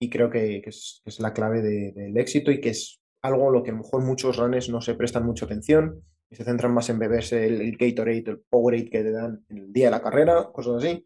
y 0.00 0.10
creo 0.10 0.30
que, 0.30 0.62
es, 0.64 1.02
la 1.18 1.32
clave 1.32 1.62
del 1.62 2.16
éxito 2.16 2.50
y 2.50 2.60
que 2.60 2.70
es 2.70 3.00
algo 3.22 3.48
a 3.48 3.52
lo 3.52 3.62
que 3.62 3.70
a 3.70 3.74
lo 3.74 3.80
mejor 3.80 4.02
muchos 4.02 4.36
runners 4.36 4.68
no 4.68 4.80
se 4.80 4.94
prestan 4.94 5.26
mucha 5.26 5.46
atención 5.46 6.02
y 6.30 6.36
se 6.36 6.44
centran 6.44 6.72
más 6.72 6.88
en 6.90 6.98
beberse 6.98 7.46
el, 7.46 7.60
el 7.60 7.76
Gatorade, 7.76 8.24
el 8.26 8.40
Powerade 8.48 8.90
que 8.90 9.02
te 9.02 9.12
dan 9.12 9.44
el 9.48 9.72
día 9.72 9.86
de 9.86 9.90
la 9.92 10.02
carrera, 10.02 10.50
cosas 10.52 10.84
así, 10.84 11.04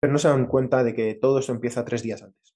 pero 0.00 0.12
no 0.12 0.18
se 0.18 0.28
dan 0.28 0.46
cuenta 0.46 0.84
de 0.84 0.94
que 0.94 1.14
todo 1.14 1.38
esto 1.38 1.52
empieza 1.52 1.84
tres 1.84 2.02
días 2.02 2.22
antes. 2.22 2.54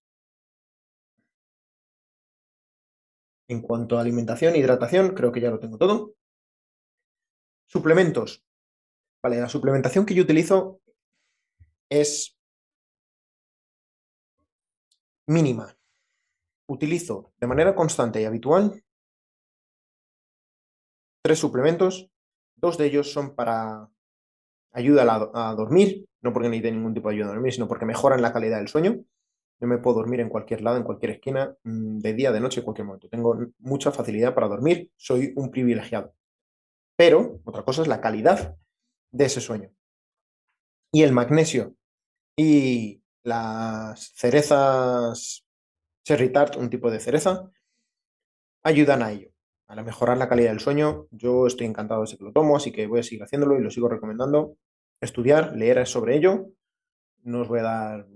En 3.49 3.61
cuanto 3.61 3.99
a 3.99 4.01
alimentación 4.01 4.55
hidratación, 4.55 5.15
creo 5.15 5.33
que 5.33 5.41
ya 5.41 5.51
lo 5.51 5.59
tengo 5.59 5.77
todo. 5.77 6.15
Suplementos. 7.71 8.45
Vale, 9.23 9.41
la 9.41 9.49
suplementación 9.49 10.05
que 10.05 10.15
yo 10.15 10.23
utilizo 10.25 10.81
es 11.89 12.37
mínima 15.27 15.77
utilizo 16.71 17.33
de 17.39 17.47
manera 17.47 17.75
constante 17.75 18.21
y 18.21 18.25
habitual 18.25 18.83
tres 21.23 21.39
suplementos. 21.39 22.09
Dos 22.57 22.79
de 22.79 22.87
ellos 22.87 23.13
son 23.13 23.35
para 23.35 23.89
ayuda 24.73 25.31
a, 25.35 25.55
dormir, 25.55 26.07
no 26.23 26.33
porque 26.33 26.49
necesite 26.49 26.73
ningún 26.73 26.95
tipo 26.95 27.09
de 27.09 27.17
ayuda 27.17 27.29
a 27.31 27.35
dormir, 27.35 27.53
sino 27.53 27.69
porque 27.69 27.87
mejoran 27.87 28.23
la 28.23 28.33
calidad 28.33 28.59
del 28.59 28.69
sueño. 28.69 29.01
Yo 29.61 29.67
me 29.67 29.79
puedo 29.79 29.99
dormir 29.99 30.21
en 30.21 30.29
cualquier 30.29 30.63
lado, 30.63 30.77
en 30.77 30.85
cualquier 30.85 31.13
esquina, 31.13 31.55
mm, 31.65 31.99
de 31.99 32.15
día, 32.15 32.33
de 32.33 32.41
noche, 32.41 32.61
en 32.61 32.65
cualquier 32.65 32.87
momento. 32.87 33.09
Tengo 33.09 33.37
mucha 33.59 33.93
facilidad 33.93 34.35
para 34.35 34.49
dormir, 34.49 34.91
soy 34.97 35.33
un 35.37 35.51
privilegiado. 35.51 36.15
Pero 37.01 37.41
otra 37.45 37.63
cosa 37.63 37.81
es 37.81 37.89
la 37.89 38.03
calidad 38.03 38.59
de 39.11 39.25
ese 39.25 39.41
sueño. 39.41 39.71
Y 40.93 41.03
el 41.03 41.13
magnesio 41.13 41.75
y 42.37 43.03
las 43.23 44.13
cerezas 44.17 45.47
Cherry 46.05 46.31
Tart, 46.31 46.57
un 46.57 46.69
tipo 46.69 46.91
de 46.91 47.01
cereza, 47.01 47.51
ayudan 48.63 49.03
a 49.03 49.13
ello, 49.13 49.31
a 49.67 49.83
mejorar 49.83 50.19
la 50.19 50.29
calidad 50.29 50.51
del 50.51 50.61
sueño. 50.61 51.07
Yo 51.11 51.47
estoy 51.47 51.67
encantado 51.67 52.05
de 52.05 52.19
que 52.19 52.23
lo 52.23 52.33
tomo, 52.33 52.55
así 52.55 52.71
que 52.71 52.87
voy 52.87 53.01
a 53.01 53.03
seguir 53.03 53.23
haciéndolo 53.23 53.59
y 53.59 53.63
lo 53.63 53.71
sigo 53.71 53.89
recomendando. 53.89 54.59
Estudiar, 55.01 55.57
leer 55.57 55.87
sobre 55.87 56.17
ello. 56.17 56.49
No 57.23 57.41
os 57.41 57.49
voy 57.49 57.61
a 57.61 57.63
dar. 57.63 58.09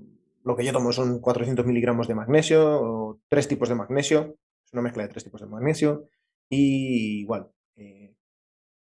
Lo 0.43 0.57
que 0.57 0.65
yo 0.67 0.75
tomo 0.75 0.93
son 0.93 1.21
400 1.21 1.65
miligramos 1.65 2.07
de 2.07 2.17
magnesio 2.17 2.83
o 2.83 3.21
tres 3.31 3.49
tipos 3.49 3.71
de 3.71 3.77
magnesio. 3.77 4.37
Es 4.63 4.75
una 4.75 4.83
mezcla 4.83 5.05
de 5.05 5.09
tres 5.09 5.25
tipos 5.25 5.41
de 5.41 5.47
magnesio. 5.47 6.07
Y 6.51 7.21
igual, 7.21 7.51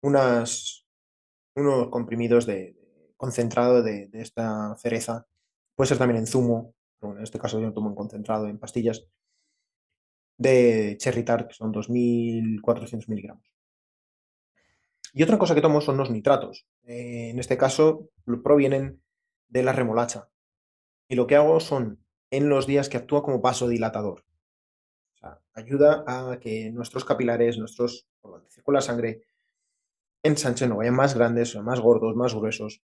unas, 0.02 0.86
unos 1.54 1.88
comprimidos 1.88 2.46
de, 2.46 2.76
concentrado 3.16 3.82
de, 3.82 4.08
de 4.08 4.20
esta 4.20 4.74
cereza. 4.76 5.26
Puede 5.74 5.88
ser 5.88 5.98
también 5.98 6.18
en 6.18 6.26
zumo, 6.26 6.74
en 7.00 7.22
este 7.22 7.38
caso 7.38 7.58
yo 7.58 7.66
lo 7.66 7.72
tomo 7.72 7.88
en 7.88 7.96
concentrado 7.96 8.46
en 8.46 8.58
pastillas, 8.58 9.06
de 10.36 10.96
Cherry 10.98 11.24
Tart, 11.24 11.48
que 11.48 11.54
son 11.54 11.72
2.400 11.72 13.08
miligramos. 13.08 13.52
Y 15.12 15.22
otra 15.22 15.38
cosa 15.38 15.54
que 15.54 15.60
tomo 15.60 15.80
son 15.80 15.96
los 15.96 16.10
nitratos. 16.10 16.66
Eh, 16.84 17.30
en 17.30 17.38
este 17.38 17.58
caso 17.58 18.08
provienen 18.42 19.02
de 19.48 19.62
la 19.62 19.72
remolacha. 19.72 20.28
Y 21.08 21.16
lo 21.16 21.26
que 21.26 21.36
hago 21.36 21.60
son, 21.60 22.02
en 22.30 22.48
los 22.48 22.66
días 22.66 22.88
que 22.88 22.96
actúa 22.96 23.22
como 23.22 23.40
vasodilatador. 23.40 24.24
O 25.14 25.16
sea, 25.18 25.40
ayuda 25.52 26.04
a 26.06 26.38
que 26.40 26.70
nuestros 26.70 27.04
capilares, 27.04 27.58
nuestros, 27.58 28.08
por 28.20 28.32
donde 28.32 28.50
circula 28.50 28.78
la 28.78 28.82
sangre, 28.82 29.22
ensanchen 30.22 30.72
o 30.72 30.76
vayan 30.76 30.94
más 30.94 31.14
grandes, 31.14 31.54
o 31.56 31.62
más 31.62 31.80
gordos, 31.80 32.16
más 32.16 32.34
gruesos. 32.34 32.82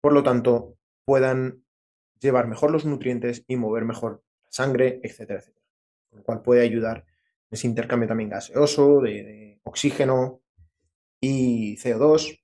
Por 0.00 0.12
lo 0.12 0.22
tanto, 0.22 0.76
puedan 1.04 1.64
llevar 2.20 2.48
mejor 2.48 2.70
los 2.70 2.84
nutrientes 2.84 3.44
y 3.46 3.56
mover 3.56 3.84
mejor 3.84 4.22
la 4.44 4.52
sangre, 4.52 5.00
etcétera, 5.02 5.40
etcétera. 5.40 5.66
Lo 6.12 6.22
cual 6.22 6.42
puede 6.42 6.62
ayudar 6.62 6.98
en 6.98 7.54
ese 7.54 7.66
intercambio 7.66 8.08
también 8.08 8.30
gaseoso, 8.30 9.00
de, 9.00 9.60
oxígeno 9.64 10.42
y 11.20 11.76
CO2. 11.76 12.40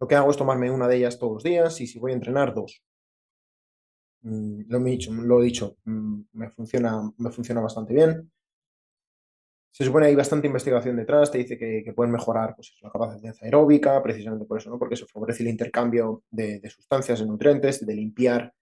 Lo 0.00 0.08
que 0.08 0.14
hago 0.14 0.30
es 0.30 0.36
tomarme 0.36 0.70
una 0.70 0.88
de 0.88 0.96
ellas 0.96 1.18
todos 1.18 1.34
los 1.34 1.42
días 1.42 1.80
y 1.80 1.86
si 1.86 1.98
voy 1.98 2.12
a 2.12 2.14
entrenar, 2.14 2.54
dos. 2.54 2.82
Mm, 4.22 4.62
lo, 4.68 4.78
he 4.78 4.90
dicho, 4.90 5.12
lo 5.12 5.40
he 5.40 5.44
dicho, 5.44 5.76
mm, 5.84 6.20
me 6.32 6.50
funciona, 6.50 7.12
me 7.18 7.30
funciona 7.30 7.60
bastante 7.60 7.94
bien. 7.94 8.30
Se 9.72 9.86
supone 9.86 10.04
que 10.04 10.10
hay 10.10 10.14
bastante 10.14 10.46
investigación 10.46 10.96
detrás, 10.96 11.30
te 11.30 11.38
dice 11.38 11.56
que, 11.56 11.92
pueden 11.96 12.12
mejorar 12.12 12.54
pues, 12.54 12.76
la 12.82 12.90
capacidad 12.90 13.34
aeróbica, 13.40 14.02
precisamente 14.02 14.44
por 14.44 14.58
eso, 14.58 14.68
¿no? 14.68 14.78
porque 14.78 14.94
eso 14.94 15.06
favorece 15.06 15.42
el 15.42 15.48
intercambio 15.48 16.24
de, 16.30 16.60
sustancias, 16.68 17.20
de 17.20 17.26
nutrientes, 17.26 17.84
de 17.84 17.94
limpiar 17.94 18.52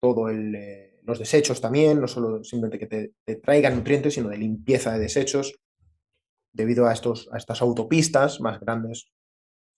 todos 0.00 0.32
eh, 0.32 1.00
los 1.02 1.18
desechos 1.18 1.60
también, 1.60 2.00
no 2.00 2.08
solo 2.08 2.42
simplemente 2.42 2.78
que 2.78 3.12
te, 3.24 3.36
traigan 3.36 3.76
nutrientes, 3.76 4.14
sino 4.14 4.30
de 4.30 4.38
limpieza 4.38 4.94
de 4.94 5.00
desechos, 5.00 5.54
debido 6.50 6.86
a, 6.86 6.94
estos, 6.94 7.28
a 7.30 7.36
estas 7.36 7.60
autopistas 7.60 8.40
más 8.40 8.58
grandes, 8.58 9.12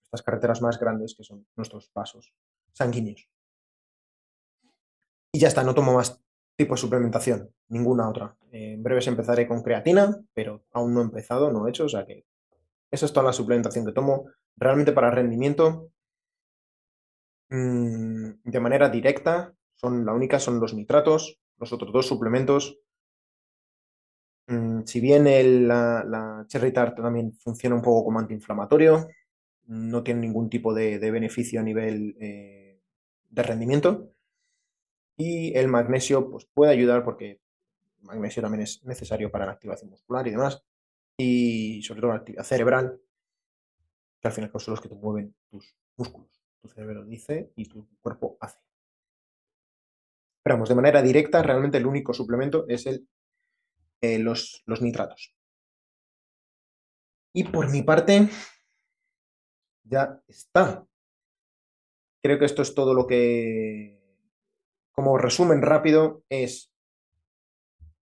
estas 0.04 0.22
carreteras 0.22 0.62
más 0.62 0.78
grandes 0.78 1.16
que 1.16 1.24
son 1.24 1.48
nuestros 1.56 1.88
pasos 1.88 2.32
sanguíneos. 2.72 3.28
Y 5.32 5.40
ya 5.40 5.48
está, 5.48 5.64
no 5.64 5.74
tomo 5.74 5.94
más 5.94 6.20
tipo 6.58 6.74
de 6.74 6.80
suplementación, 6.80 7.50
ninguna 7.68 8.08
otra. 8.10 8.36
en 8.50 8.82
breves 8.82 9.06
empezaré 9.06 9.46
con 9.46 9.62
creatina, 9.62 10.16
pero 10.34 10.64
aún 10.72 10.92
no 10.92 11.00
he 11.00 11.04
empezado, 11.04 11.52
no 11.52 11.66
he 11.66 11.70
hecho, 11.70 11.84
o 11.84 11.88
sea 11.88 12.04
que 12.04 12.24
esa 12.90 13.06
es 13.06 13.12
toda 13.12 13.26
la 13.26 13.32
suplementación 13.32 13.86
que 13.86 13.92
tomo. 13.92 14.26
Realmente 14.56 14.92
para 14.92 15.12
rendimiento, 15.12 15.90
mm, 17.50 18.30
de 18.44 18.60
manera 18.60 18.88
directa, 18.90 19.54
son 19.74 20.04
la 20.04 20.12
única 20.12 20.40
son 20.40 20.58
los 20.60 20.74
nitratos, 20.74 21.38
los 21.58 21.72
otros 21.72 21.92
dos 21.92 22.06
suplementos. 22.06 22.78
Mm, 24.48 24.82
si 24.84 25.00
bien 25.00 25.68
la, 25.68 26.44
Cherry 26.48 26.72
Tart 26.72 26.96
también 26.96 27.32
funciona 27.34 27.76
un 27.76 27.82
poco 27.82 28.04
como 28.06 28.18
antiinflamatorio, 28.18 29.06
no 29.66 30.02
tiene 30.02 30.22
ningún 30.22 30.48
tipo 30.50 30.74
de, 30.74 30.98
beneficio 30.98 31.60
a 31.60 31.62
nivel 31.62 32.16
eh, 32.20 32.80
de 33.30 33.42
rendimiento. 33.42 34.10
Y 35.18 35.54
el 35.58 35.66
magnesio 35.66 36.30
pues, 36.30 36.46
puede 36.46 36.70
ayudar 36.70 37.04
porque 37.04 37.40
el 38.00 38.06
magnesio 38.06 38.40
también 38.40 38.62
es 38.62 38.84
necesario 38.84 39.30
para 39.30 39.46
la 39.46 39.52
activación 39.52 39.90
muscular 39.90 40.26
y 40.28 40.30
demás. 40.30 40.64
Y 41.18 41.82
sobre 41.82 42.00
todo 42.00 42.12
la 42.12 42.18
actividad 42.18 42.44
cerebral, 42.44 43.00
que 44.20 44.28
al 44.28 44.32
final 44.32 44.52
son 44.54 44.72
los 44.72 44.80
que 44.80 44.88
te 44.88 44.94
mueven 44.94 45.34
tus 45.50 45.74
músculos. 45.96 46.30
Tu 46.62 46.68
cerebro 46.68 47.04
dice 47.04 47.52
y 47.56 47.66
tu 47.66 47.88
cuerpo 48.00 48.38
hace. 48.40 48.60
Pero 50.44 50.54
vamos, 50.54 50.68
de 50.68 50.76
manera 50.76 51.02
directa, 51.02 51.42
realmente 51.42 51.78
el 51.78 51.86
único 51.86 52.14
suplemento 52.14 52.64
es 52.68 52.86
el, 52.86 53.08
eh, 54.00 54.20
los, 54.20 54.62
los 54.66 54.80
nitratos. 54.80 55.34
Y 57.32 57.42
por 57.44 57.70
mi 57.70 57.82
parte, 57.82 58.28
ya 59.82 60.22
está. 60.28 60.86
Creo 62.22 62.38
que 62.38 62.44
esto 62.44 62.62
es 62.62 62.74
todo 62.74 62.94
lo 62.94 63.06
que 63.06 63.97
como 64.98 65.16
resumen 65.16 65.62
rápido, 65.62 66.24
es 66.28 66.72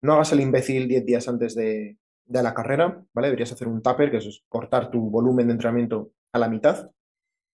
no 0.01 0.13
hagas 0.13 0.31
el 0.31 0.39
imbécil 0.39 0.87
10 0.87 1.05
días 1.05 1.27
antes 1.27 1.53
de, 1.53 1.97
la 2.25 2.53
carrera, 2.53 3.03
¿vale? 3.11 3.27
Deberías 3.27 3.51
hacer 3.51 3.67
un 3.67 3.81
tupper, 3.81 4.09
que 4.09 4.17
es 4.19 4.45
cortar 4.47 4.89
tu 4.91 5.09
volumen 5.09 5.47
de 5.47 5.51
entrenamiento 5.51 6.11
a 6.31 6.39
la 6.39 6.47
mitad. 6.47 6.89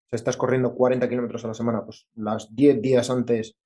Si 0.08 0.14
estás 0.14 0.36
corriendo 0.36 0.76
40 0.76 1.08
kilómetros 1.08 1.44
a 1.44 1.48
la 1.48 1.54
semana, 1.54 1.84
pues 1.84 2.06
las 2.14 2.54
10 2.54 2.80
días 2.80 3.10
antes, 3.10 3.56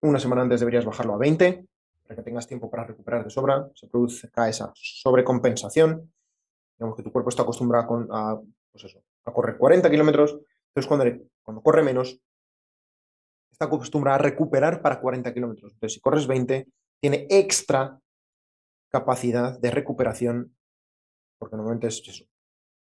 una 0.00 0.18
semana 0.18 0.42
antes 0.42 0.58
deberías 0.58 0.84
bajarlo 0.84 1.14
a 1.14 1.18
20, 1.18 1.66
para 2.02 2.16
que 2.16 2.22
tengas 2.24 2.48
tiempo 2.48 2.68
para 2.68 2.82
recuperar 2.82 3.22
de 3.22 3.30
sobra. 3.30 3.68
Se 3.76 3.86
produce 3.86 4.28
esa 4.48 4.72
sobrecompensación. 4.74 6.12
Digamos 6.76 6.96
que 6.96 7.04
tu 7.04 7.12
cuerpo 7.12 7.28
está 7.28 7.42
acostumbrado 7.42 8.08
a, 8.10 8.40
pues 8.72 8.98
a 9.24 9.30
correr 9.30 9.56
40 9.56 9.88
kilómetros, 9.88 10.40
entonces 10.70 10.88
cuando, 10.88 11.04
cuando 11.44 11.62
corre 11.62 11.84
menos, 11.84 12.20
está 13.52 13.66
acostumbrada 13.66 14.16
a 14.16 14.22
recuperar 14.22 14.82
para 14.82 15.00
40 15.00 15.32
kilómetros. 15.32 15.72
Entonces, 15.74 15.94
si 15.94 16.00
corres 16.00 16.26
20, 16.26 16.66
tiene 17.00 17.26
extra 17.30 18.00
capacidad 18.90 19.58
de 19.58 19.70
recuperación, 19.70 20.56
porque 21.38 21.56
normalmente 21.56 21.86
es 21.86 22.02
eso. 22.06 22.24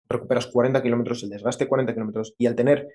Recuperas 0.09 0.47
40 0.47 0.83
kilómetros, 0.83 1.23
el 1.23 1.31
desgaste 1.31 1.69
40 1.69 1.93
kilómetros, 1.95 2.35
y 2.39 2.47
al 2.47 2.55
tener 2.55 2.89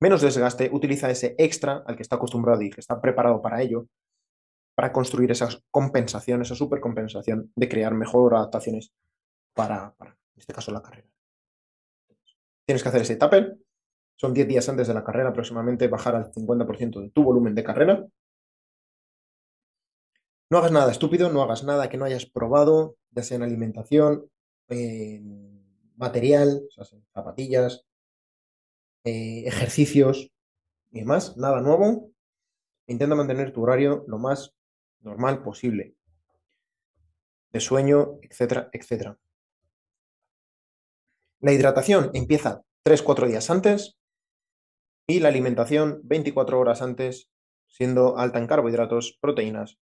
menos 0.00 0.22
desgaste, 0.22 0.70
utiliza 0.72 1.10
ese 1.10 1.34
extra 1.38 1.82
al 1.86 1.96
que 1.96 2.02
está 2.02 2.16
acostumbrado 2.16 2.62
y 2.62 2.70
que 2.70 2.80
está 2.80 3.00
preparado 3.00 3.42
para 3.42 3.60
ello, 3.60 3.86
para 4.74 4.92
construir 4.92 5.30
esa 5.30 5.48
compensación, 5.70 6.40
esa 6.40 6.54
supercompensación 6.54 7.52
de 7.54 7.68
crear 7.68 7.94
mejor 7.94 8.34
adaptaciones 8.34 8.92
para, 9.54 9.92
para 9.94 10.12
en 10.12 10.40
este 10.40 10.54
caso, 10.54 10.72
la 10.72 10.80
carrera. 10.80 11.06
Tienes 12.64 12.82
que 12.82 12.88
hacer 12.88 13.02
ese 13.02 13.16
tupper, 13.16 13.58
son 14.20 14.34
10 14.34 14.48
días 14.48 14.68
antes 14.68 14.86
de 14.86 14.92
la 14.92 15.02
carrera 15.02 15.30
aproximadamente, 15.30 15.88
bajar 15.88 16.14
al 16.14 16.30
50% 16.30 17.00
de 17.00 17.08
tu 17.08 17.24
volumen 17.24 17.54
de 17.54 17.64
carrera. 17.64 18.06
No 20.50 20.58
hagas 20.58 20.72
nada 20.72 20.92
estúpido, 20.92 21.30
no 21.30 21.40
hagas 21.42 21.64
nada 21.64 21.88
que 21.88 21.96
no 21.96 22.04
hayas 22.04 22.26
probado, 22.26 22.96
ya 23.12 23.22
sea 23.22 23.38
en 23.38 23.44
alimentación, 23.44 24.30
en 24.68 25.64
material, 25.96 26.68
zapatillas, 27.14 27.86
eh, 29.04 29.44
ejercicios 29.46 30.30
y 30.90 30.98
demás, 30.98 31.38
nada 31.38 31.62
nuevo. 31.62 32.10
Intenta 32.88 33.14
mantener 33.14 33.54
tu 33.54 33.62
horario 33.62 34.04
lo 34.06 34.18
más 34.18 34.54
normal 35.00 35.42
posible. 35.42 35.94
De 37.52 37.60
sueño, 37.60 38.18
etcétera, 38.20 38.68
etcétera. 38.70 39.18
La 41.40 41.52
hidratación 41.52 42.10
empieza 42.12 42.60
3-4 42.84 43.26
días 43.26 43.48
antes 43.48 43.96
y 45.10 45.18
la 45.18 45.28
alimentación 45.28 46.00
24 46.04 46.58
horas 46.58 46.82
antes, 46.82 47.30
siendo 47.66 48.16
alta 48.16 48.38
en 48.38 48.46
carbohidratos, 48.46 49.18
proteínas 49.20 49.78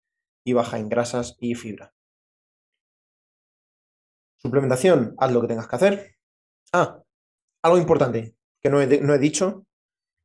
y 0.46 0.54
baja 0.54 0.78
en 0.78 0.88
grasas 0.88 1.36
y 1.40 1.56
fibra. 1.56 1.94
Suplementación, 4.38 5.16
haz 5.18 5.32
lo 5.32 5.42
que 5.42 5.48
tengas 5.48 5.68
que 5.68 5.76
hacer. 5.76 6.16
Ah, 6.72 7.02
algo 7.64 7.80
importante 7.80 8.36
que 8.62 8.70
no 8.70 8.80
he, 8.80 9.02
no 9.02 9.16
he 9.16 9.20
dicho, 9.20 9.66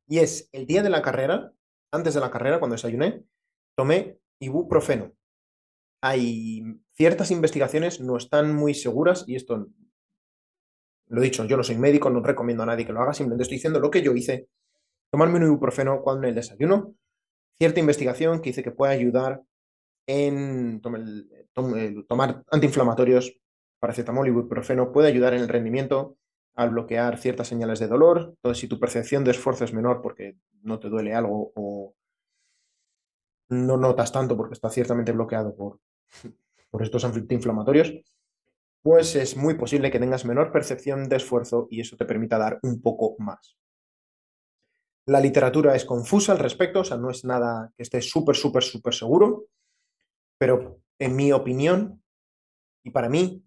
y 0.07 0.19
es 0.19 0.49
el 0.51 0.67
día 0.67 0.83
de 0.83 0.91
la 0.91 1.01
carrera, 1.01 1.51
antes 1.91 2.13
de 2.13 2.19
la 2.19 2.29
carrera, 2.29 2.59
cuando 2.59 2.75
desayuné, 2.75 3.23
tomé 3.75 4.19
ibuprofeno. 4.39 5.13
Hay 6.03 6.63
ciertas 6.93 7.31
investigaciones, 7.31 7.99
no 8.01 8.17
están 8.17 8.53
muy 8.53 8.75
seguras, 8.75 9.23
y 9.27 9.35
esto 9.35 9.67
lo 11.07 11.21
he 11.21 11.25
dicho, 11.25 11.43
yo 11.45 11.57
no 11.57 11.63
soy 11.63 11.77
médico, 11.77 12.09
no 12.11 12.21
recomiendo 12.21 12.61
a 12.63 12.67
nadie 12.67 12.85
que 12.85 12.93
lo 12.93 13.01
haga, 13.01 13.13
simplemente 13.13 13.43
estoy 13.43 13.57
diciendo 13.57 13.79
lo 13.79 13.89
que 13.89 14.03
yo 14.03 14.13
hice 14.13 14.47
tomarme 15.11 15.37
un 15.37 15.45
ibuprofeno 15.45 16.01
cuando 16.01 16.23
en 16.23 16.29
el 16.29 16.35
desayuno. 16.35 16.95
Cierta 17.59 17.79
investigación 17.79 18.41
que 18.41 18.49
dice 18.49 18.63
que 18.63 18.71
puede 18.71 18.93
ayudar 18.93 19.43
en 20.07 20.81
tomar 20.81 22.43
antiinflamatorios, 22.49 23.37
paracetamol 23.79 24.27
y 24.27 24.31
ibuprofeno, 24.31 24.91
puede 24.91 25.09
ayudar 25.09 25.33
en 25.33 25.41
el 25.41 25.49
rendimiento 25.49 26.17
al 26.55 26.71
bloquear 26.71 27.17
ciertas 27.17 27.47
señales 27.47 27.79
de 27.79 27.87
dolor. 27.87 28.33
Entonces, 28.37 28.59
si 28.59 28.67
tu 28.67 28.79
percepción 28.79 29.23
de 29.23 29.31
esfuerzo 29.31 29.63
es 29.63 29.73
menor 29.73 30.01
porque 30.01 30.37
no 30.63 30.79
te 30.79 30.89
duele 30.89 31.13
algo 31.13 31.51
o 31.55 31.93
no 33.49 33.77
notas 33.77 34.11
tanto 34.11 34.35
porque 34.37 34.53
está 34.53 34.69
ciertamente 34.69 35.11
bloqueado 35.11 35.55
por, 35.55 35.79
por 36.69 36.83
estos 36.83 37.05
antiinflamatorios, 37.05 37.93
pues 38.81 39.15
es 39.15 39.37
muy 39.37 39.53
posible 39.55 39.91
que 39.91 39.99
tengas 39.99 40.25
menor 40.25 40.51
percepción 40.51 41.07
de 41.07 41.17
esfuerzo 41.17 41.67
y 41.69 41.81
eso 41.81 41.97
te 41.97 42.05
permita 42.05 42.37
dar 42.37 42.59
un 42.63 42.81
poco 42.81 43.15
más. 43.19 43.55
La 45.05 45.19
literatura 45.19 45.75
es 45.75 45.85
confusa 45.85 46.31
al 46.31 46.39
respecto, 46.39 46.81
o 46.81 46.83
sea, 46.83 46.97
no 46.97 47.09
es 47.09 47.25
nada 47.25 47.71
que 47.75 47.83
esté 47.83 48.01
súper, 48.01 48.35
súper, 48.35 48.63
súper 48.63 48.93
seguro, 48.93 49.45
pero 50.37 50.79
en 50.99 51.15
mi 51.15 51.31
opinión 51.31 52.01
y 52.83 52.91
para 52.91 53.09
mí, 53.09 53.43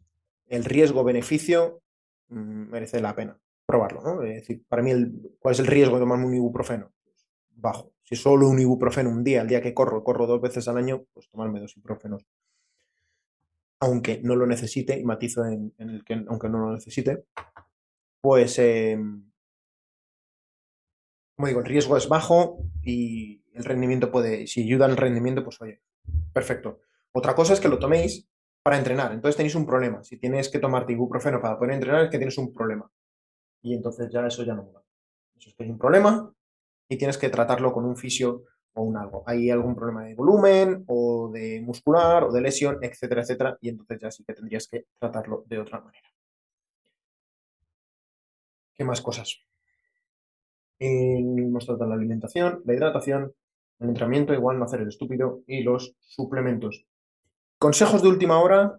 el 0.46 0.64
riesgo-beneficio 0.64 1.82
mm, 2.28 2.70
merece 2.70 3.00
la 3.00 3.14
pena 3.14 3.38
probarlo, 3.66 4.02
¿no? 4.02 4.22
Es 4.22 4.34
decir, 4.34 4.62
para 4.68 4.82
mí, 4.82 4.92
¿cuál 5.38 5.52
es 5.52 5.61
el 5.61 5.66
riesgo 5.66 5.94
de 5.94 6.00
tomarme 6.00 6.26
un 6.26 6.34
ibuprofeno? 6.34 6.92
Pues 7.02 7.26
bajo. 7.50 7.92
Si 8.02 8.14
solo 8.14 8.48
un 8.48 8.59
ibuprofeno 8.59 9.09
un 9.09 9.24
día, 9.24 9.40
el 9.40 9.48
día 9.48 9.62
que 9.62 9.72
corro, 9.72 10.05
corro 10.05 10.26
dos 10.26 10.40
veces 10.40 10.68
al 10.68 10.76
año, 10.76 11.05
pues 11.14 11.28
tomarme 11.30 11.61
dos 11.61 11.76
ibuprofenos. 11.76 12.26
Aunque 13.80 14.20
no 14.22 14.36
lo 14.36 14.46
necesite, 14.46 14.98
y 14.98 15.05
matizo 15.05 15.44
en, 15.46 15.72
el 15.78 16.05
que 16.05 16.24
aunque 16.28 16.48
no 16.48 16.59
lo 16.59 16.72
necesite, 16.72 17.24
pues 18.20 18.59
em, 18.59 19.30
como 21.37 21.49
digo, 21.49 21.61
el 21.61 21.66
riesgo 21.66 21.97
es 21.97 22.09
bajo 22.09 22.59
y 22.82 23.43
el 23.53 23.64
rendimiento 23.64 24.11
puede, 24.11 24.47
si 24.47 24.62
ayuda 24.62 24.87
el 24.87 24.97
rendimiento, 24.97 25.43
pues 25.43 25.61
oye, 25.61 25.80
perfecto. 26.32 26.80
Otra 27.12 27.35
cosa 27.35 27.53
es 27.53 27.61
que 27.61 27.68
lo 27.68 27.78
toméis 27.78 28.28
para 28.62 28.78
entrenar, 28.78 29.12
entonces 29.12 29.37
tenéis 29.37 29.55
un 29.55 29.66
problema. 29.66 30.03
Si 30.03 30.16
tienes 30.16 30.49
que 30.49 30.59
tomarte 30.59 30.93
ibuprofeno 30.93 31.41
para 31.41 31.59
poder 31.59 31.74
entrenar, 31.74 32.05
es 32.05 32.11
que 32.11 32.18
tienes 32.18 32.39
un 32.39 32.53
problema. 32.53 32.91
Y 33.62 33.74
entonces 33.74 34.11
ya 34.11 34.26
eso 34.26 34.45
ya 34.45 34.55
no 34.55 34.72
va. 34.72 34.82
Eso 35.37 35.51
es 35.51 35.55
que 35.55 35.64
hay 35.64 35.70
un 35.70 35.78
problema 35.78 36.32
y 36.89 36.97
tienes 36.97 37.18
que 37.18 37.28
tratarlo 37.28 37.72
con 37.72 37.85
un 37.85 37.97
fisio 37.97 38.45
o 38.74 38.82
un 38.82 38.97
algo. 38.97 39.22
Hay 39.26 39.51
algún 39.51 39.74
problema 39.74 40.05
de 40.05 40.14
volumen 40.14 40.85
o 40.87 41.30
de 41.32 41.61
muscular 41.61 42.24
o 42.24 42.32
de 42.32 42.41
lesión, 42.41 42.78
etcétera, 42.82 43.22
etcétera, 43.22 43.59
y 43.61 43.68
entonces 43.68 44.01
ya 44.01 44.11
sí 44.11 44.24
que 44.24 44.35
tendrías 44.35 44.68
que 44.68 44.87
tratarlo 44.99 45.45
de 45.47 45.59
otra 45.59 45.80
manera. 45.80 46.09
¿Qué 48.74 48.85
más 48.85 49.01
cosas? 49.01 49.39
Hemos 50.87 51.66
tratado 51.66 51.89
la 51.89 51.97
alimentación, 51.97 52.62
la 52.64 52.74
hidratación, 52.74 53.32
el 53.80 53.89
entrenamiento, 53.89 54.35
igual 54.35 54.59
no 54.59 54.64
hacer 54.64 54.80
el 54.80 54.89
estúpido 54.89 55.43
y 55.47 55.62
los 55.62 55.95
suplementos. 56.01 56.87
Consejos 57.59 58.03
de 58.03 58.09
última 58.09 58.41
hora. 58.41 58.78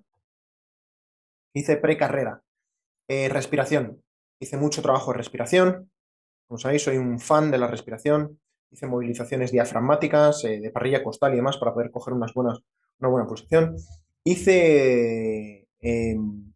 Hice 1.53 1.77
precarrera. 1.77 2.41
Eh, 3.07 3.29
respiración. 3.29 4.01
Hice 4.39 4.57
mucho 4.57 4.81
trabajo 4.81 5.11
de 5.11 5.17
respiración. 5.17 5.89
Como 6.47 6.57
sabéis, 6.57 6.83
soy 6.83 6.97
un 6.97 7.19
fan 7.19 7.51
de 7.51 7.57
la 7.57 7.67
respiración. 7.67 8.39
Hice 8.71 8.87
movilizaciones 8.87 9.51
diafragmáticas, 9.51 10.43
eh, 10.43 10.59
de 10.59 10.71
parrilla 10.71 11.03
costal 11.03 11.33
y 11.33 11.37
demás 11.37 11.57
para 11.57 11.73
poder 11.73 11.91
coger 11.91 12.13
unas 12.13 12.33
buenas, 12.33 12.59
una 12.99 13.09
buena 13.09 13.27
posición. 13.27 13.75
Hice 14.23 15.67
em, 15.79 16.53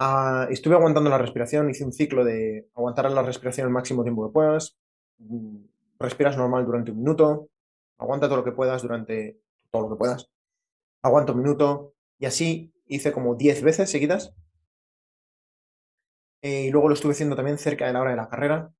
Ah, 0.00 0.46
estuve 0.50 0.76
aguantando 0.76 1.10
la 1.10 1.18
respiración, 1.18 1.70
hice 1.70 1.84
un 1.84 1.92
ciclo 1.92 2.24
de 2.24 2.68
aguantar 2.74 3.10
la 3.10 3.22
respiración 3.22 3.66
el 3.66 3.72
máximo 3.72 4.04
tiempo 4.04 4.26
que 4.28 4.32
puedas. 4.32 4.76
Mm, 5.18 5.64
respiras 5.98 6.36
normal 6.36 6.64
durante 6.64 6.92
un 6.92 6.98
minuto, 6.98 7.50
aguanta 7.98 8.28
todo 8.28 8.38
lo 8.38 8.44
que 8.44 8.52
puedas 8.52 8.82
durante 8.82 9.40
todo 9.70 9.82
lo 9.82 9.90
que 9.90 9.98
puedas. 9.98 10.30
Aguanta 11.02 11.32
un 11.32 11.42
minuto 11.42 11.94
y 12.18 12.26
así 12.26 12.72
hice 12.86 13.12
como 13.12 13.34
10 13.36 13.62
veces 13.62 13.90
seguidas. 13.90 14.34
Eh, 16.42 16.66
y 16.66 16.70
luego 16.70 16.88
lo 16.88 16.94
estuve 16.94 17.12
haciendo 17.12 17.36
también 17.36 17.58
cerca 17.58 17.86
de 17.86 17.92
la 17.92 18.00
hora 18.00 18.10
de 18.12 18.16
la 18.16 18.28
carrera. 18.28 18.72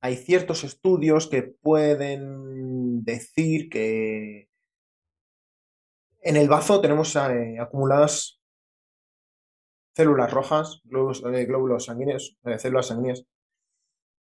Hay 0.00 0.16
ciertos 0.16 0.64
estudios 0.64 1.28
que 1.28 1.42
pueden 1.42 3.04
decir 3.04 3.68
que 3.68 4.48
en 6.22 6.36
el 6.36 6.48
bazo 6.48 6.80
tenemos 6.80 7.16
eh, 7.16 7.58
acumuladas 7.58 8.39
células 9.94 10.32
rojas, 10.32 10.82
eh, 10.84 11.44
glóbulos, 11.44 11.84
sanguíneos, 11.84 12.36
células 12.58 12.86
sanguíneas, 12.86 13.24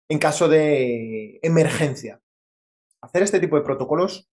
en 0.09 0.19
caso 0.19 0.47
de 0.47 1.39
emergencia. 1.41 2.21
Hacer 3.01 3.23
este 3.23 3.39
tipo 3.39 3.55
de 3.55 3.63
protocolos, 3.63 4.29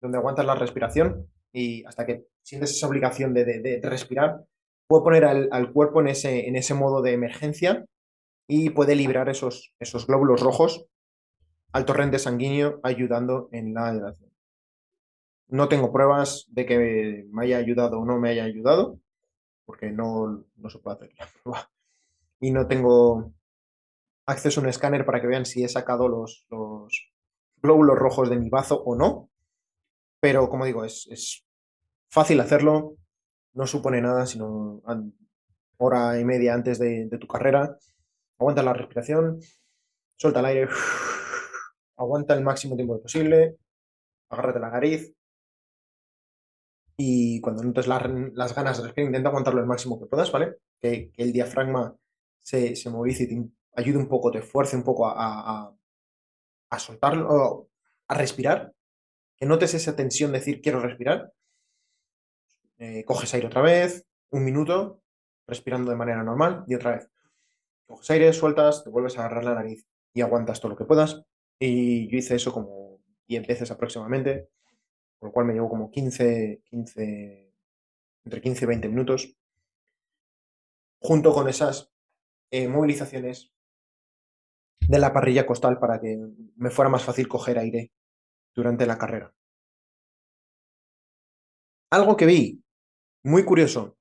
donde 0.00 0.18
aguantas 0.18 0.44
la 0.44 0.54
respiración 0.54 1.30
y 1.52 1.84
hasta 1.84 2.06
que 2.06 2.26
sientes 2.42 2.70
esa 2.70 2.86
obligación 2.86 3.32
de, 3.32 3.80
respirar, 3.82 4.44
puede 4.86 5.02
poner 5.02 5.24
al, 5.24 5.72
cuerpo 5.72 6.00
en 6.00 6.08
ese, 6.08 6.48
en 6.48 6.56
ese 6.56 6.74
modo 6.74 7.02
de 7.02 7.12
emergencia 7.12 7.84
y 8.48 8.70
puede 8.70 8.94
librar 8.94 9.28
esos, 9.28 9.72
esos 9.80 10.06
glóbulos 10.06 10.40
rojos 10.42 10.86
al 11.72 11.84
torrente 11.84 12.18
sanguíneo 12.18 12.80
ayudando 12.82 13.48
en 13.52 13.74
la 13.74 13.92
hidratación. 13.94 14.30
No 15.48 15.68
tengo 15.68 15.92
pruebas 15.92 16.46
de 16.48 16.66
que 16.66 17.24
me 17.30 17.44
haya 17.44 17.58
ayudado 17.58 18.00
o 18.00 18.04
no 18.04 18.18
me 18.18 18.30
haya 18.30 18.44
ayudado, 18.44 18.98
porque 19.66 19.90
no, 19.90 20.46
se 20.68 20.78
puede 20.78 20.96
hacer 20.96 21.14
la 21.18 21.26
prueba. 21.42 21.70
Y 22.40 22.50
no 22.50 22.66
tengo 22.66 23.32
acceso 24.26 24.60
a 24.60 24.62
un 24.62 24.68
escáner 24.68 25.04
para 25.04 25.20
que 25.20 25.26
vean 25.26 25.44
si 25.44 25.64
he 25.64 25.68
sacado 25.68 26.08
los, 26.08 26.46
los 26.50 27.12
glóbulos 27.56 27.98
rojos 27.98 28.30
de 28.30 28.38
mi 28.38 28.48
bazo 28.48 28.82
o 28.82 28.96
no. 28.96 29.30
Pero 30.20 30.48
como 30.48 30.64
digo, 30.64 30.84
es, 30.84 31.44
fácil 32.08 32.40
hacerlo, 32.40 32.96
no 33.52 33.66
supone 33.66 34.00
nada, 34.00 34.26
sino 34.26 34.80
hora 35.76 36.18
y 36.18 36.24
media 36.24 36.54
antes 36.54 36.78
de, 36.78 37.06
de 37.06 37.18
tu 37.18 37.26
carrera 37.26 37.76
Aguanta 38.38 38.62
la 38.62 38.74
respiración, 38.74 39.40
suelta 40.16 40.40
el 40.40 40.46
aire, 40.46 40.68
aguanta 41.96 42.34
el 42.34 42.44
máximo 42.44 42.76
tiempo 42.76 43.00
posible, 43.00 43.56
agárrate 44.28 44.60
la 44.60 44.70
nariz 44.70 45.14
y 46.96 47.40
cuando 47.40 47.62
notes 47.62 47.86
las 47.86 48.54
ganas 48.54 48.78
de 48.78 48.84
respirar, 48.84 49.08
intenta 49.08 49.28
aguantarlo 49.28 49.60
el 49.60 49.66
máximo 49.66 49.98
que 49.98 50.06
puedas, 50.06 50.32
¿vale? 50.32 50.56
Que, 50.80 51.10
el 51.16 51.32
diafragma 51.32 51.94
se, 52.42 52.76
se, 52.76 52.90
movilice 52.90 53.24
y 53.24 53.26
te 53.26 53.50
ayude 53.74 53.98
un 53.98 54.08
poco, 54.08 54.30
te 54.30 54.38
esfuerce 54.38 54.76
un 54.76 54.84
poco 54.84 55.06
a, 55.06 55.74
a, 56.70 56.78
soltarlo, 56.78 57.68
a 58.08 58.14
respirar, 58.14 58.72
que 59.36 59.46
notes 59.46 59.74
esa 59.74 59.96
tensión 59.96 60.32
de 60.32 60.38
decir 60.38 60.60
quiero 60.60 60.80
respirar. 60.80 61.32
Eh, 62.78 63.04
coges 63.04 63.32
aire 63.34 63.46
otra 63.46 63.62
vez, 63.62 64.06
un 64.30 64.44
minuto, 64.44 65.00
respirando 65.46 65.90
de 65.90 65.96
manera 65.96 66.22
normal 66.22 66.64
y 66.66 66.74
otra 66.74 66.96
vez 66.96 67.10
coges 67.86 68.10
aire, 68.10 68.32
sueltas, 68.32 68.84
te 68.84 68.90
vuelves 68.90 69.16
a 69.16 69.20
agarrar 69.20 69.44
la 69.44 69.54
nariz 69.54 69.86
y 70.12 70.20
aguantas 70.20 70.60
todo 70.60 70.70
lo 70.70 70.76
que 70.76 70.84
puedas. 70.84 71.22
Y 71.58 72.08
yo 72.08 72.18
hice 72.18 72.34
eso 72.34 72.52
como 72.52 73.00
10 73.28 73.46
veces 73.46 73.70
aproximadamente, 73.70 74.48
con 75.18 75.28
lo 75.28 75.32
cual 75.32 75.46
me 75.46 75.54
llevo 75.54 75.68
como 75.68 75.90
15, 75.90 76.62
15, 76.64 77.52
entre 78.24 78.40
15 78.40 78.64
y 78.64 78.68
20 78.68 78.88
minutos, 78.88 79.36
junto 80.98 81.32
con 81.32 81.48
esas 81.48 81.92
eh, 82.50 82.68
movilizaciones 82.68 83.52
de 84.80 84.98
la 84.98 85.12
parrilla 85.12 85.46
costal 85.46 85.78
para 85.78 86.00
que 86.00 86.18
me 86.56 86.70
fuera 86.70 86.88
más 86.88 87.02
fácil 87.02 87.28
coger 87.28 87.58
aire 87.58 87.92
durante 88.54 88.86
la 88.86 88.98
carrera. 88.98 89.34
Algo 91.90 92.16
que 92.16 92.26
vi 92.26 92.62
muy 93.24 93.44
curioso 93.44 93.96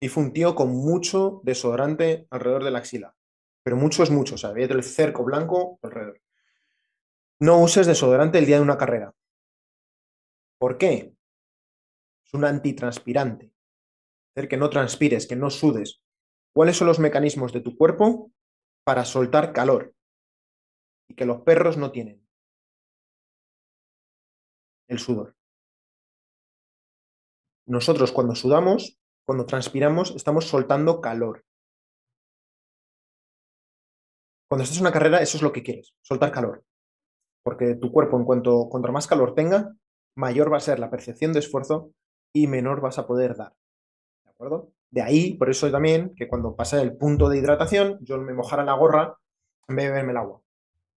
y 0.00 0.08
fue 0.08 0.24
un 0.24 0.32
tío 0.32 0.54
con 0.54 0.70
mucho 0.70 1.40
desodorante 1.44 2.26
alrededor 2.30 2.64
de 2.64 2.70
la 2.70 2.78
axila 2.78 3.14
pero 3.62 3.76
mucho 3.76 4.02
es 4.02 4.10
mucho, 4.10 4.34
o 4.34 4.38
sea, 4.38 4.50
el 4.50 4.82
cerco 4.82 5.24
blanco 5.24 5.78
alrededor. 5.82 6.20
No 7.40 7.58
uses 7.58 7.86
desodorante 7.86 8.38
el 8.38 8.46
día 8.46 8.56
de 8.56 8.62
una 8.62 8.78
carrera. 8.78 9.14
¿Por 10.60 10.76
qué? 10.76 11.16
Es 12.26 12.34
un 12.34 12.44
antitranspirante. 12.44 13.50
Hacer 14.30 14.46
que 14.46 14.58
no 14.58 14.68
transpires, 14.68 15.26
que 15.26 15.34
no 15.34 15.48
sudes. 15.48 16.02
¿Cuáles 16.54 16.76
son 16.76 16.86
los 16.86 16.98
mecanismos 16.98 17.54
de 17.54 17.62
tu 17.62 17.78
cuerpo 17.78 18.30
para 18.84 19.06
soltar 19.06 19.54
calor? 19.54 19.94
Y 21.08 21.14
que 21.14 21.24
los 21.24 21.40
perros 21.40 21.78
no 21.78 21.90
tienen. 21.90 22.28
El 24.86 24.98
sudor. 24.98 25.34
Nosotros 27.66 28.12
cuando 28.12 28.34
sudamos, 28.34 28.98
cuando 29.24 29.46
transpiramos, 29.46 30.14
estamos 30.14 30.44
soltando 30.44 31.00
calor. 31.00 31.42
Cuando 34.46 34.64
estás 34.64 34.76
en 34.76 34.82
una 34.82 34.92
carrera, 34.92 35.22
eso 35.22 35.38
es 35.38 35.42
lo 35.42 35.52
que 35.52 35.62
quieres, 35.62 35.94
soltar 36.02 36.30
calor. 36.32 36.64
Porque 37.42 37.76
tu 37.76 37.90
cuerpo, 37.90 38.18
en 38.18 38.24
cuanto 38.24 38.68
contra 38.68 38.92
más 38.92 39.06
calor 39.06 39.34
tenga, 39.34 39.74
mayor 40.16 40.52
va 40.52 40.58
a 40.58 40.60
ser 40.60 40.78
la 40.78 40.90
percepción 40.90 41.32
de 41.32 41.40
esfuerzo 41.40 41.92
y 42.34 42.46
menor 42.46 42.80
vas 42.80 42.98
a 42.98 43.06
poder 43.06 43.36
dar. 43.36 43.52
¿De 44.24 44.30
acuerdo? 44.30 44.72
De 44.90 45.02
ahí, 45.02 45.34
por 45.34 45.50
eso 45.50 45.70
también, 45.70 46.14
que 46.16 46.28
cuando 46.28 46.56
pasa 46.56 46.82
el 46.82 46.96
punto 46.96 47.28
de 47.28 47.38
hidratación, 47.38 47.98
yo 48.00 48.18
me 48.18 48.34
mojara 48.34 48.64
la 48.64 48.74
gorra 48.74 49.16
en 49.68 49.76
vez 49.76 49.84
de 49.86 49.90
beberme 49.90 50.12
el 50.12 50.18
agua. 50.18 50.42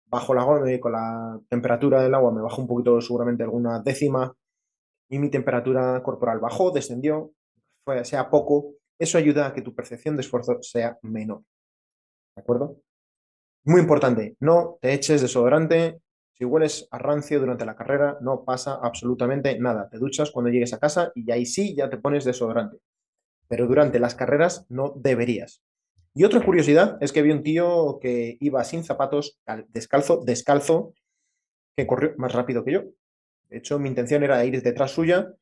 Bajo 0.08 0.34
la 0.34 0.44
gorra, 0.44 0.80
con 0.80 0.92
la 0.92 1.40
temperatura 1.50 2.02
del 2.02 2.14
agua 2.14 2.32
me 2.32 2.42
bajo 2.42 2.62
un 2.62 2.68
poquito, 2.68 3.00
seguramente 3.02 3.44
alguna 3.44 3.82
décima, 3.82 4.36
y 5.10 5.20
mi 5.20 5.30
temperatura 5.30 6.02
corporal 6.02 6.40
bajó, 6.40 6.72
descendió, 6.72 7.32
sea 8.04 8.30
poco. 8.30 8.74
Eso 9.00 9.18
ayuda 9.18 9.48
a 9.48 9.54
que 9.54 9.62
tu 9.62 9.76
percepción 9.76 10.16
de 10.16 10.22
esfuerzo 10.22 10.58
sea 10.62 10.98
menor. 11.02 11.44
¿De 12.36 12.42
acuerdo? 12.42 12.78
Muy 13.66 13.82
importante, 13.82 14.36
no 14.40 14.78
te 14.82 14.94
eches 14.94 15.22
desodorante. 15.22 16.02
Si 16.34 16.46
hueles 16.46 16.88
a 16.92 16.98
rancio 16.98 17.40
durante 17.40 17.66
la 17.66 17.76
carrera, 17.76 18.18
no 18.22 18.44
pasa 18.44 18.80
absolutamente 18.82 19.58
nada. 19.60 19.88
Te 19.90 19.98
duchas 19.98 20.32
cuando 20.32 20.52
llegues 20.52 20.74
a 20.74 20.80
casa 20.80 21.12
y 21.16 21.32
ahí 21.32 21.46
sí 21.46 21.76
ya 21.76 21.90
te 21.90 21.98
pones 21.98 22.26
desodorante. 22.26 22.78
Pero 23.48 23.68
durante 23.68 24.00
las 24.00 24.16
carreras 24.16 24.66
no 24.70 24.94
deberías. 24.96 25.62
Y 26.16 26.24
otra 26.24 26.44
curiosidad 26.44 26.98
es 27.02 27.12
que 27.12 27.22
vi 27.22 27.32
un 27.32 27.44
tío 27.44 28.00
que 28.00 28.38
iba 28.40 28.64
sin 28.64 28.84
zapatos, 28.84 29.40
descalzo, 29.70 30.24
descalzo, 30.24 30.94
que 31.76 31.88
corrió 31.88 32.14
más 32.18 32.34
rápido 32.34 32.64
que 32.64 32.74
yo. 32.74 32.84
De 33.50 33.58
hecho, 33.58 33.80
mi 33.80 33.90
intención 33.90 34.24
era 34.24 34.44
ir 34.46 34.62
detrás 34.62 34.92
suya 34.92 35.34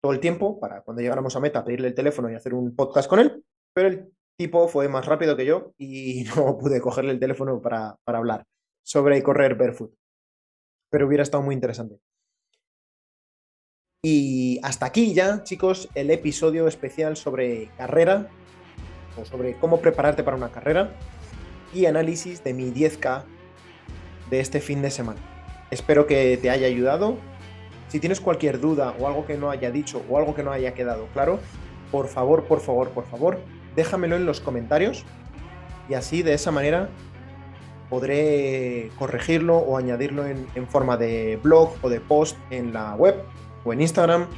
todo 0.00 0.12
el 0.12 0.20
tiempo 0.20 0.58
para 0.58 0.82
cuando 0.82 1.00
llegáramos 1.00 1.36
a 1.36 1.40
meta 1.40 1.64
pedirle 1.64 1.88
el 1.88 1.94
teléfono 1.94 2.30
y 2.30 2.34
hacer 2.34 2.54
un 2.54 2.74
podcast 2.74 3.08
con 3.08 3.20
él, 3.20 3.44
pero 3.72 3.88
el 3.88 4.12
tipo 4.36 4.66
fue 4.66 4.88
más 4.88 5.06
rápido 5.06 5.36
que 5.36 5.46
yo 5.46 5.72
y 5.78 6.24
no 6.36 6.58
pude 6.58 6.80
cogerle 6.80 7.12
el 7.12 7.20
teléfono 7.20 7.60
para, 7.60 7.96
hablar 8.06 8.44
sobre 8.82 9.22
correr 9.22 9.54
barefoot. 9.54 9.94
Pero 10.90 11.06
hubiera 11.06 11.22
estado 11.22 11.42
muy 11.42 11.54
interesante. 11.54 12.00
Y 14.04 14.58
hasta 14.62 14.86
aquí 14.86 15.14
ya, 15.14 15.44
chicos, 15.44 15.88
el 15.94 16.10
episodio 16.10 16.66
especial 16.66 17.16
sobre 17.16 17.70
carrera 17.76 18.28
o 19.16 19.24
sobre 19.24 19.56
cómo 19.58 19.80
prepararte 19.80 20.24
para 20.24 20.36
una 20.36 20.50
carrera 20.50 20.92
y 21.72 21.86
análisis 21.86 22.42
de 22.42 22.52
mi 22.52 22.72
10K 22.72 23.24
de 24.28 24.40
este 24.40 24.60
fin 24.60 24.82
de 24.82 24.90
semana. 24.90 25.20
Espero 25.70 26.06
que 26.06 26.36
te 26.36 26.50
haya 26.50 26.66
ayudado. 26.66 27.16
Si 27.88 28.00
tienes 28.00 28.20
cualquier 28.20 28.60
duda 28.60 28.94
o 28.98 29.06
algo 29.06 29.24
que 29.24 29.36
no 29.36 29.50
haya 29.50 29.70
dicho 29.70 30.02
o 30.08 30.18
algo 30.18 30.34
que 30.34 30.42
no 30.42 30.50
haya 30.50 30.74
quedado 30.74 31.06
claro, 31.12 31.38
por 31.92 32.08
favor, 32.08 32.44
por 32.44 32.60
favor, 32.60 32.90
por 32.90 33.06
favor, 33.06 33.38
déjamelo 33.76 34.16
en 34.16 34.26
los 34.26 34.40
comentarios 34.40 35.04
y 35.88 35.94
así 35.94 36.22
de 36.22 36.34
esa 36.34 36.50
manera 36.50 36.88
podré 37.92 38.90
corregirlo 38.98 39.58
o 39.58 39.76
añadirlo 39.76 40.24
en, 40.26 40.66
forma 40.66 40.96
de 40.96 41.38
blog 41.42 41.74
o 41.82 41.90
de 41.90 42.00
post 42.00 42.38
en 42.48 42.72
la 42.72 42.94
web 42.94 43.22
o 43.66 43.74
en 43.74 43.82
Instagram 43.82 44.28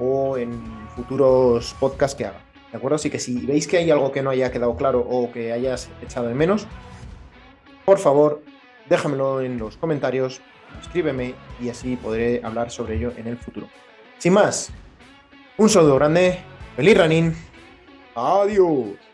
o 0.00 0.36
en 0.36 0.50
futuros 0.96 1.76
podcasts 1.78 2.18
que 2.18 2.26
haga. 2.26 2.40
¿De 2.72 2.76
acuerdo? 2.76 2.96
Así 2.96 3.08
que 3.08 3.20
si 3.20 3.46
veis 3.46 3.68
que 3.68 3.76
hay 3.76 3.88
algo 3.92 4.10
que 4.10 4.20
no 4.20 4.30
haya 4.30 4.50
quedado 4.50 4.74
claro 4.74 5.06
o 5.08 5.30
que 5.30 5.52
hayas 5.52 5.88
echado 6.02 6.26
de 6.26 6.34
menos, 6.34 6.66
por 7.84 7.98
favor, 7.98 8.42
déjamelo 8.88 9.42
en 9.42 9.58
los 9.58 9.76
comentarios, 9.76 10.40
escríbeme 10.80 11.36
y 11.60 11.68
así 11.68 11.94
podré 11.94 12.40
hablar 12.42 12.72
sobre 12.72 12.96
ello 12.96 13.12
en 13.16 13.28
el 13.28 13.38
futuro. 13.38 13.68
Sin 14.18 14.32
más, 14.32 14.72
un 15.56 15.68
saludo 15.68 15.94
grande, 15.94 16.40
feliz 16.74 16.98
running 16.98 17.32
Adiós. 18.16 19.07